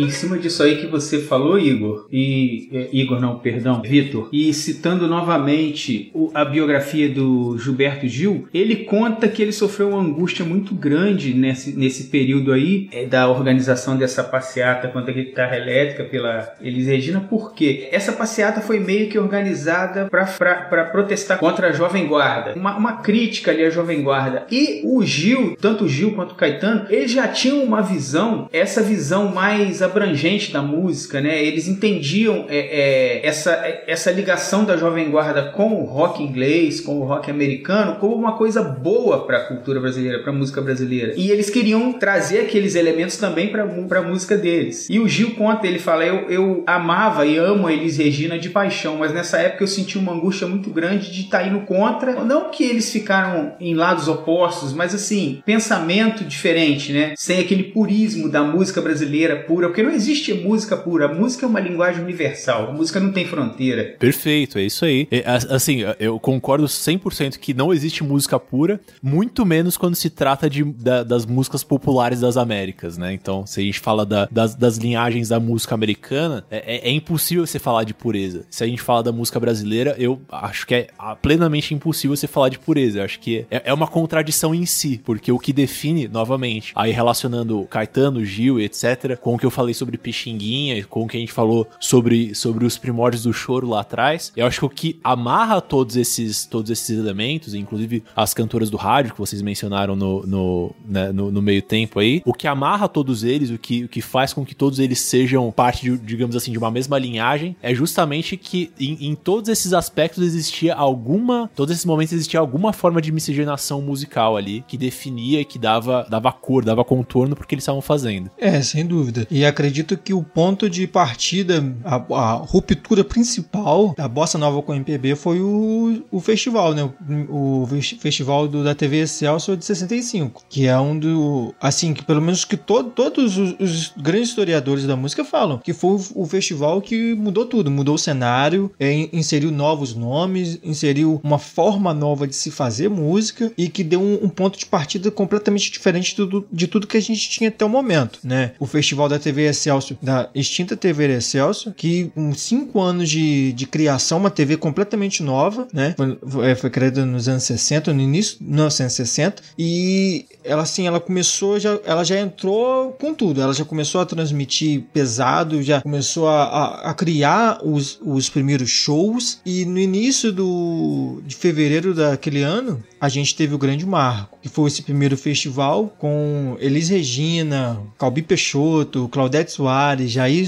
[0.00, 4.52] Em cima disso aí que você falou, Igor, e é, Igor não, perdão, Vitor, e
[4.52, 10.44] citando novamente o- a biografia do Gilberto Gil, ele conta que ele sofreu uma angústia
[10.44, 16.04] muito grande nesse, nesse período aí é, da organização dessa passeata contra a guitarra elétrica
[16.04, 22.06] pela Elis Regina, porque essa passeata foi meio que organizada para protestar contra a Jovem
[22.06, 24.46] Guarda, uma, uma crítica ali à Jovem Guarda.
[24.50, 28.82] E o Gil, tanto o Gil quanto o Caetano, eles já tinham uma visão, essa
[28.82, 31.42] visão mais abrangente da música, né?
[31.44, 36.80] Eles entendiam é, é, essa, é, essa ligação da Jovem Guarda com o rock inglês,
[36.80, 40.60] com o rock americano, como uma coisa boa para a cultura brasileira, para a música
[40.60, 41.14] brasileira.
[41.16, 44.88] E eles queriam trazer aqueles elementos também para a música deles.
[44.88, 48.50] E o Gil conta, ele fala: eu, eu amava e amo a Elis Regina de
[48.50, 52.24] paixão, mas nessa época eu senti uma angústia muito grande de estar indo contra.
[52.24, 57.14] Não que eles ficaram em lados opostos, mas assim, pensamento diferente, né?
[57.16, 61.06] Sem aquele purismo da música brasileira pura, porque não existe música pura.
[61.06, 62.70] A música é uma linguagem universal.
[62.70, 63.96] A música não tem fronteira.
[63.98, 65.06] Perfeito, é isso aí.
[65.10, 70.48] É, assim, eu concordo 100% que não existe música pura, muito menos quando se trata
[70.48, 73.12] de, da- das músicas populares das Américas, né?
[73.12, 76.92] Então, se a gente fala da- das, das linhagens da música americana, é, é- é
[76.92, 78.44] impossível você falar de pureza.
[78.50, 80.86] Se a gente fala da música brasileira, eu acho que é
[81.22, 82.98] plenamente impossível você falar de pureza.
[82.98, 86.92] Eu acho que é, é uma contradição em si, porque o que define, novamente, aí
[86.92, 91.20] relacionando Caetano, Gil, etc., com o que eu falei sobre Pixinguinha, com o que a
[91.20, 95.00] gente falou sobre, sobre os primórdios do choro lá atrás, eu acho que o que
[95.02, 100.26] amarra todos esses, todos esses elementos, inclusive as cantoras do rádio que vocês mencionaram no,
[100.26, 103.88] no, né, no, no meio tempo aí, o que amarra todos eles, o que, o
[103.88, 107.56] que faz com que todos eles sejam parte, de, digamos assim, de uma mesma linhagem,
[107.62, 112.72] é justamente que em, em todos esses aspectos existia alguma, todos esses momentos existia alguma
[112.72, 117.62] forma de miscigenação musical ali, que definia, que dava, dava cor, dava contorno porque eles
[117.62, 118.30] estavam fazendo.
[118.38, 119.26] É, sem dúvida.
[119.30, 124.72] E acredito que o ponto de partida, a, a ruptura principal da Bossa Nova com
[124.72, 126.88] o MPB foi o, o festival, né?
[127.28, 127.66] O, o
[128.00, 131.54] festival do- da TV Excelsior de 65, que é um do.
[131.60, 135.72] Assim, que pelo menos que to- todos os, os grandes historiadores da música falam, que
[135.74, 140.58] foi o, o festival que mudou tudo, mudou o cenário, é, in- inseriu novos nomes,
[140.64, 144.64] inseriu uma forma nova de se fazer música e que deu um, um ponto de
[144.66, 148.52] partida completamente diferente tudo, de tudo que a gente tinha até o momento, né?
[148.58, 153.66] O festival da TV Excelsior, da extinta TV Excelsior, que com cinco anos de, de
[153.66, 155.94] criação, uma TV completamente nova, né?
[155.96, 161.00] Foi, foi- foi criada nos anos 60, no início de 1960, e ela assim, ela
[161.00, 166.28] começou, já, ela já entrou com tudo, ela já começou a transmitir pesado, já começou
[166.28, 172.42] a, a, a criar os, os primeiros shows, e no início do, de fevereiro daquele
[172.42, 177.80] ano, a gente teve o grande marco, que foi esse primeiro festival com Elis Regina,
[177.98, 180.46] Calbi Peixoto, Claudete Soares, Jair,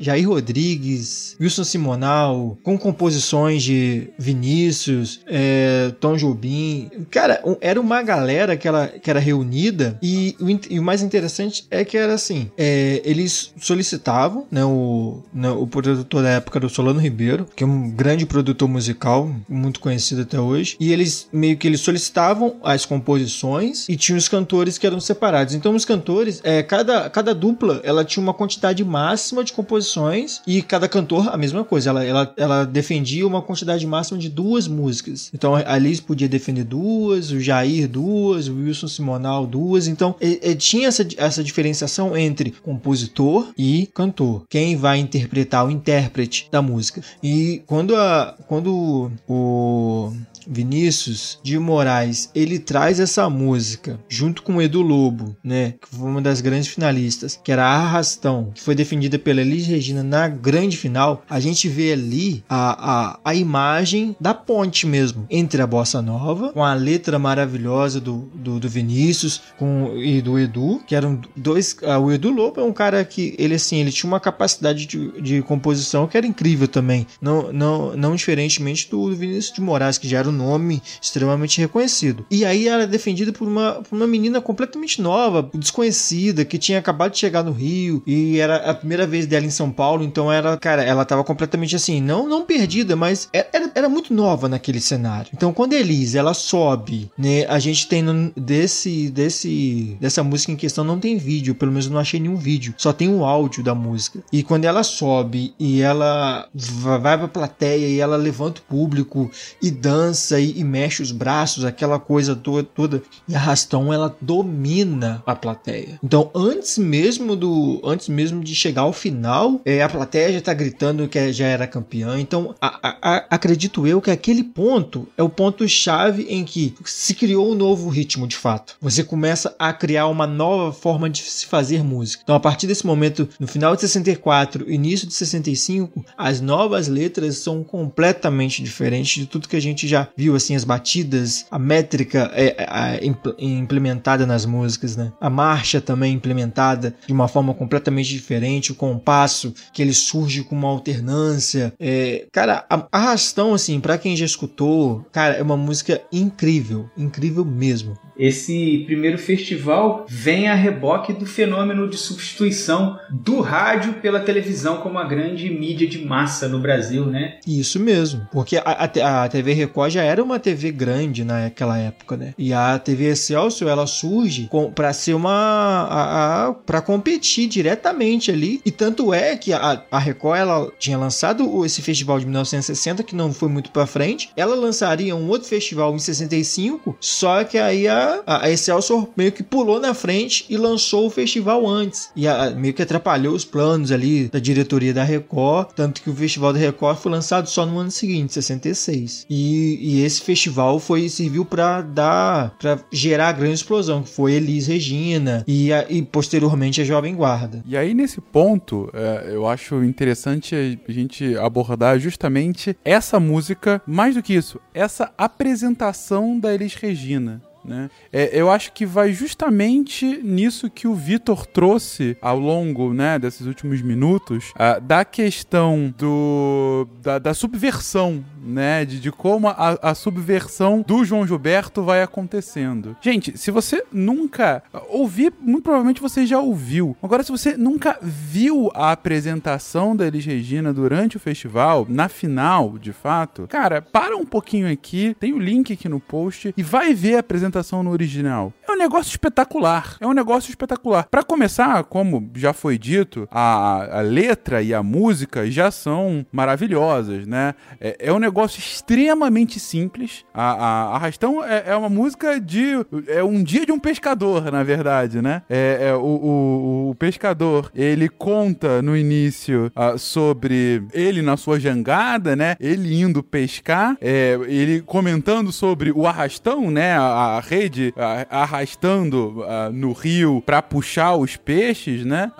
[0.00, 6.90] Jair Rodrigues, Wilson Simonal, com composições de Vinícius, é, Tom Jobim.
[7.10, 10.32] Cara, era uma galera que, ela, que era reunida e
[10.68, 15.66] e o mais interessante é que era assim, é, eles solicitavam, né, o, né, o
[15.66, 20.22] produtor da época era o Solano Ribeiro, que é um grande produtor musical, muito conhecido
[20.22, 24.86] até hoje, e eles meio que eles solicitavam as composições e tinha os cantores que
[24.86, 25.54] eram separados.
[25.54, 30.62] Então os cantores, é, cada, cada dupla, ela tinha uma quantidade máxima de composições e
[30.62, 31.90] cada cantor a mesma coisa.
[31.90, 35.30] Ela, ela, ela defendia uma quantidade máxima de duas músicas.
[35.34, 39.86] Então a Liz podia defender duas, o Jair duas, o Wilson Simonal duas.
[39.86, 44.44] Então é, é, tinha essa, essa diferenciação entre compositor e cantor.
[44.48, 47.02] Quem vai interpretar o intérprete da música.
[47.22, 50.12] E quando, a, quando o
[50.46, 56.06] Vinícius de Moraes, ele traz essa música junto com o Edu Lobo, né, que foi
[56.06, 60.76] uma das grandes finalistas, que era Arrastão, que foi defendida pela Elis Regina na grande
[60.76, 66.02] final, a gente vê ali a, a, a imagem da ponte mesmo, entre a Bossa
[66.02, 71.20] Nova, com a letra maravilhosa do, do, do Vinícius com, e do Edu, que eram
[71.34, 74.84] dois, ah, o Edu Lobo é um cara que, ele assim, ele tinha uma capacidade
[74.84, 79.96] de, de composição que era incrível também, não, não, não diferentemente do Vinícius de Moraes,
[79.96, 82.24] que já era um nome extremamente reconhecido.
[82.30, 86.78] E aí ela é defendida por uma, por uma menina completamente nova, desconhecida, que tinha
[86.78, 90.30] acabado de chegar no Rio e era a primeira vez dela em São Paulo, então
[90.30, 94.80] era, cara, ela tava completamente assim, não não perdida, mas era, era muito nova naquele
[94.80, 95.30] cenário.
[95.34, 100.52] Então quando a Elise, ela sobe, né, a gente tem no, desse desse dessa música
[100.52, 103.62] em questão não tem vídeo, pelo menos não achei nenhum vídeo, só tem o áudio
[103.62, 104.20] da música.
[104.32, 109.30] E quando ela sobe e ela vai pra plateia e ela levanta o público
[109.60, 113.02] e dança e, e, mexe os braços, aquela coisa toda, toda.
[113.28, 115.98] E a Rastão ela domina a plateia.
[116.02, 120.54] Então, antes mesmo do, antes mesmo de chegar ao final, é, a plateia já tá
[120.54, 122.18] gritando que já era campeã.
[122.18, 126.74] Então, a, a, a, acredito eu que aquele ponto é o ponto chave em que
[126.84, 128.76] se criou um novo ritmo de fato.
[128.80, 132.22] Você começa a criar uma nova forma de se fazer música.
[132.22, 137.38] Então, a partir desse momento, no final de 64, início de 65, as novas letras
[137.38, 142.30] são completamente diferentes de tudo que a gente já viu assim as batidas, a métrica
[142.34, 143.06] é, é, é
[143.44, 145.12] implementada nas músicas, né?
[145.20, 150.54] A marcha também implementada de uma forma completamente diferente, o compasso que ele surge com
[150.54, 151.72] uma alternância.
[151.78, 157.44] É, cara, a, Arrastão assim, para quem já escutou, cara, é uma música incrível, incrível
[157.44, 157.96] mesmo.
[158.16, 164.98] Esse primeiro festival vem a reboque do fenômeno de substituição do rádio pela televisão como
[164.98, 167.38] a grande mídia de massa no Brasil, né?
[167.46, 172.16] Isso mesmo, porque a, a, a TV Record já era uma TV grande naquela época,
[172.16, 172.34] né?
[172.36, 178.60] E a TV Excelsior ela surge para ser uma para competir diretamente ali.
[178.64, 183.14] E tanto é que a, a Record ela tinha lançado esse festival de 1960 que
[183.14, 184.30] não foi muito para frente.
[184.36, 189.42] Ela lançaria um outro festival em 65, só que aí a a, Excelsior meio que
[189.42, 192.10] pulou na frente e lançou o festival antes.
[192.14, 195.70] E a, meio que atrapalhou os planos ali da diretoria da Record.
[195.74, 199.26] Tanto que o festival da Record foi lançado só no ano seguinte, 66.
[199.28, 204.32] E, e esse festival foi serviu para dar, para gerar a grande explosão, que foi
[204.34, 207.62] Elis Regina e, a, e posteriormente a Jovem Guarda.
[207.66, 210.54] E aí nesse ponto, é, eu acho interessante
[210.88, 217.40] a gente abordar justamente essa música, mais do que isso, essa apresentação da Elis Regina.
[217.64, 217.90] Né?
[218.12, 223.46] É, eu acho que vai justamente nisso que o Vitor trouxe ao longo né, desses
[223.46, 228.84] últimos minutos, uh, da questão do, da, da subversão né?
[228.84, 232.96] De, de como a, a, subversão do João Gilberto vai acontecendo.
[233.00, 236.96] Gente, se você nunca ouvir, muito provavelmente você já ouviu.
[237.02, 242.78] Agora, se você nunca viu a apresentação da Elis Regina durante o festival, na final,
[242.78, 246.92] de fato, cara, para um pouquinho aqui, tem o link aqui no post e vai
[246.94, 247.51] ver a apresentação
[247.82, 248.52] no original.
[248.66, 249.96] É um negócio espetacular.
[250.00, 251.06] É um negócio espetacular.
[251.10, 257.26] Para começar, como já foi dito, a, a letra e a música já são maravilhosas,
[257.26, 257.54] né?
[257.80, 260.24] É, é um negócio negócio extremamente simples.
[260.34, 262.72] A, a Arrastão é, é, uma música de.
[263.06, 265.42] É um dia de um pescador, na verdade, né?
[265.48, 271.60] É, é o, o, o, pescador, ele conta no início uh, sobre ele na sua
[271.60, 272.56] jangada, né?
[272.58, 276.96] Ele indo pescar, é, ele comentando sobre o arrastão, né?
[276.96, 282.30] A, a rede uh, arrastando uh, no rio para puxar os peixes, né?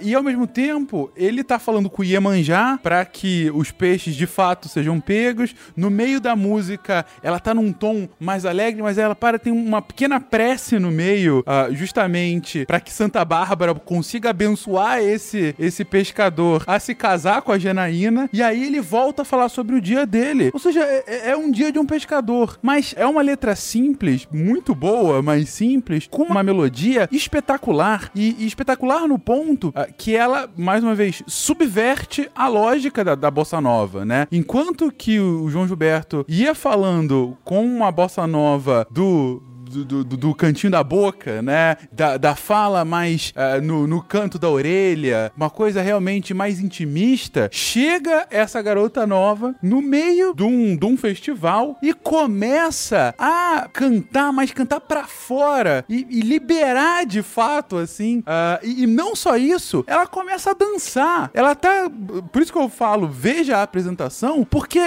[0.00, 4.26] e ao mesmo tempo, ele tá falando com o Iemanjá para que os peixes de
[4.26, 5.54] fato sejam pegos.
[5.76, 9.82] No meio da música, ela tá num tom mais alegre, mas ela para tem uma
[9.82, 16.64] pequena prece no meio, uh, justamente para que Santa Bárbara consiga abençoar esse esse pescador
[16.66, 18.28] a se casar com a Janaína.
[18.32, 20.50] E aí ele volta a falar sobre o dia dele.
[20.52, 22.58] Ou seja, é, é um dia de um pescador.
[22.62, 28.10] Mas é uma letra simples, muito boa, mas simples, com uma melodia espetacular.
[28.14, 33.14] E, e espetacular no ponto uh, que ela, mais uma vez, subverte a lógica da,
[33.14, 34.26] da bossa nova, né?
[34.32, 40.34] Enquanto que o João Gilberto ia falando com uma bossa nova do do, do, do,
[40.34, 41.76] cantinho da boca, né?
[41.92, 47.48] Da, da fala mais uh, no, no canto da orelha, uma coisa realmente mais intimista.
[47.52, 54.32] Chega essa garota nova no meio de um, de um festival e começa a cantar,
[54.32, 58.18] mas cantar pra fora e, e liberar de fato, assim.
[58.20, 61.30] Uh, e, e não só isso, ela começa a dançar.
[61.32, 61.90] Ela tá.
[62.32, 64.80] Por isso que eu falo, veja a apresentação, porque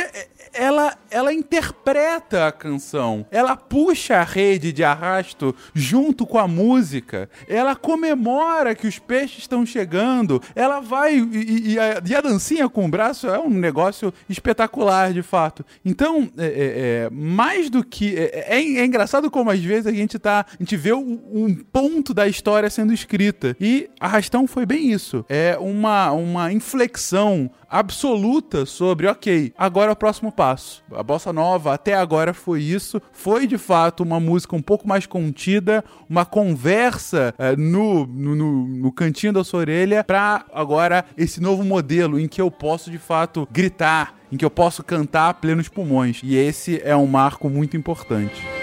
[0.53, 7.29] ela, ela interpreta a canção, ela puxa a rede de arrasto junto com a música,
[7.47, 11.17] ela comemora que os peixes estão chegando, ela vai.
[11.17, 15.65] E, e, a, e, a, dancinha com o braço é um negócio espetacular, de fato.
[15.83, 18.15] Então, é, é, é mais do que.
[18.15, 20.45] É, é, é, engraçado como às vezes a gente tá.
[20.47, 23.55] A gente vê um, um ponto da história sendo escrita.
[23.59, 25.25] E Arrastão foi bem isso.
[25.29, 30.83] É uma, uma inflexão absoluta sobre, ok, agora é o próximo passo.
[30.91, 35.05] A bossa nova até agora foi isso, foi de fato uma música um pouco mais
[35.05, 41.63] contida, uma conversa é, no, no, no, cantinho da sua orelha, para agora esse novo
[41.63, 45.69] modelo em que eu posso de fato gritar, em que eu posso cantar a plenos
[45.69, 46.21] pulmões.
[46.23, 48.62] E esse é um marco muito importante.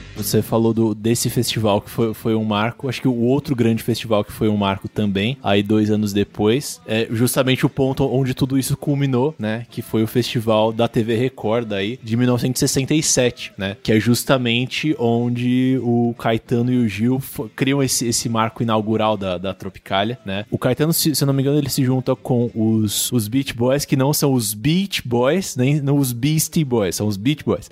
[0.21, 2.89] Você falou do, desse festival que foi, foi um marco.
[2.89, 6.81] Acho que o outro grande festival que foi um marco também, aí dois anos depois,
[6.85, 9.65] é justamente o ponto onde tudo isso culminou, né?
[9.69, 13.77] Que foi o festival da TV Record aí, de 1967, né?
[13.81, 17.21] Que é justamente onde o Caetano e o Gil
[17.55, 20.45] criam esse, esse marco inaugural da, da Tropicália, né?
[20.49, 23.53] O Caetano, se, se eu não me engano, ele se junta com os, os Beach
[23.53, 27.43] Boys, que não são os Beach Boys, nem não os Beastie Boys, são os Beach
[27.43, 27.69] Boys.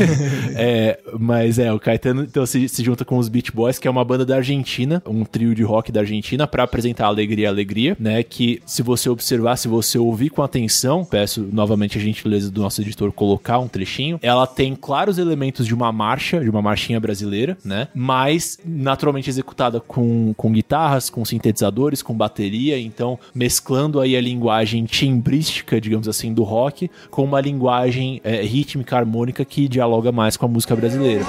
[0.56, 3.90] é, mas é, o Caetano então se, se junta com os Beach Boys, que é
[3.90, 8.22] uma banda da Argentina, um trio de rock da Argentina, para apresentar Alegria Alegria, né?
[8.22, 12.80] Que se você observar, se você ouvir com atenção, peço novamente a gentileza do nosso
[12.80, 17.56] editor colocar um trechinho, ela tem claros elementos de uma marcha, de uma marchinha brasileira,
[17.64, 17.88] né?
[17.94, 24.84] Mas naturalmente executada com, com guitarras, com sintetizadores, com bateria, então mesclando aí a linguagem
[24.84, 30.46] timbrística, digamos assim, do rock, com uma linguagem é, rítmica, harmônica que dialoga mais com
[30.46, 31.24] a música brasileira.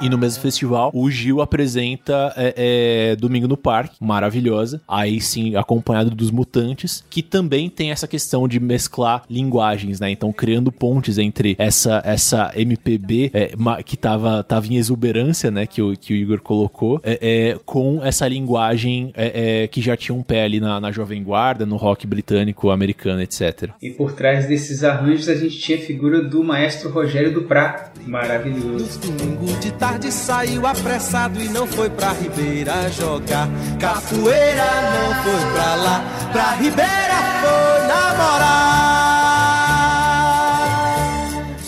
[0.00, 4.80] E no mesmo festival, o Gil apresenta é, é, Domingo no Parque, maravilhosa.
[4.86, 10.10] Aí sim, acompanhado dos Mutantes, que também tem essa questão de mesclar linguagens, né?
[10.10, 13.50] Então, criando pontes entre essa, essa MPB é,
[13.84, 15.66] que tava, tava em exuberância, né?
[15.66, 20.14] Que o, que o Igor colocou, é, é, com essa linguagem é, que já tinha
[20.14, 23.70] um pé ali na, na Jovem Guarda, no rock britânico, americano, etc.
[23.80, 29.00] E por trás desses arranjos a gente tinha a figura do maestro Rogério Duprat, maravilhoso.
[29.00, 33.48] Domingo de tarde saiu apressado e não foi pra Ribeira jogar.
[33.78, 39.15] Capoeira não foi pra lá, pra Ribeira foi namorar.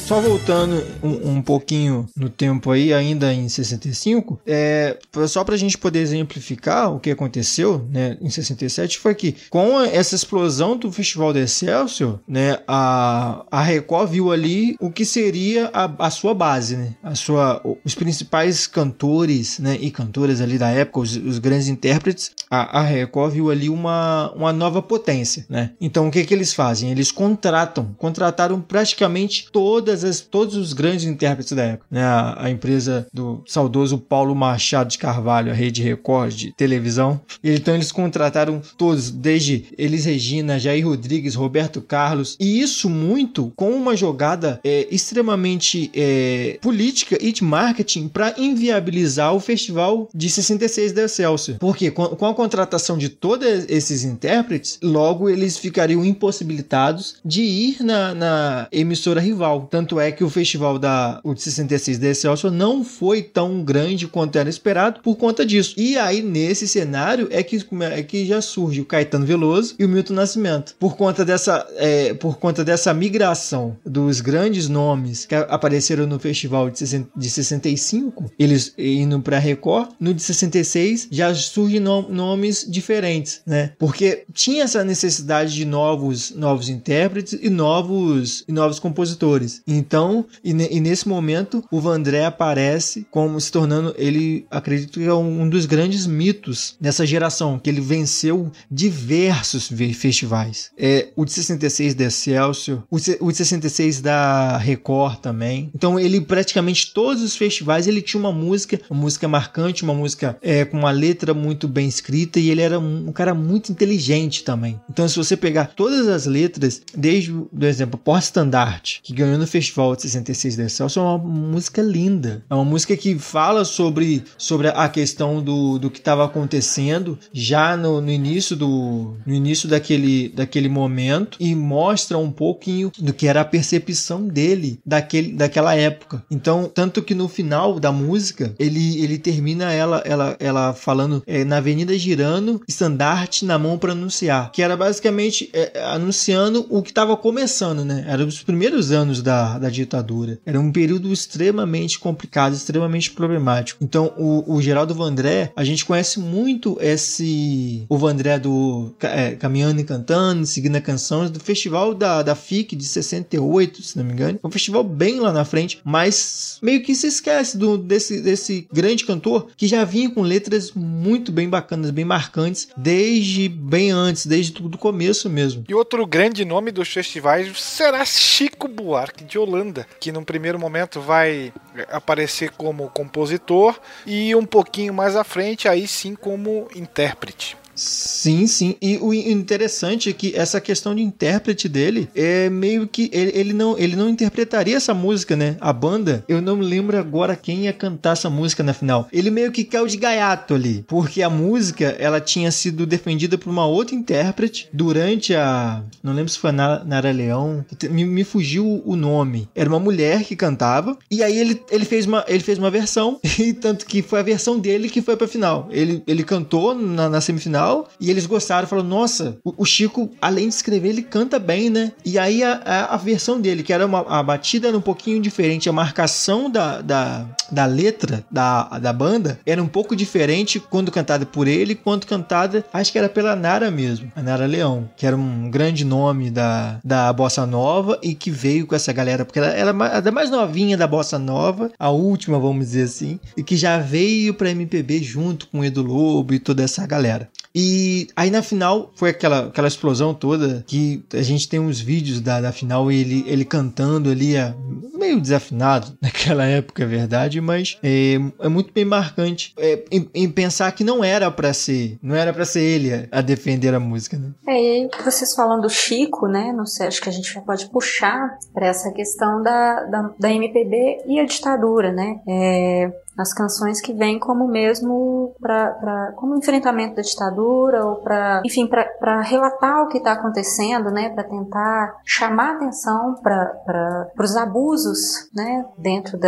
[0.08, 4.96] Só voltando um, um, pouquinho no tempo aí, ainda em 65, é,
[5.28, 9.78] só para a gente poder exemplificar o que aconteceu né, em 67, foi que com
[9.82, 15.68] essa explosão do Festival de Excelsior, né, a, a Record viu ali o que seria
[15.74, 20.70] a, a sua base, né, a sua, os principais cantores né, e cantoras ali da
[20.70, 25.44] época, os, os grandes intérpretes, a, a Record viu ali uma, uma nova potência.
[25.50, 25.72] Né?
[25.78, 26.90] Então o que, que eles fazem?
[26.90, 31.86] Eles contratam, contrataram praticamente todas todas as, todos os grandes intérpretes da época.
[31.90, 32.02] Né?
[32.02, 37.20] A, a, empresa do saudoso Paulo Machado de Carvalho, a rede Record de televisão.
[37.42, 42.36] Então eles contrataram todos, desde Elis Regina, Jair Rodrigues, Roberto Carlos.
[42.38, 49.34] E isso muito com uma jogada é, extremamente é, política e de marketing para inviabilizar
[49.34, 51.58] o festival de 66 da Excelsior.
[51.58, 57.82] Porque com, com a contratação de todos esses intérpretes, logo eles ficariam impossibilitados de ir
[57.82, 59.68] na, na emissora rival.
[59.70, 63.64] Tanto Tanto é que o festival da o de 66 da Excelsior não foi tão
[63.64, 65.74] grande quanto era esperado por conta disso.
[65.78, 69.88] E aí, nesse cenário, é que, é que já surge o Caetano Veloso e o
[69.88, 70.74] Milton Nascimento.
[70.78, 76.68] Por conta dessa, é, por conta dessa migração dos grandes nomes que apareceram no festival
[76.68, 82.66] de, 60, de 65, eles indo para Record, no de 66 já surgem no, nomes
[82.68, 83.72] diferentes, né?
[83.78, 89.62] Porque tinha essa necessidade de novos, novos intérpretes e novos, e novos compositores.
[89.78, 95.14] Então, e, e nesse momento, o Vandré aparece como se tornando, ele acredito que é
[95.14, 100.70] um dos grandes mitos dessa geração, que ele venceu diversos festivais.
[100.76, 105.70] É, o de 66 da Excelsior, o de 66 da Record também.
[105.74, 110.36] Então, ele praticamente todos os festivais ele tinha uma música, uma música marcante, uma música
[110.42, 114.42] é, com uma letra muito bem escrita e ele era um, um cara muito inteligente
[114.42, 114.80] também.
[114.90, 119.46] Então, se você pegar todas as letras, desde o exemplo Porta Standard, que ganhou no
[119.68, 122.42] Festival de 66 da Excelsior, é uma música linda.
[122.48, 127.76] É uma música que fala sobre, sobre a questão do, do que estava acontecendo já
[127.76, 133.26] no, no, início do no início daquele, daquele momento e mostra um pouquinho do que
[133.26, 136.24] era a percepção dele daquele, daquela época.
[136.30, 141.44] Então, tanto que no final da música, ele, ele termina ela, ela, ela falando é,
[141.44, 146.90] na Avenida Girando, estandarte na mão para anunciar, que era basicamente é, anunciando o que
[146.90, 148.04] estava começando, né?
[148.08, 150.38] Era os primeiros anos da, da ditadura.
[150.44, 153.82] Era um período extremamente complicado, extremamente problemático.
[153.82, 159.80] Então, o, o Geraldo Vandré, a gente conhece muito esse o Vandré do é, Caminhando
[159.80, 164.12] e Cantando, seguindo a canção do festival da, da FIC de 68, se não me
[164.12, 164.38] engano.
[164.42, 169.04] Um festival bem lá na frente, mas meio que se esquece do, desse, desse grande
[169.04, 174.52] cantor que já vinha com letras muito bem bacanas, bem marcantes, desde bem antes, desde
[174.52, 175.64] do começo mesmo.
[175.68, 181.00] E outro grande nome dos festivais será Chico Buarque de Holanda, que num primeiro momento
[181.00, 181.52] vai
[181.90, 187.57] aparecer como compositor e um pouquinho mais à frente aí sim como intérprete.
[187.78, 188.74] Sim, sim.
[188.82, 193.52] E o interessante é que essa questão de intérprete dele é meio que ele, ele,
[193.52, 195.56] não, ele não interpretaria essa música, né?
[195.60, 199.08] A banda, eu não me lembro agora quem ia cantar essa música na final.
[199.12, 203.48] Ele meio que caiu de gaiato ali, porque a música ela tinha sido defendida por
[203.48, 205.82] uma outra intérprete durante a.
[206.02, 209.48] Não lembro se foi a Nara Leão, me, me fugiu o nome.
[209.54, 213.20] Era uma mulher que cantava, e aí ele, ele, fez, uma, ele fez uma versão,
[213.38, 215.68] e tanto que foi a versão dele que foi pra final.
[215.70, 217.88] Ele, ele cantou na, na semifinal tal.
[218.00, 221.92] E eles gostaram, falaram: Nossa, o, Chico, além de escrever, ele canta bem, né?
[222.04, 225.20] E aí a, a, a versão dele, que era uma a batida era um pouquinho
[225.20, 230.90] diferente, a marcação da, da, da letra da, da banda era um pouco diferente quando
[230.90, 235.06] cantada por ele, quando cantada, acho que era pela Nara mesmo, a Nara Leão, que
[235.06, 239.38] era um grande nome da, da Bossa Nova e que veio com essa galera, porque
[239.38, 243.56] ela era a mais novinha da Bossa Nova, a última, vamos dizer assim, e que
[243.56, 247.28] já veio pra MPB junto com o Edu Lobo e toda essa galera.
[247.60, 252.20] E aí na final foi aquela, aquela explosão toda que a gente tem uns vídeos
[252.20, 254.54] da, da final ele, ele cantando ali, é,
[254.94, 260.30] meio desafinado naquela época, é verdade, mas é, é muito bem marcante é, em, em,
[260.30, 264.16] pensar que não era para ser, não era para ser ele a, defender a música,
[264.16, 264.30] né?
[264.46, 266.52] É, e vocês falando do Chico, né?
[266.52, 271.02] Não sei, acho que a gente pode puxar para essa questão da, da, da MPB
[271.08, 272.20] e a ditadura, né?
[272.28, 278.66] É, as canções que vêm como mesmo para como enfrentamento da ditadura ou para enfim
[278.66, 281.10] para relatar o que está acontecendo né?
[281.10, 285.64] Para tentar chamar atenção para os abusos né?
[285.76, 286.18] Dentro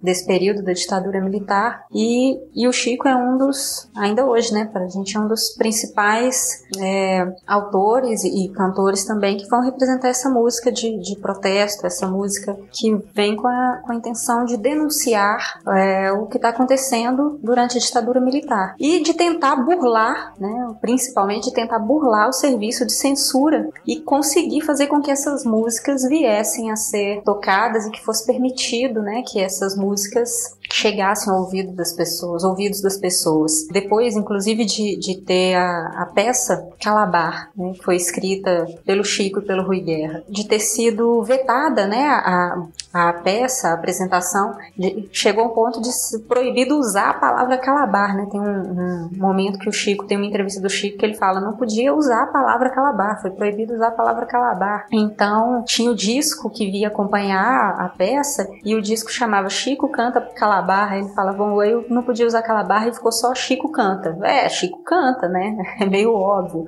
[0.00, 1.84] desse período da ditadura militar.
[1.92, 4.66] E, e o Chico é um dos ainda hoje né?
[4.66, 10.08] Para a gente é um dos principais é, autores e cantores também que vão representar
[10.08, 14.56] essa música de, de protesto essa música que vem com a, com a intenção de
[14.56, 18.74] denunciar é, o que que está acontecendo durante a ditadura militar.
[18.78, 24.60] E de tentar burlar, né, principalmente de tentar burlar o serviço de censura e conseguir
[24.62, 29.40] fazer com que essas músicas viessem a ser tocadas e que fosse permitido, né, que
[29.40, 33.66] essas músicas chegassem ao ouvido das pessoas, ouvidos das pessoas.
[33.70, 39.40] Depois, inclusive, de, de ter a, a peça Calabar, né, que foi escrita pelo Chico
[39.40, 45.08] e pelo Rui Guerra, de ter sido vetada, né, a, a peça, a apresentação, de,
[45.12, 48.26] chegou ao ponto de ser proibido usar a palavra calabar, né?
[48.30, 51.40] Tem um, um, momento que o Chico, tem uma entrevista do Chico que ele fala,
[51.40, 54.86] não podia usar a palavra calabar, foi proibido usar a palavra calabar.
[54.90, 60.20] Então, tinha o disco que via acompanhar a peça e o disco chamava Chico canta
[60.20, 63.34] calabar aquela barra, ele fala, bom, eu não podia usar aquela barra e ficou só
[63.34, 64.16] Chico canta.
[64.22, 65.56] É, Chico canta, né?
[65.80, 66.64] É meio óbvio.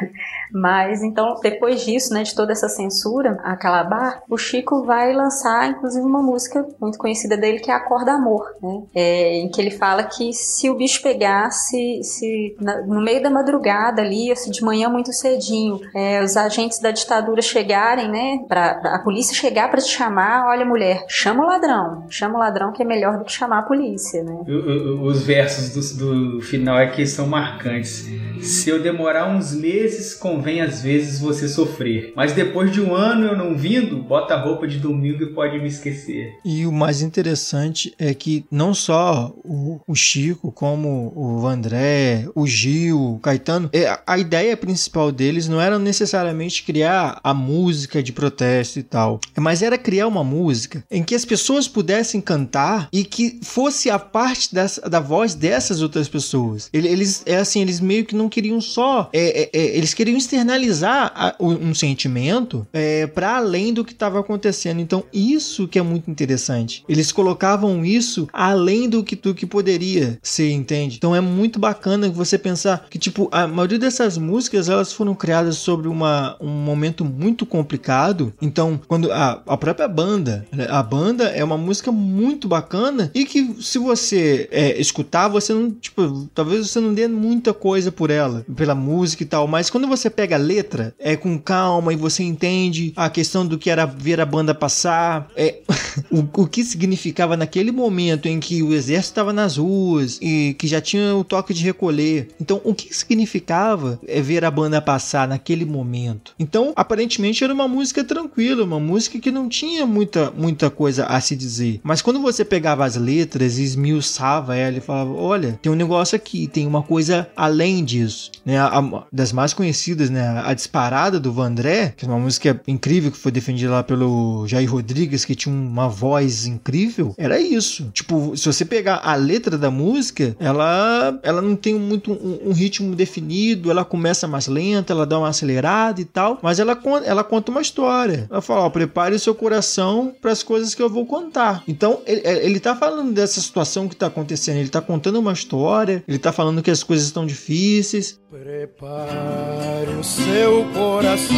[0.52, 5.68] Mas então, depois disso, né, de toda essa censura a Calabar, o Chico vai lançar,
[5.70, 8.82] inclusive, uma música muito conhecida dele que é Acorda Amor, né?
[8.94, 13.30] É, em que ele fala que se o bicho pegasse, se na- no meio da
[13.30, 18.44] madrugada ali, ou se de manhã muito cedinho, é, os agentes da ditadura chegarem, né,
[18.48, 22.38] pra, pra- a polícia chegar para te chamar, olha mulher, chama o ladrão, chama o
[22.40, 24.32] ladrão que é melhor do que chamar a polícia, né?
[24.46, 28.06] O- o- Os versos do, do final aqui são marcantes.
[28.40, 32.12] Se eu demorar uns meses, convém às vezes você sofrer.
[32.16, 35.58] Mas depois de um ano eu não vindo, bota a roupa de domingo e pode
[35.58, 36.32] me esquecer.
[36.44, 42.46] E o mais interessante é que não só o, o Chico, como o André, o
[42.46, 48.12] Gil, o Caetano, é, a ideia principal deles não era necessariamente criar a música de
[48.12, 53.04] protesto e tal, mas era criar uma música em que as pessoas pudessem cantar e
[53.04, 56.68] que fosse a parte dessa- da voz dessas outras pessoas.
[56.72, 60.16] Ele- Eles, é assim, eles meio que não queriam só, é, é, é, eles queriam
[60.16, 64.80] externalizar a- um sentimento é, para além do que estava acontecendo.
[64.80, 66.84] Então isso que é muito interessante.
[66.88, 70.96] Eles colocavam isso além do que do que poderia ser, entende?
[70.96, 75.56] Então é muito bacana você pensar que tipo a maioria dessas músicas elas foram criadas
[75.56, 78.32] sobre uma, um momento muito complicado.
[78.40, 83.24] Então quando a, a própria banda, né, a banda é uma música muito bacana e
[83.24, 88.10] que se você é, escutar você não tipo talvez você não dê muita coisa por
[88.10, 91.96] ela, pela música e tal, mas quando você pega a letra é com calma e
[91.96, 95.60] você entende a questão do que era ver a banda passar, é
[96.10, 100.66] o, o que significava naquele momento em que o exército estava nas ruas e que
[100.66, 102.28] já tinha o toque de recolher.
[102.40, 106.34] Então, o que significava é ver a banda passar naquele momento?
[106.38, 111.20] Então, aparentemente era uma música tranquila, uma música que não tinha muita, muita coisa a
[111.20, 111.80] se dizer.
[111.82, 116.14] Mas quando você pegava as letras e esmiuçava ela e falava: olha, tem um negócio
[116.16, 118.30] aqui, tem uma coisa além disso.
[118.44, 118.58] Né?
[118.58, 120.42] A, a- das mais conhecidas, né?
[120.44, 124.70] A Disparada do Vandré, que é uma música incrível que foi defendida lá pelo Jair
[124.70, 127.90] Rodrigues, que tinha uma voz incrível, era isso.
[127.92, 132.52] Tipo, se você pegar a letra da música, ela, ela não tem muito um, um
[132.52, 137.24] ritmo definido, ela começa mais lenta, ela dá uma acelerada e tal, mas ela, ela
[137.24, 138.26] conta uma história.
[138.30, 141.62] Ela fala, ó, prepare o seu coração para as coisas que eu vou contar.
[141.66, 146.02] Então, ele, ele tá falando dessa situação que tá acontecendo, ele tá contando uma história,
[146.06, 151.34] ele tá falando que as coisas estão difíceis, Prepare o seu coração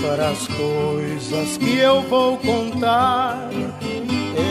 [0.00, 3.50] para as coisas que eu vou contar.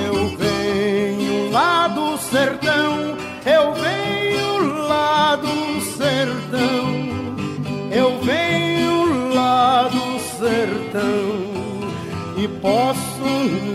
[0.05, 6.85] Eu venho lá do sertão, eu venho lá do sertão,
[7.91, 11.57] eu venho lá do sertão
[12.37, 13.25] e posso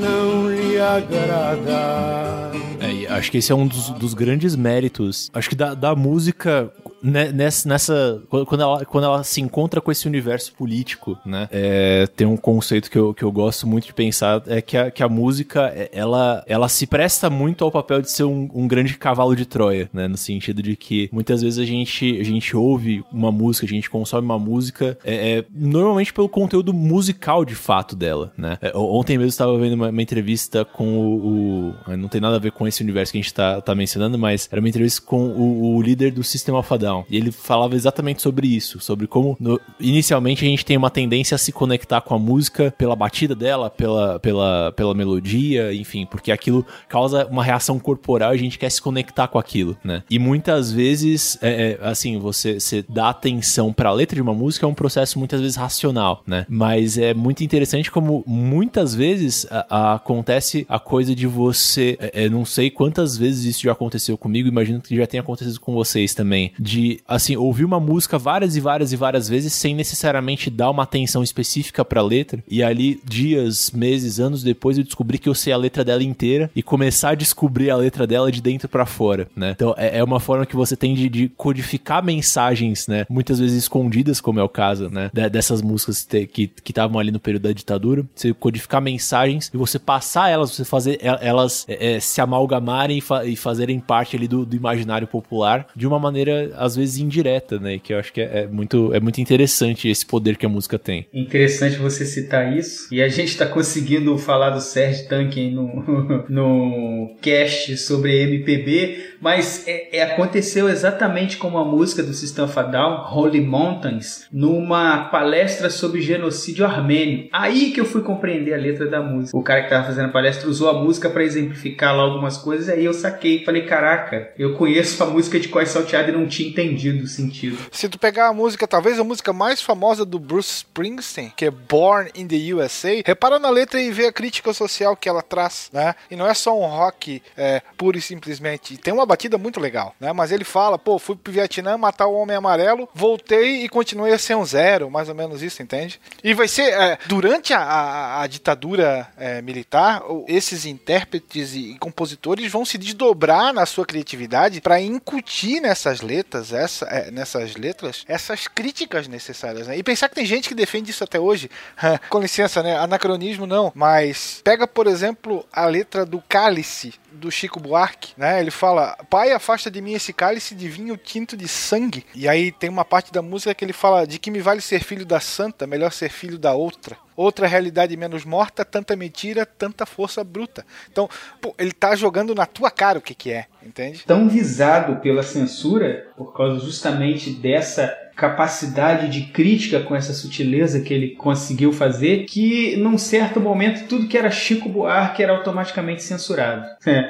[0.01, 2.53] não lhe agradar.
[2.81, 5.31] É, acho que esse é um dos, dos grandes méritos.
[5.33, 6.71] Acho que da, da música
[7.03, 11.49] nessa, nessa quando ela, quando ela se encontra com esse universo político, né?
[11.51, 14.91] é, tem um conceito que eu, que eu gosto muito de pensar é que a,
[14.91, 18.67] que a música é, ela, ela se presta muito ao papel de ser um, um
[18.69, 20.07] grande cavalo de Troia, né?
[20.09, 23.91] No sentido de que muitas vezes a gente, a gente ouve uma música, a gente
[23.91, 28.59] consome uma música é, é, normalmente pelo conteúdo musical de fato dela, né?
[28.61, 32.39] É, ontem mesmo estava vendo uma, uma entrevista com o, o- Não tem nada a
[32.39, 35.27] ver com esse universo que a gente tá, tá mencionando, mas era uma entrevista com
[35.29, 37.05] o, o líder do System of a.
[37.11, 41.35] E ele falava exatamente sobre isso, sobre como no- inicialmente a gente tem uma tendência
[41.35, 46.31] a se conectar com a música pela batida dela, pela, pela, pela melodia, enfim, porque
[46.33, 50.03] aquilo causa uma reação corporal e a gente quer se conectar com aquilo, né?
[50.11, 54.67] E muitas vezes, é, é, assim, você, você dá atenção pra letra de uma música
[54.67, 56.47] é um processo muitas vezes racional, né?
[56.49, 62.25] Mas é muito interessante como muitas vezes a- a- acontece a coisa de você, é,
[62.25, 65.73] é, não sei quantas vezes isso já aconteceu comigo, imagino que já tenha acontecido com
[65.73, 70.51] vocês também, de, assim, ouvir uma música várias e várias e várias vezes sem necessariamente
[70.51, 75.29] dar uma atenção específica pra letra, e ali dias, meses, anos depois eu descobri que
[75.29, 78.69] eu sei a letra dela inteira e começar a descobrir a letra dela de dentro
[78.69, 79.53] pra fora, né?
[79.55, 83.05] Então é, é uma forma que você tem de, de codificar mensagens, né?
[83.09, 85.11] Muitas vezes escondidas, como é o caso, né?
[85.13, 88.05] de- dessas músicas que estavam ali no período da ditadura.
[88.15, 93.01] Você codificar mensagens e você passar elas, você fazer elas é, é, se amalgamarem e,
[93.01, 96.99] fa- e fazerem parte ali do, do imaginário popular de uma maneira, às às vezes
[96.99, 97.79] indireta, né?
[97.79, 100.79] Que eu acho que é, é muito, é muito interessante esse poder que a música
[100.79, 101.07] tem.
[101.13, 102.93] Interessante você citar isso.
[102.93, 109.67] E a gente tá conseguindo falar do Sérgio Tanken no, no cast sobre MPB, mas
[109.67, 115.05] é, é- aconteceu exatamente como a música do System of a Down, Holy Mountains, numa
[115.05, 117.29] palestra sobre genocídio armênio.
[117.33, 119.37] Aí que eu fui compreender a letra da música.
[119.37, 122.69] O cara que tava fazendo a palestra usou a música para exemplificar lá algumas coisas,
[122.69, 123.45] aí eu saquei.
[123.45, 127.59] Falei, caraca, eu conheço a música de Cois Salteado e não tinha o sentido.
[127.73, 131.51] Se tu pegar a música, talvez a música mais famosa do Bruce Springsteen, que é
[131.51, 135.69] Born in the USA, repara na letra e vê a crítica social que ela traz,
[135.73, 135.95] né?
[136.11, 138.77] E não é só um rock é, puro e simplesmente.
[138.77, 140.13] Tem uma batida muito legal, né?
[140.13, 144.19] Mas ele fala, pô, fui pro Vietnã matar o Homem Amarelo, voltei e continuei a
[144.19, 146.01] ser um zero, mais ou menos isso, entende?
[146.23, 152.51] E vai ser, é, durante a, a- a ditadura é, militar, esses intérpretes e compositores
[152.51, 158.49] vão se desdobrar na sua criatividade para incutir nessas letras, essa, é, nessas letras, essas
[158.49, 159.77] críticas necessárias, né?
[159.77, 161.51] E pensar que tem gente que defende isso até hoje.
[162.09, 162.77] Com licença, né?
[162.77, 168.41] Anacronismo não, mas pega, por exemplo, a letra do Cálice do Chico Buarque, né?
[168.41, 172.05] Ele fala: "Pai, afasta de mim esse cálice de vinho tinto de sangue".
[172.15, 174.83] E aí tem uma parte da música que ele fala: "De que me vale ser
[174.83, 176.97] filho da santa, melhor ser filho da outra".
[177.17, 180.65] Outra realidade menos morta, tanta mentira, tanta força bruta.
[180.91, 181.09] Então,
[181.41, 184.05] pô, ele tá jogando na tua cara o que que é, entende?
[184.07, 190.93] tão visado pela censura por causa justamente dessa capacidade de crítica com essa sutileza que
[190.93, 196.65] ele conseguiu fazer que num certo momento tudo que era Chico Buarque era automaticamente censurado.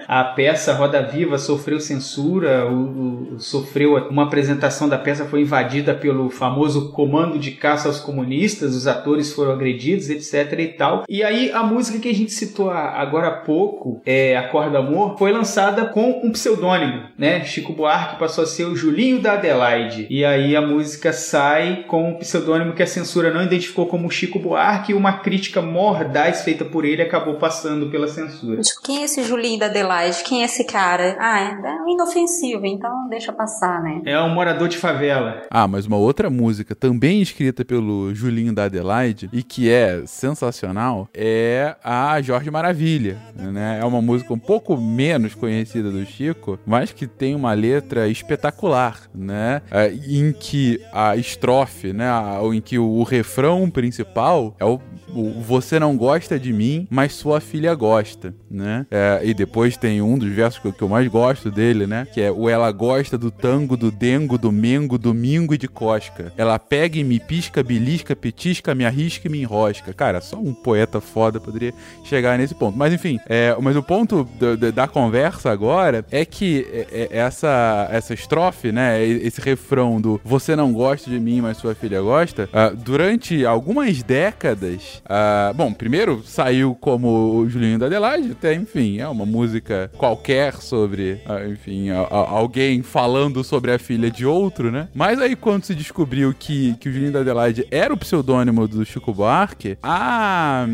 [0.09, 5.95] A peça Roda Viva sofreu censura, o, o- sofreu uma apresentação da peça foi invadida
[5.95, 11.05] pelo famoso comando de caça aos comunistas, os atores foram agredidos, etc e tal.
[11.09, 15.33] E aí a música que a gente citou agora há pouco, é Acorda Amor, foi
[15.33, 17.45] lançada com um pseudônimo, né?
[17.45, 20.07] Chico Buarque passou a ser o Julinho da Adelaide.
[20.11, 24.39] E aí a música sai com um pseudônimo que a censura não identificou como Chico
[24.39, 28.61] Buarque e uma crítica mordaz feita por ele acabou passando pela censura.
[28.61, 30.23] Tipo, quem é esse Julinho da Adelaide?
[30.25, 31.17] Quem é esse cara?
[31.19, 34.03] Ah, é é inofensivo, então deixa passar, né?
[34.05, 35.43] É um morador de favela.
[35.51, 41.09] Ah, mas uma outra música também escrita pelo Julinho da Adelaide e que é sensacional
[41.15, 43.79] é a Jorge Maravilha, né?
[43.81, 49.09] É uma música um pouco menos conhecida do Chico, mas que tem uma letra espetacular,
[49.15, 49.63] né?
[49.71, 52.09] É, em que a estrofe, né?
[52.09, 54.81] a- em que o, o refrão principal é o,
[55.15, 58.87] o Você não gosta de mim, mas sua filha gosta, né?
[58.91, 62.07] É, e depois tem um dos versos que eu, que eu mais gosto dele, né?
[62.13, 66.33] Que é o Ela gosta do tango, do dengo, do mengo, domingo e de cosca.
[66.37, 69.93] Ela pega e me pisca, belisca, petisca, me arrisca e me enrosca.
[69.93, 72.77] Cara, só um poeta foda poderia chegar nesse ponto.
[72.79, 77.19] Mas enfim, é, mas o ponto da, da- da conversa agora é que é- é
[77.19, 79.03] essa, essa estrofe, né?
[79.05, 84.03] Esse refrão do Você não gosta de mim, mas sua filha gosta, ah, durante algumas
[84.03, 85.03] décadas.
[85.09, 90.55] ah, bom, primeiro saiu como o Julinho da Adelaide, até enfim, é uma música qualquer
[90.57, 94.89] sobre, ah, enfim, a- a- alguém falando sobre a filha de outro, né?
[94.95, 98.85] Mas aí quando se descobriu que, que o Julinho da Adelaide era o pseudônimo do
[98.85, 100.67] Chico Buarque, a,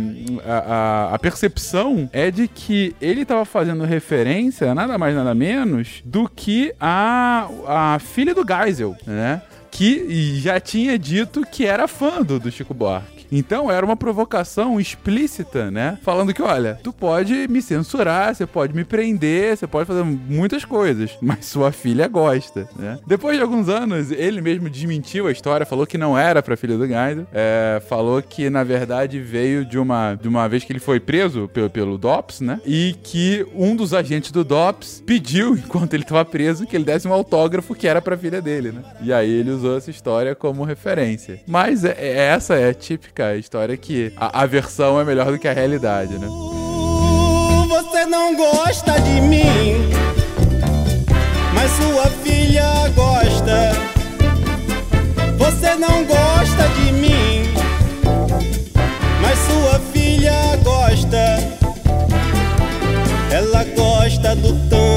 [0.46, 6.28] a- a percepção é de que ele estava fazendo referência, nada mais nada menos, do
[6.28, 9.42] que a, a filha do Geisel, né?
[9.78, 13.17] Que já tinha dito que era fã do, do Chico Buarque.
[13.30, 15.98] Então era uma provocação explícita, né?
[16.02, 20.64] Falando que, olha, tu pode me censurar, você pode me prender, você pode fazer muitas
[20.64, 22.98] coisas, mas sua filha gosta, né?
[23.06, 26.76] Depois de alguns anos, ele mesmo desmentiu a história, falou que não era pra filha
[26.76, 30.80] do Gaido, é, falou que na verdade veio de uma, de uma vez que ele
[30.80, 32.60] foi preso pelo, pelo DOPS, né?
[32.66, 37.08] E que um dos agentes do DOPS pediu, enquanto ele tava preso, que ele desse
[37.08, 38.82] um autógrafo que era pra filha dele, né?
[39.02, 41.40] E aí ele usou essa história como referência.
[41.46, 45.38] Mas é- é- essa é a típica história que a, a versão é melhor do
[45.38, 46.26] que a realidade, né?
[47.68, 49.90] Você não gosta de mim,
[51.54, 53.72] mas sua filha gosta.
[55.36, 57.54] Você não gosta de mim,
[59.20, 61.58] mas sua filha gosta.
[63.30, 64.87] Ela gosta do tango,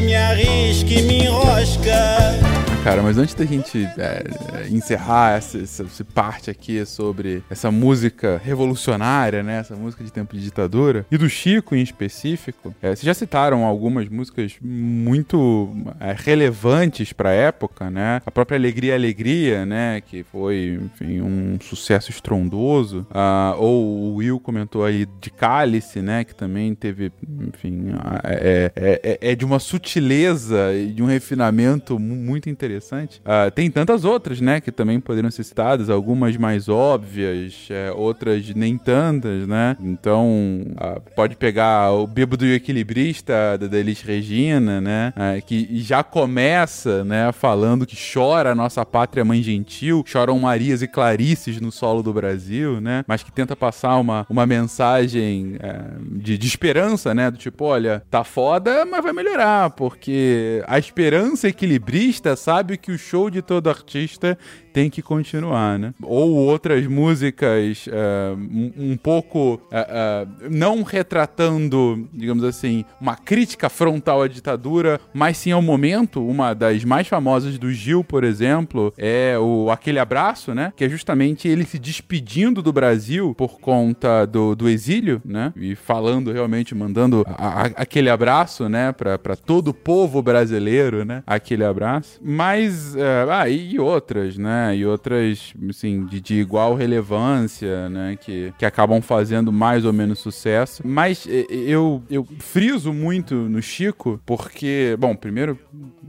[0.00, 2.47] me arrisca e me enrosca.
[2.88, 4.24] Cara, mas antes da gente é,
[4.54, 9.58] é, encerrar essa, essa, essa parte aqui sobre essa música revolucionária, né?
[9.58, 13.64] Essa música de tempo de ditadura, e do Chico em específico, é, vocês já citaram
[13.64, 15.70] algumas músicas muito
[16.00, 18.20] é, relevantes pra época, né?
[18.24, 20.00] A própria Alegria Alegria, né?
[20.00, 23.06] Que foi, enfim, um sucesso estrondoso.
[23.10, 26.24] Ah, ou o Will comentou aí de Cálice, né?
[26.24, 27.12] Que também teve,
[27.48, 27.92] enfim,
[28.24, 32.77] é, é, é- é de uma sutileza e de um refinamento mu- muito interessante.
[33.24, 34.60] Ah, tem tantas outras, né?
[34.60, 39.76] Que também poderiam ser citadas, algumas mais óbvias, é, outras nem tantas, né?
[39.80, 45.12] Então, ah, pode pegar o Bêbado e o Equilibrista da da Elis Regina, né?
[45.14, 47.30] ah, que já começa, né?
[47.32, 52.12] Falando que chora a nossa pátria mãe gentil, choram Marias e Clarices no solo do
[52.12, 53.04] Brasil, né?
[53.06, 55.80] Mas que tenta passar uma, uma mensagem é,
[56.12, 57.30] de, de esperança, né?
[57.30, 62.98] Do tipo, olha, tá foda, mas vai melhorar, porque a esperança equilibrista sabe que o
[62.98, 64.38] show de todo artista
[64.72, 65.92] tem que continuar, né?
[66.02, 73.68] Ou outras músicas é, um, um pouco é, é, não retratando, digamos assim, uma crítica
[73.68, 76.24] frontal à ditadura, mas sim ao momento.
[76.24, 80.72] Uma das mais famosas do Gil, por exemplo, é o Aquele Abraço, né?
[80.76, 85.52] Que é justamente ele se despedindo do Brasil por conta do, do exílio, né?
[85.56, 88.92] E falando realmente, mandando a- a- aquele abraço, né?
[88.92, 91.22] Pra todo o povo brasileiro, né?
[91.26, 92.18] Aquele abraço.
[92.22, 94.76] Mas, é, ah, e outras, né?
[94.76, 98.16] E outras, assim, de, de igual relevância, né?
[98.20, 100.82] Que, que acabam fazendo mais ou menos sucesso.
[100.86, 105.58] Mas eh, eu, eu friso muito no Chico, porque, bom, primeiro,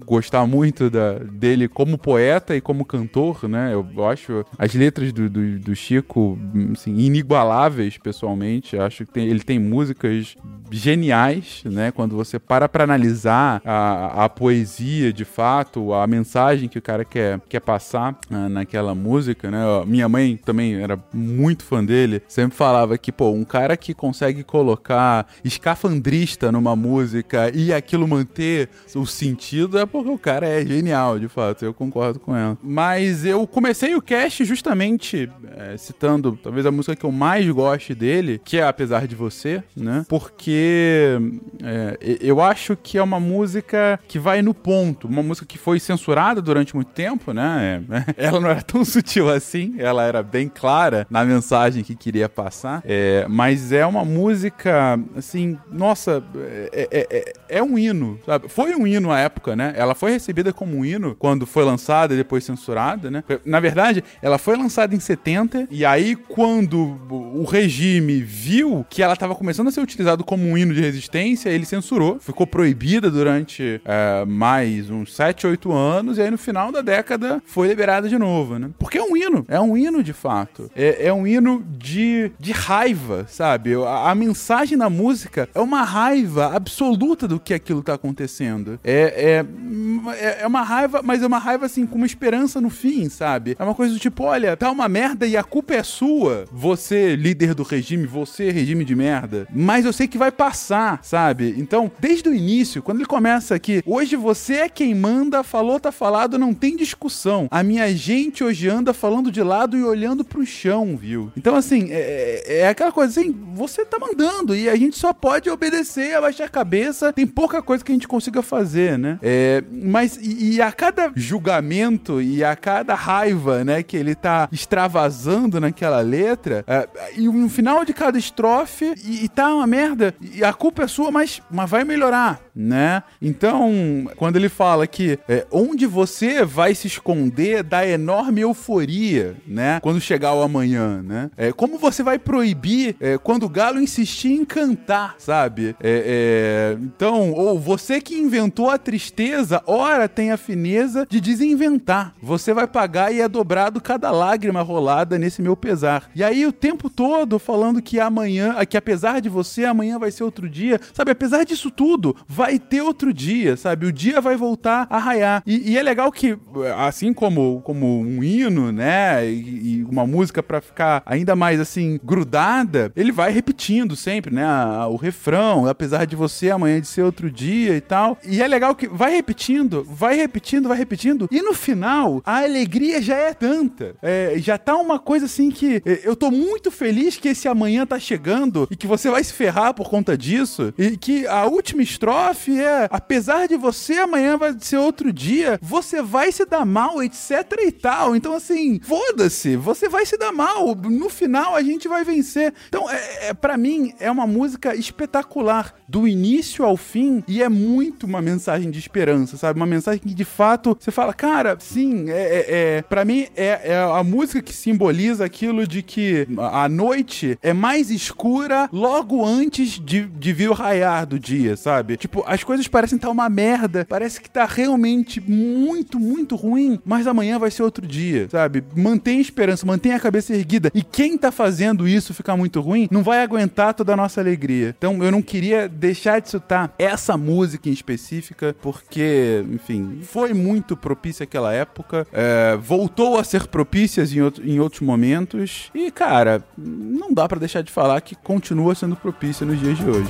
[0.05, 3.73] gostar muito da, dele como poeta e como cantor, né?
[3.73, 6.37] Eu, eu acho as letras do, do, do Chico,
[6.73, 8.75] assim, inigualáveis, pessoalmente.
[8.75, 10.35] Eu acho que tem- ele tem músicas
[10.71, 11.91] geniais, né?
[11.91, 16.28] Quando você para pra analisar a, a poesia, de fato, a mensagem
[16.69, 19.59] que o cara quer, quer passar ah, naquela música, né?
[19.85, 24.43] Minha mãe também era muito fã dele, sempre falava que, pô, um cara que consegue
[24.43, 31.17] colocar escafandrista numa música e aquilo manter o sentido é porque o cara é genial,
[31.17, 32.57] de fato, eu concordo com ela.
[32.61, 37.95] Mas eu comecei o cast justamente é, citando talvez a música que eu mais goste
[37.95, 40.05] dele, que é Apesar de Você, né?
[40.07, 41.17] Porque
[41.63, 45.79] é, eu acho que é uma música que vai no ponto, uma música que foi
[45.79, 47.81] censurada durante muito tempo, né?
[48.17, 52.27] É, ela não era tão sutil assim, ela era bem clara na mensagem que queria
[52.29, 56.23] passar, é, mas é uma música, assim, nossa,
[56.71, 57.07] é, é-
[57.49, 58.47] é- é um hino, sabe?
[58.47, 59.73] Foi um hino à época, né?
[59.75, 63.23] Ela foi recebida como um hino quando foi lançada e depois censurada, né?
[63.45, 69.13] Na verdade, ela foi lançada em 70 e aí quando o regime viu que ela
[69.13, 73.81] estava começando a ser utilizada como um hino de resistência, ele censurou, ficou proibida durante
[74.27, 78.57] mais uns 7, 8 anos e aí no final da década foi liberada de novo,
[78.57, 78.69] né?
[78.79, 80.69] Porque é um hino, é um hino de fato.
[80.75, 83.73] É, é um hino de, de raiva, sabe?
[83.75, 88.79] A, a mensagem na música é uma raiva absoluta do que aquilo tá acontecendo.
[88.83, 92.69] É, é, é- é uma raiva, mas é uma raiva assim, com uma esperança no
[92.69, 93.55] fim, sabe?
[93.59, 96.45] É uma coisa do tipo, olha, tá uma merda e a culpa é sua.
[96.51, 99.47] Você, líder do regime, você, regime de merda.
[99.53, 101.55] Mas eu sei que vai passar, sabe?
[101.57, 105.91] Então, desde o início, quando ele começa aqui, hoje você é quem manda, falou, tá
[105.99, 107.49] falado, não tem discussão.
[107.51, 111.29] A minha gente hoje anda falando de lado e olhando pro chão, viu?
[111.35, 115.49] Então, assim, é, é aquela coisa assim, você tá mandando e a gente só pode
[115.49, 117.11] obedecer, abaixar a cabeça.
[117.11, 119.19] Tem pouca coisa que a gente consiga fazer, né?
[119.21, 124.47] É, mas, e, e a cada julgamento e a cada raiva, né, que ele tá
[124.51, 130.15] extravasando naquela letra, é, e no final de cada estrofe, e, e tá uma merda,
[130.21, 133.03] e a culpa é sua, mas, mas vai melhorar, né?
[133.21, 139.79] Então, quando ele fala que é, onde você vai se esconder da enorme euforia, né?
[139.81, 141.31] Quando chegar o amanhã, né?
[141.37, 145.73] É, como você vai proibir é, quando o galo insistir em cantar, sabe?
[145.81, 152.13] É, é, então, ou você que inventou a tristeza, ora tem a fineza de desinventar.
[152.21, 156.09] Você vai pagar e é dobrado cada lágrima rolada nesse meu pesar.
[156.13, 160.25] E aí o tempo todo falando que amanhã, que apesar de você, amanhã vai ser
[160.25, 161.11] outro dia, sabe?
[161.11, 163.85] Apesar disso tudo, vai ter outro dia, sabe?
[163.85, 165.43] O dia vai voltar a raiar.
[165.45, 166.37] E, e é legal que,
[166.77, 169.29] assim como, como um hino, né?
[169.29, 174.43] E, e uma música pra ficar ainda mais assim, grudada, ele vai repetindo sempre, né?
[174.45, 178.17] a- o refrão, apesar de você, amanhã de ser outro dia e tal.
[178.25, 181.27] E é legal que vai repetindo, vai repetindo, vai repetindo.
[181.31, 183.95] E no final, a alegria já é tanta.
[184.01, 187.85] É, já tá uma coisa assim que é, eu tô muito feliz que esse amanhã
[187.85, 190.73] tá chegando e que você vai se ferrar por conta disso.
[190.77, 196.01] E que a última estrofe é: apesar de você, amanhã vai ser outro dia, você
[196.01, 197.29] vai se dar mal, etc
[197.59, 198.15] e tal.
[198.15, 200.75] Então, assim, foda-se, você vai se dar mal.
[200.75, 202.53] No final a gente vai vencer.
[202.67, 207.49] Então, é, é, para mim, é uma música espetacular, do início ao fim, e é
[207.49, 209.59] muito uma mensagem de esperança, sabe?
[209.59, 212.45] Uma mensagem que de fato você fala, cara, sim, é, é,
[212.77, 217.53] é para mim é, é a música que simboliza aquilo de que a noite é
[217.53, 221.97] mais escura logo antes de, de vir o raiar do dia, sabe?
[221.97, 227.07] Tipo, as coisas parecem estar uma merda, parece que tá realmente muito, muito ruim, mas
[227.07, 228.63] amanhã vai ser outro dia, sabe?
[228.75, 230.71] Mantém esperança, mantém a cabeça erguida.
[230.73, 234.75] E quem tá fazendo isso ficar muito ruim, não vai aguentar toda a nossa alegria.
[234.77, 240.75] Então eu não queria deixar de citar essa música em específica, porque, enfim, foi muito
[240.75, 246.43] propícia aquela época, é, voltou a ser propícias em, outro, em outros momentos, e, cara,
[246.57, 250.09] não dá para deixar de falar que continua sendo propícia nos dias de hoje.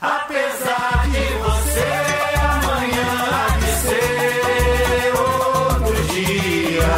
[0.00, 1.90] Apesar de você
[2.40, 3.12] amanhã
[3.82, 6.94] ser outro dia.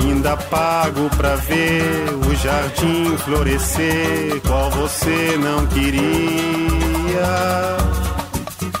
[0.00, 6.18] Ainda pago pra ver o jardim florescer, qual você não queria.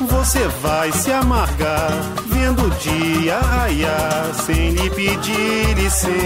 [0.00, 1.92] Você vai se amargar
[2.26, 6.18] vendo o dia raiar sem lhe pedir licença.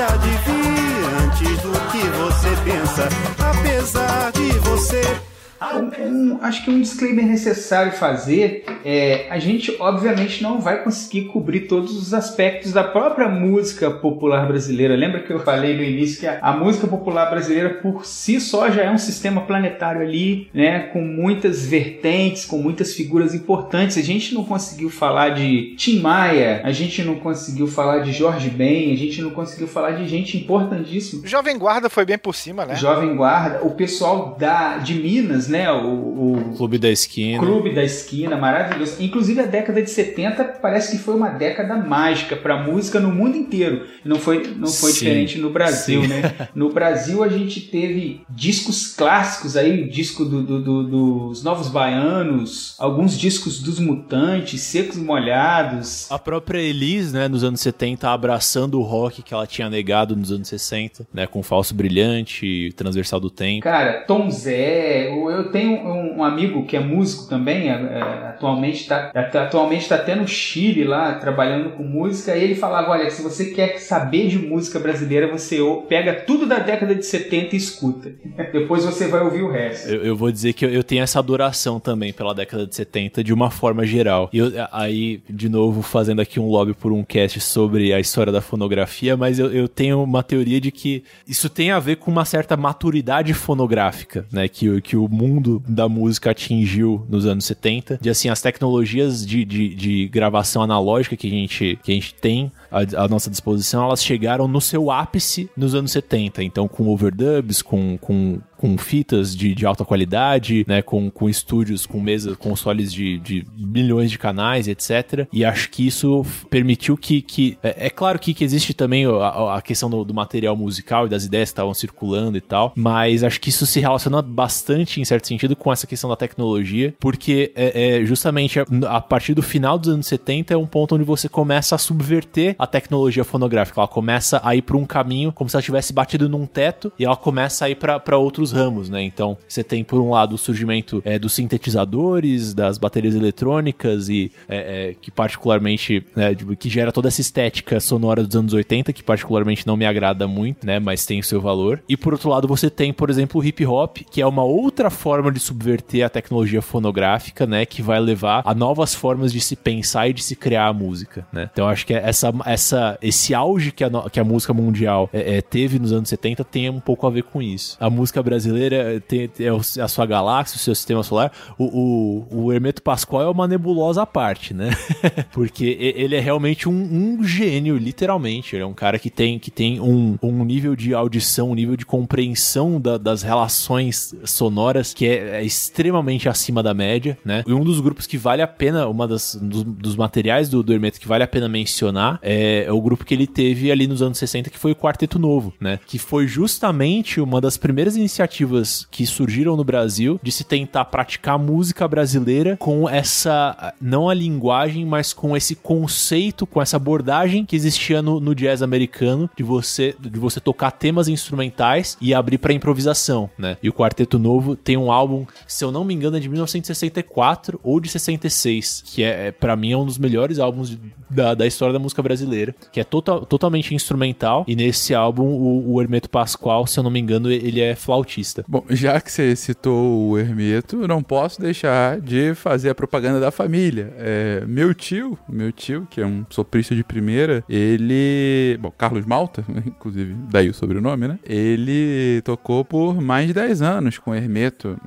[0.00, 3.08] Há de vir antes do que você pensa.
[3.38, 5.29] Apesar de você
[5.62, 11.26] Um- um- acho que um disclaimer necessário fazer é a gente obviamente não vai conseguir
[11.26, 14.96] cobrir todos os aspectos da própria música popular brasileira.
[14.96, 18.70] Lembra que eu falei no início que a, a música popular brasileira por si só
[18.70, 23.98] já é um sistema planetário ali, né, com muitas vertentes, com muitas figuras importantes.
[23.98, 28.48] A gente não conseguiu falar de Tim Maia, a gente não conseguiu falar de Jorge
[28.48, 31.26] Ben, a gente não conseguiu falar de gente importantíssima.
[31.26, 32.76] Jovem Guarda foi bem por cima, né?
[32.76, 35.70] Jovem Guarda, o pessoal da, de Minas, né?
[35.70, 37.38] O, o Clube da Esquina.
[37.38, 38.96] Clube da Esquina, maravilhoso.
[39.02, 43.36] Inclusive a década de 70 parece que foi uma década mágica para música no mundo
[43.36, 43.86] inteiro.
[44.04, 46.08] Não foi, não foi Sim, diferente no Brasil, sim.
[46.08, 46.48] né?
[46.54, 50.82] No Brasil a gente teve discos clássicos aí, disco do- do- do-
[51.28, 56.10] dos Novos Baianos, alguns discos dos Mutantes, Secos e Molhados.
[56.10, 60.30] A própria Elis, né, nos anos 70, abraçando o rock que ela tinha negado nos
[60.32, 63.62] anos 60, né, com Falso Brilhante, Transversal do Tempo.
[63.62, 68.02] Cara, Tom Zé, eu eu tenho um, um amigo que é músico também, é, é,
[68.28, 73.10] atualmente está atualmente tá até no Chile lá, trabalhando com música, e ele falava, olha,
[73.10, 75.58] se você quer saber de música brasileira, você
[75.88, 78.12] pega tudo da década de 70 e escuta.
[78.52, 79.88] Depois você vai ouvir o resto.
[79.88, 83.22] Eu, eu vou dizer que eu, eu tenho essa adoração também pela década de 70
[83.22, 84.28] de uma forma geral.
[84.32, 88.32] E eu, aí, de novo, fazendo aqui um lobby por um cast sobre a história
[88.32, 92.10] da fonografia, mas eu, eu tenho uma teoria de que isso tem a ver com
[92.10, 94.48] uma certa maturidade fonográfica, né?
[94.48, 95.29] Que, que o mundo
[95.68, 97.98] da música atingiu nos anos 70.
[98.00, 102.14] De assim, as tecnologias de, de, de gravação analógica que a gente, que a gente
[102.14, 106.42] tem à, à nossa disposição, elas chegaram no seu ápice nos anos 70.
[106.42, 110.82] Então, com overdubs, com, com, com fitas de, de alta qualidade, né?
[110.82, 115.26] Com, com estúdios, com mesas, consoles de, de milhões de canais, etc.
[115.32, 117.22] E acho que isso permitiu que.
[117.22, 121.06] que é, é claro que, que existe também a, a questão do, do material musical
[121.06, 125.00] e das ideias que estavam circulando e tal, mas acho que isso se relaciona bastante,
[125.00, 129.34] em certo sentido, com essa questão da tecnologia, porque é, é justamente a, a partir
[129.34, 133.24] do final dos anos 70 é um ponto onde você começa a subverter a tecnologia
[133.24, 133.80] fonográfica.
[133.80, 137.04] Ela começa a ir para um caminho como se ela tivesse batido num teto e
[137.04, 139.02] ela começa a ir para outros ramos, né?
[139.02, 144.30] Então você tem, por um lado, o surgimento é, dos sintetizadores, das baterias eletrônicas e
[144.48, 149.02] é, é, que particularmente, né, que gera toda essa estética sonora dos anos 80, que
[149.02, 150.78] particularmente não me agrada muito, né?
[150.78, 151.82] Mas tem o seu valor.
[151.88, 154.90] E por outro lado, você tem, por exemplo, o hip hop, que é uma outra
[154.90, 157.64] forma de subverter a tecnologia fonográfica, né?
[157.64, 161.26] Que vai levar a novas formas de se pensar e de se criar a música,
[161.32, 161.48] né?
[161.52, 165.40] Então acho que essa, essa, esse auge que a, que a música mundial é, é,
[165.42, 167.76] teve nos anos 70 tem um pouco a ver com isso.
[167.80, 171.32] A música brasileira tem, tem o- a sua galáxia, o seu sistema solar.
[171.58, 174.70] O, o, o Hermeto Pascoal é uma nebulosa à parte, né?
[175.32, 176.72] Porque ele é realmente um,
[177.18, 178.54] um gênio, literalmente.
[178.56, 181.76] Ele é um cara que tem, que tem um, um nível de audição, um nível
[181.76, 187.42] de compreensão da- das relações sonoras que é, é extremamente acima da média, né?
[187.46, 190.72] E um dos grupos que vale a pena, uma das, dos, dos materiais do, do
[190.72, 193.86] Hermeto que vale a pena mencionar é, é, é o grupo que ele teve ali
[193.86, 195.78] nos anos 60, que foi o Quarteto Novo, né?
[195.86, 201.38] Que foi justamente uma das primeiras iniciativas que surgiram no Brasil de se tentar praticar
[201.38, 207.54] música brasileira com essa, não a linguagem, mas com esse conceito, com essa abordagem que
[207.54, 212.52] existia no, no jazz americano de você, de você tocar temas instrumentais e abrir para
[212.52, 213.56] improvisação, né?
[213.62, 217.60] E o Quarteto Novo tem um álbum, se eu não me engano, é de 1964
[217.62, 220.78] ou de 66, que é, é para mim é um dos melhores álbuns de,
[221.10, 222.29] da, da história da música brasileira,
[222.72, 224.44] que é total, totalmente instrumental.
[224.46, 228.44] E nesse álbum, o, o Hermeto Pascoal, se eu não me engano, ele é flautista.
[228.46, 233.30] Bom, já que você citou o Hermeto, não posso deixar de fazer a propaganda da
[233.30, 233.92] família.
[233.96, 238.58] É, meu tio, meu tio, que é um soprista de primeira, ele.
[238.60, 241.18] Bom, Carlos Malta, inclusive, daí o sobrenome, né?
[241.24, 244.78] Ele tocou por mais de 10 anos com o Hermeto,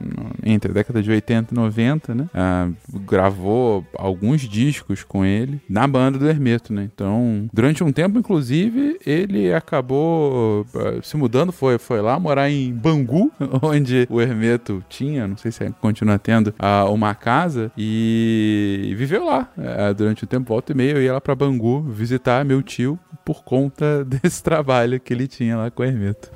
[0.44, 2.30] entre a década de 80 e 90, né?
[2.34, 2.70] Ah,
[3.08, 6.90] gravou alguns discos com ele na banda do Hermeto, né?
[6.94, 12.74] Então, durante um tempo, inclusive, ele acabou ah, se mudando, foi, foi lá morar em
[12.74, 13.32] Bangu,
[13.62, 16.54] onde o Hermeto tinha, não sei se continua tendo,
[16.92, 21.22] uma casa e viveu lá ah, durante um tempo, volta e meia, eu ia lá
[21.22, 25.86] pra Bangu visitar meu tio por conta desse trabalho que ele tinha lá com o
[25.86, 26.32] Hermeto.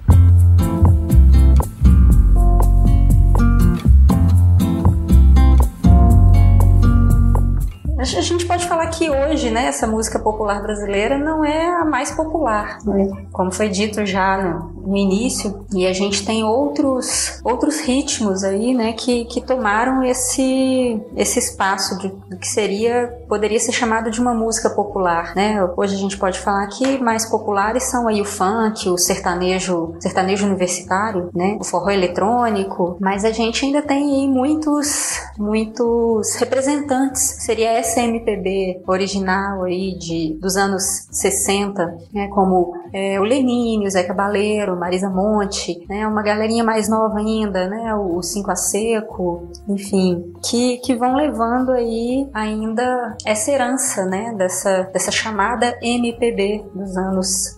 [7.98, 12.12] A gente pode falar que hoje, né, essa música popular brasileira não é a mais
[12.12, 13.10] popular, né?
[13.32, 18.74] como foi dito já no, no, início, e a gente tem outros outros ritmos aí,
[18.74, 24.22] né, que, que tomaram esse esse espaço de, do que seria poderia ser chamado de
[24.22, 25.58] uma música popular, né?
[25.76, 30.46] Hoje a gente pode falar que mais populares são aí o funk, o sertanejo, sertanejo
[30.46, 37.72] universitário, né, o forró eletrônico, mas a gente ainda tem aí muitos muitos representantes, seria
[37.72, 44.04] essa MPB original aí de, dos anos 60, né, como é, o Lenine, o Zé
[44.04, 50.34] Cabaleiro, Marisa Monte, né, uma galerinha mais nova ainda, né, o Cinco a Seco, enfim,
[50.44, 57.58] que, que vão levando aí ainda essa herança, né, dessa, dessa chamada MPB dos anos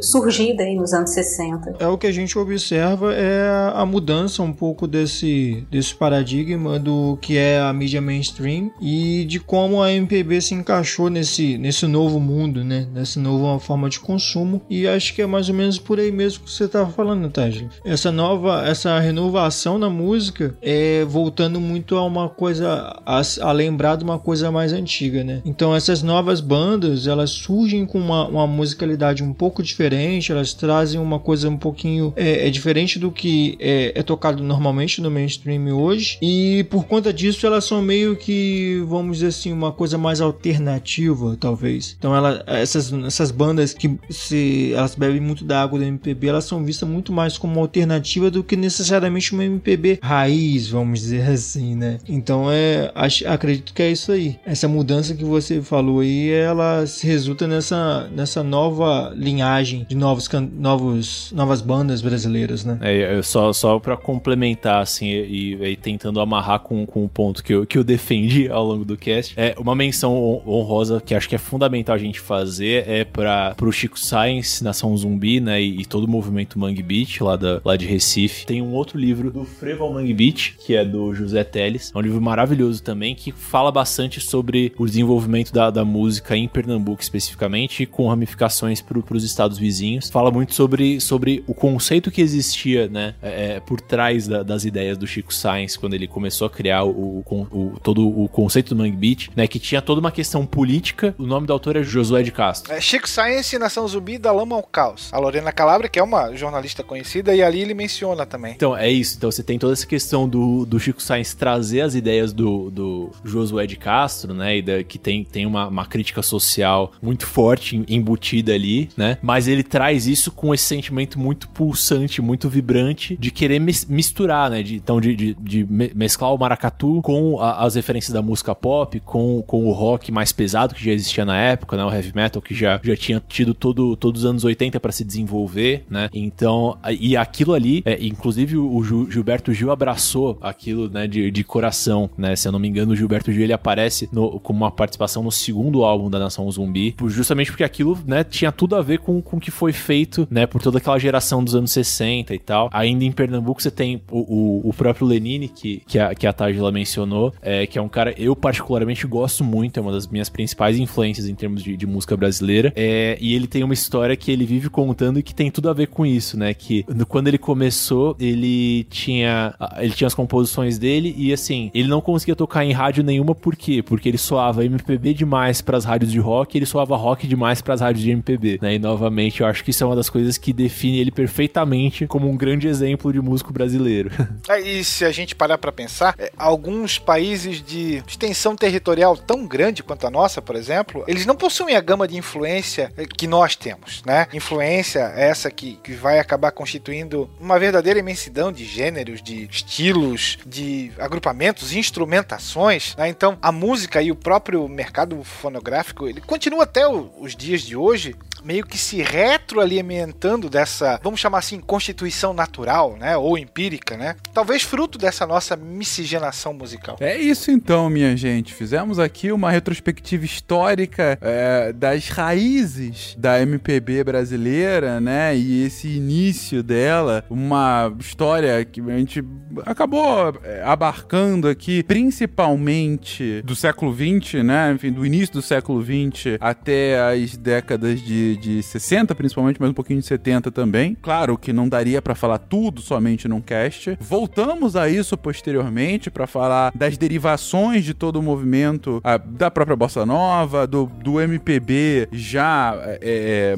[0.00, 1.76] surgida aí nos anos 60.
[1.78, 7.18] É o que a gente observa é a mudança um pouco desse, desse paradigma do
[7.20, 12.18] que é a mídia mainstream e de como a MPB se encaixou nesse, nesse novo
[12.18, 12.86] mundo, né?
[12.94, 14.62] Nessa nova forma de consumo.
[14.70, 17.68] E acho que é mais ou menos por aí mesmo que você estava falando, Tajli.
[17.84, 23.96] Essa nova, essa renovação na música é voltando muito a uma coisa, a, a lembrar
[23.96, 25.42] de uma coisa mais antiga, né?
[25.44, 31.00] Então essas novas bandas, elas surgem com uma, uma musicalidade um pouco diferente, elas trazem
[31.00, 35.68] uma coisa um pouquinho é, é diferente do que é, é tocado normalmente no mainstream
[35.68, 36.18] hoje.
[36.22, 41.36] E por conta disso, elas são meio que, vamos dizer assim, uma coisa mais alternativa,
[41.38, 41.96] talvez.
[41.98, 46.44] Então, ela, essas, essas bandas que se elas bebem muito da água do MPB, elas
[46.44, 51.74] são vistas muito mais como alternativa do que necessariamente uma MPB raiz, vamos dizer assim,
[51.74, 51.98] né?
[52.08, 54.38] Então, é, acho, acredito que é isso aí.
[54.44, 60.28] Essa mudança que você falou aí, ela se resulta nessa, nessa nova linhagem de novos,
[60.52, 62.78] novos novas bandas brasileiras, né?
[62.80, 67.42] É, só, só para complementar, assim, e, e, e, tentando amarrar com, com o ponto
[67.42, 71.28] que eu, que eu defendi ao longo do cast, é uma menção honrosa que acho
[71.28, 75.80] que é fundamental a gente fazer é para pro Chico Science, Nação Zumbi, né, e,
[75.80, 78.46] e, todo o movimento Mangue Beach lá, da, lá de Recife.
[78.46, 81.92] Tem um outro livro do Freval Mangue Beach, que é do José Teles.
[81.94, 86.48] É um livro maravilhoso também, que fala bastante sobre o desenvolvimento da, da música em
[86.48, 90.10] Pernambuco especificamente, com ramificações para os estados vizinhos.
[90.10, 94.64] Fala muito sobre, sobre o conceito que existia, né, é, é, por trás da, das
[94.64, 98.74] ideias do Chico Science, quando ele começou a criar o, o, o todo o conceito
[98.74, 101.14] do Mangue Beach, né, que tinha toda uma questão política.
[101.16, 102.72] O nome do autor é Josué de Castro.
[102.74, 105.08] É Chico Science, Nação Zumbi, da Lama ao Caos.
[105.12, 108.52] A Lorena Calabria, que é uma jornalista conhecida, e ali ele menciona também.
[108.52, 109.16] Então, é isso.
[109.16, 113.10] Então você tem toda essa questão do, do Chico Science trazer as ideias do, do
[113.24, 114.58] Josué de Castro, né?
[114.58, 119.16] E da, que tem, tem uma, uma crítica social muito forte embutida ali, né?
[119.22, 124.62] Mas ele traz isso com esse sentimento muito pulsante, muito vibrante de querer misturar, né?
[124.62, 129.00] De, então, de, de, de mesclar o maracatu com a, as referências da música pop,
[129.00, 131.84] com, com o rock mais pesado que já existia na época, né?
[131.84, 135.04] O heavy metal que já, já tinha tido todo, todos os anos 80 para se
[135.04, 136.08] desenvolver, né?
[136.12, 142.10] Então, e aquilo ali, é, inclusive o Gilberto Gil abraçou aquilo, né, de, de coração,
[142.16, 142.34] né?
[142.36, 145.84] Se eu não me engano, o Gilberto Gil ele aparece no, uma participação no segundo
[145.84, 149.50] álbum da Nação Zumbi, justamente porque aquilo, né, tinha tudo a ver com o que
[149.50, 152.68] foi feito, né, por toda aquela geração dos anos 60 e tal.
[152.72, 156.32] Ainda em Pernambuco você tem o, o, o próprio Lenine, que, que a, que a
[156.32, 160.28] Tajila mencionou, é, que é um cara, eu particularmente gosto muito, é uma das minhas
[160.28, 162.72] principais influências em termos de, de música brasileira.
[162.74, 165.72] É, e ele tem uma história que ele vive contando e que tem tudo a
[165.72, 166.54] ver com isso, né?
[166.54, 172.00] Que quando ele começou, ele tinha ele tinha as composições dele e assim, ele não
[172.00, 173.82] conseguia tocar em rádio nenhuma por quê?
[173.82, 178.04] Porque ele soava MPB demais pras rádios de rock, ele soava rock demais pras rádios
[178.04, 178.74] de MPB, né?
[178.74, 182.28] E novamente, eu acho que isso é uma das coisas que define ele perfeitamente como
[182.28, 184.10] um grande exemplo de músico brasileiro.
[184.48, 189.46] É, E se a gente parar pra pensar, é, alguns países de extensão territorial tão
[189.46, 193.26] grande quanto a nossa, por exemplo, eles não possuem a gama de influência é, que
[193.26, 194.26] nós temos, né?
[194.32, 200.92] Influência essa que, que vai acabar constituindo uma verdadeira imensidão de gêneros, de estilos, de
[200.98, 203.08] agrupamentos, instrumentações, né?
[203.08, 208.14] Então, a música e o próprio mercado fonográfico, ele continua até os dias de hoje
[208.44, 214.16] meio que se retroalimentando dessa, vamos chamar assim, constituição natural, né, ou empírica, né?
[214.32, 216.96] Talvez fruto dessa nossa miscigenação musical.
[217.00, 218.52] É isso então, minha gente.
[218.54, 225.36] Fizemos aqui uma retrospectiva histórica é, das raízes da MPB brasileira, né?
[225.36, 229.24] E esse início dela, uma história que a gente
[229.66, 234.72] acabou é, abarcando aqui, principalmente do século XX, né?
[234.72, 239.74] Enfim, do início do século XX até as décadas de, de 60, principalmente, mas um
[239.74, 240.96] pouquinho de 70 também.
[241.00, 243.96] Claro que não daria pra falar tudo somente num cast.
[244.00, 249.76] Voltamos a isso posteriormente pra falar das derivações de todo o movimento ah, da própria
[249.76, 253.56] bossa nova, do, do MPB já, é, é,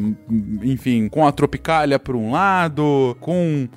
[0.63, 3.69] enfim, com a Tropicália por um lado, com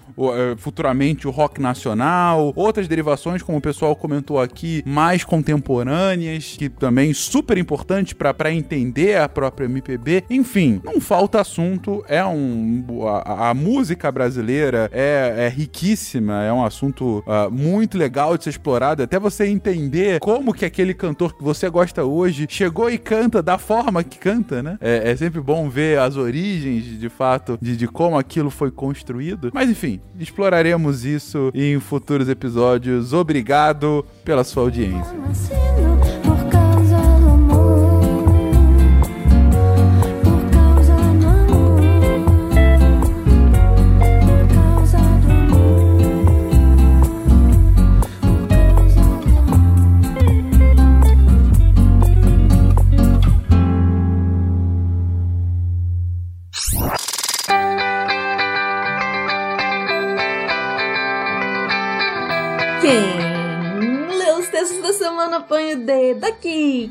[0.57, 7.13] futuramente o rock nacional, outras derivações, como o pessoal comentou aqui, mais contemporâneas, que também
[7.13, 10.23] super importante para entender a própria MPB.
[10.29, 16.63] Enfim, não falta assunto, é um a, a música brasileira é, é riquíssima, é um
[16.63, 21.43] assunto ah, muito legal de ser explorado, até você entender como que aquele cantor que
[21.43, 24.77] você gosta hoje chegou e canta da forma que canta, né?
[24.81, 29.51] É, é sempre bom ver as origens, de fato, de, de como aquilo foi construído.
[29.53, 33.13] Mas enfim, exploraremos isso em futuros episódios.
[33.13, 35.74] Obrigado pela sua audiência.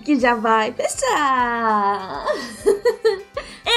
[0.05, 2.26] Que já vai deixar.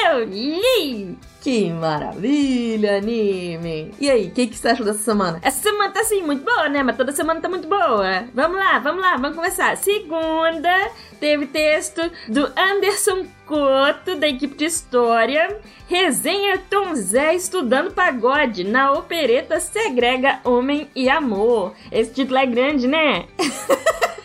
[0.05, 1.17] Eu li!
[1.41, 3.93] Que maravilha, anime!
[3.99, 5.39] E aí, o que, que você achou dessa semana?
[5.41, 6.83] Essa semana tá assim, muito boa, né?
[6.83, 8.25] Mas toda semana tá muito boa.
[8.33, 9.77] Vamos lá, vamos lá, vamos começar.
[9.77, 10.91] Segunda,
[11.21, 15.57] teve texto do Anderson Couto, da equipe de História.
[15.87, 21.73] Resenha Tom Zé estudando pagode na opereta Segrega Homem e Amor.
[21.89, 23.25] Esse título é grande, né?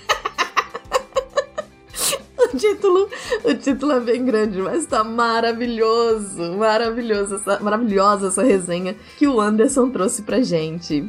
[2.55, 3.09] O título,
[3.45, 9.41] o título é bem grande, mas tá maravilhoso, maravilhoso, essa, maravilhosa essa resenha que o
[9.41, 11.09] Anderson trouxe pra gente.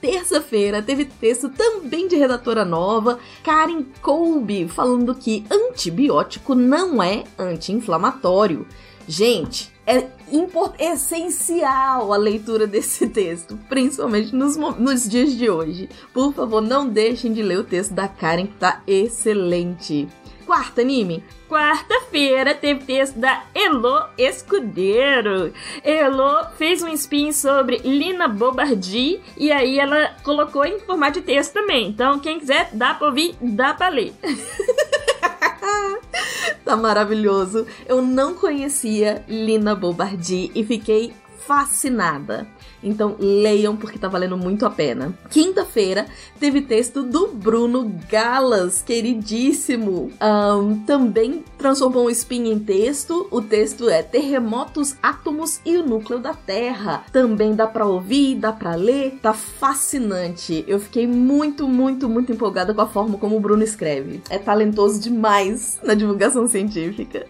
[0.00, 8.64] Terça-feira teve texto também de redatora nova, Karen Colby, falando que antibiótico não é anti-inflamatório.
[9.08, 15.88] Gente, é impor- essencial a leitura desse texto, principalmente nos, nos dias de hoje.
[16.12, 20.06] Por favor, não deixem de ler o texto da Karen, que tá excelente.
[20.48, 21.22] Quarta anime.
[21.46, 25.52] Quarta-feira teve texto da Elo Escudeiro.
[25.84, 31.52] Elo fez um spin sobre Lina Bobardi e aí ela colocou em formato de texto
[31.52, 31.90] também.
[31.90, 34.14] Então, quem quiser, dá pra ouvir, dá pra ler.
[36.64, 37.66] tá maravilhoso.
[37.86, 41.12] Eu não conhecia Lina Bobardi e fiquei
[41.46, 42.48] fascinada.
[42.82, 45.14] Então leiam porque tá valendo muito a pena.
[45.30, 46.06] Quinta-feira
[46.38, 50.10] teve texto do Bruno Galas, queridíssimo.
[50.20, 53.26] Ahn, também transformou um spin em texto.
[53.30, 57.04] O texto é Terremotos, Átomos e o Núcleo da Terra.
[57.12, 59.18] Também dá pra ouvir, dá pra ler.
[59.20, 60.64] Tá fascinante.
[60.66, 64.22] Eu fiquei muito, muito, muito empolgada com a forma como o Bruno escreve.
[64.30, 67.26] É talentoso demais na divulgação científica.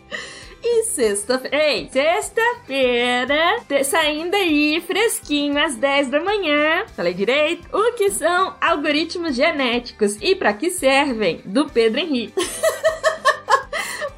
[0.63, 1.57] E sexta-feira.
[1.57, 6.85] Ei, sexta-feira, saindo aí fresquinho às 10 da manhã.
[6.97, 7.69] Falei direito?
[7.73, 11.41] O que são algoritmos genéticos e para que servem?
[11.45, 12.35] Do Pedro Henrique.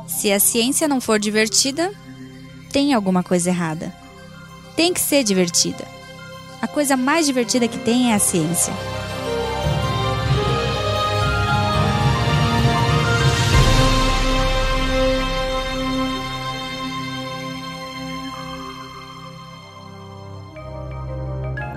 [0.06, 1.92] Se a ciência não for divertida,
[2.72, 3.92] tem alguma coisa errada.
[4.76, 5.84] Tem que ser divertida.
[6.62, 8.72] A coisa mais divertida que tem é a ciência.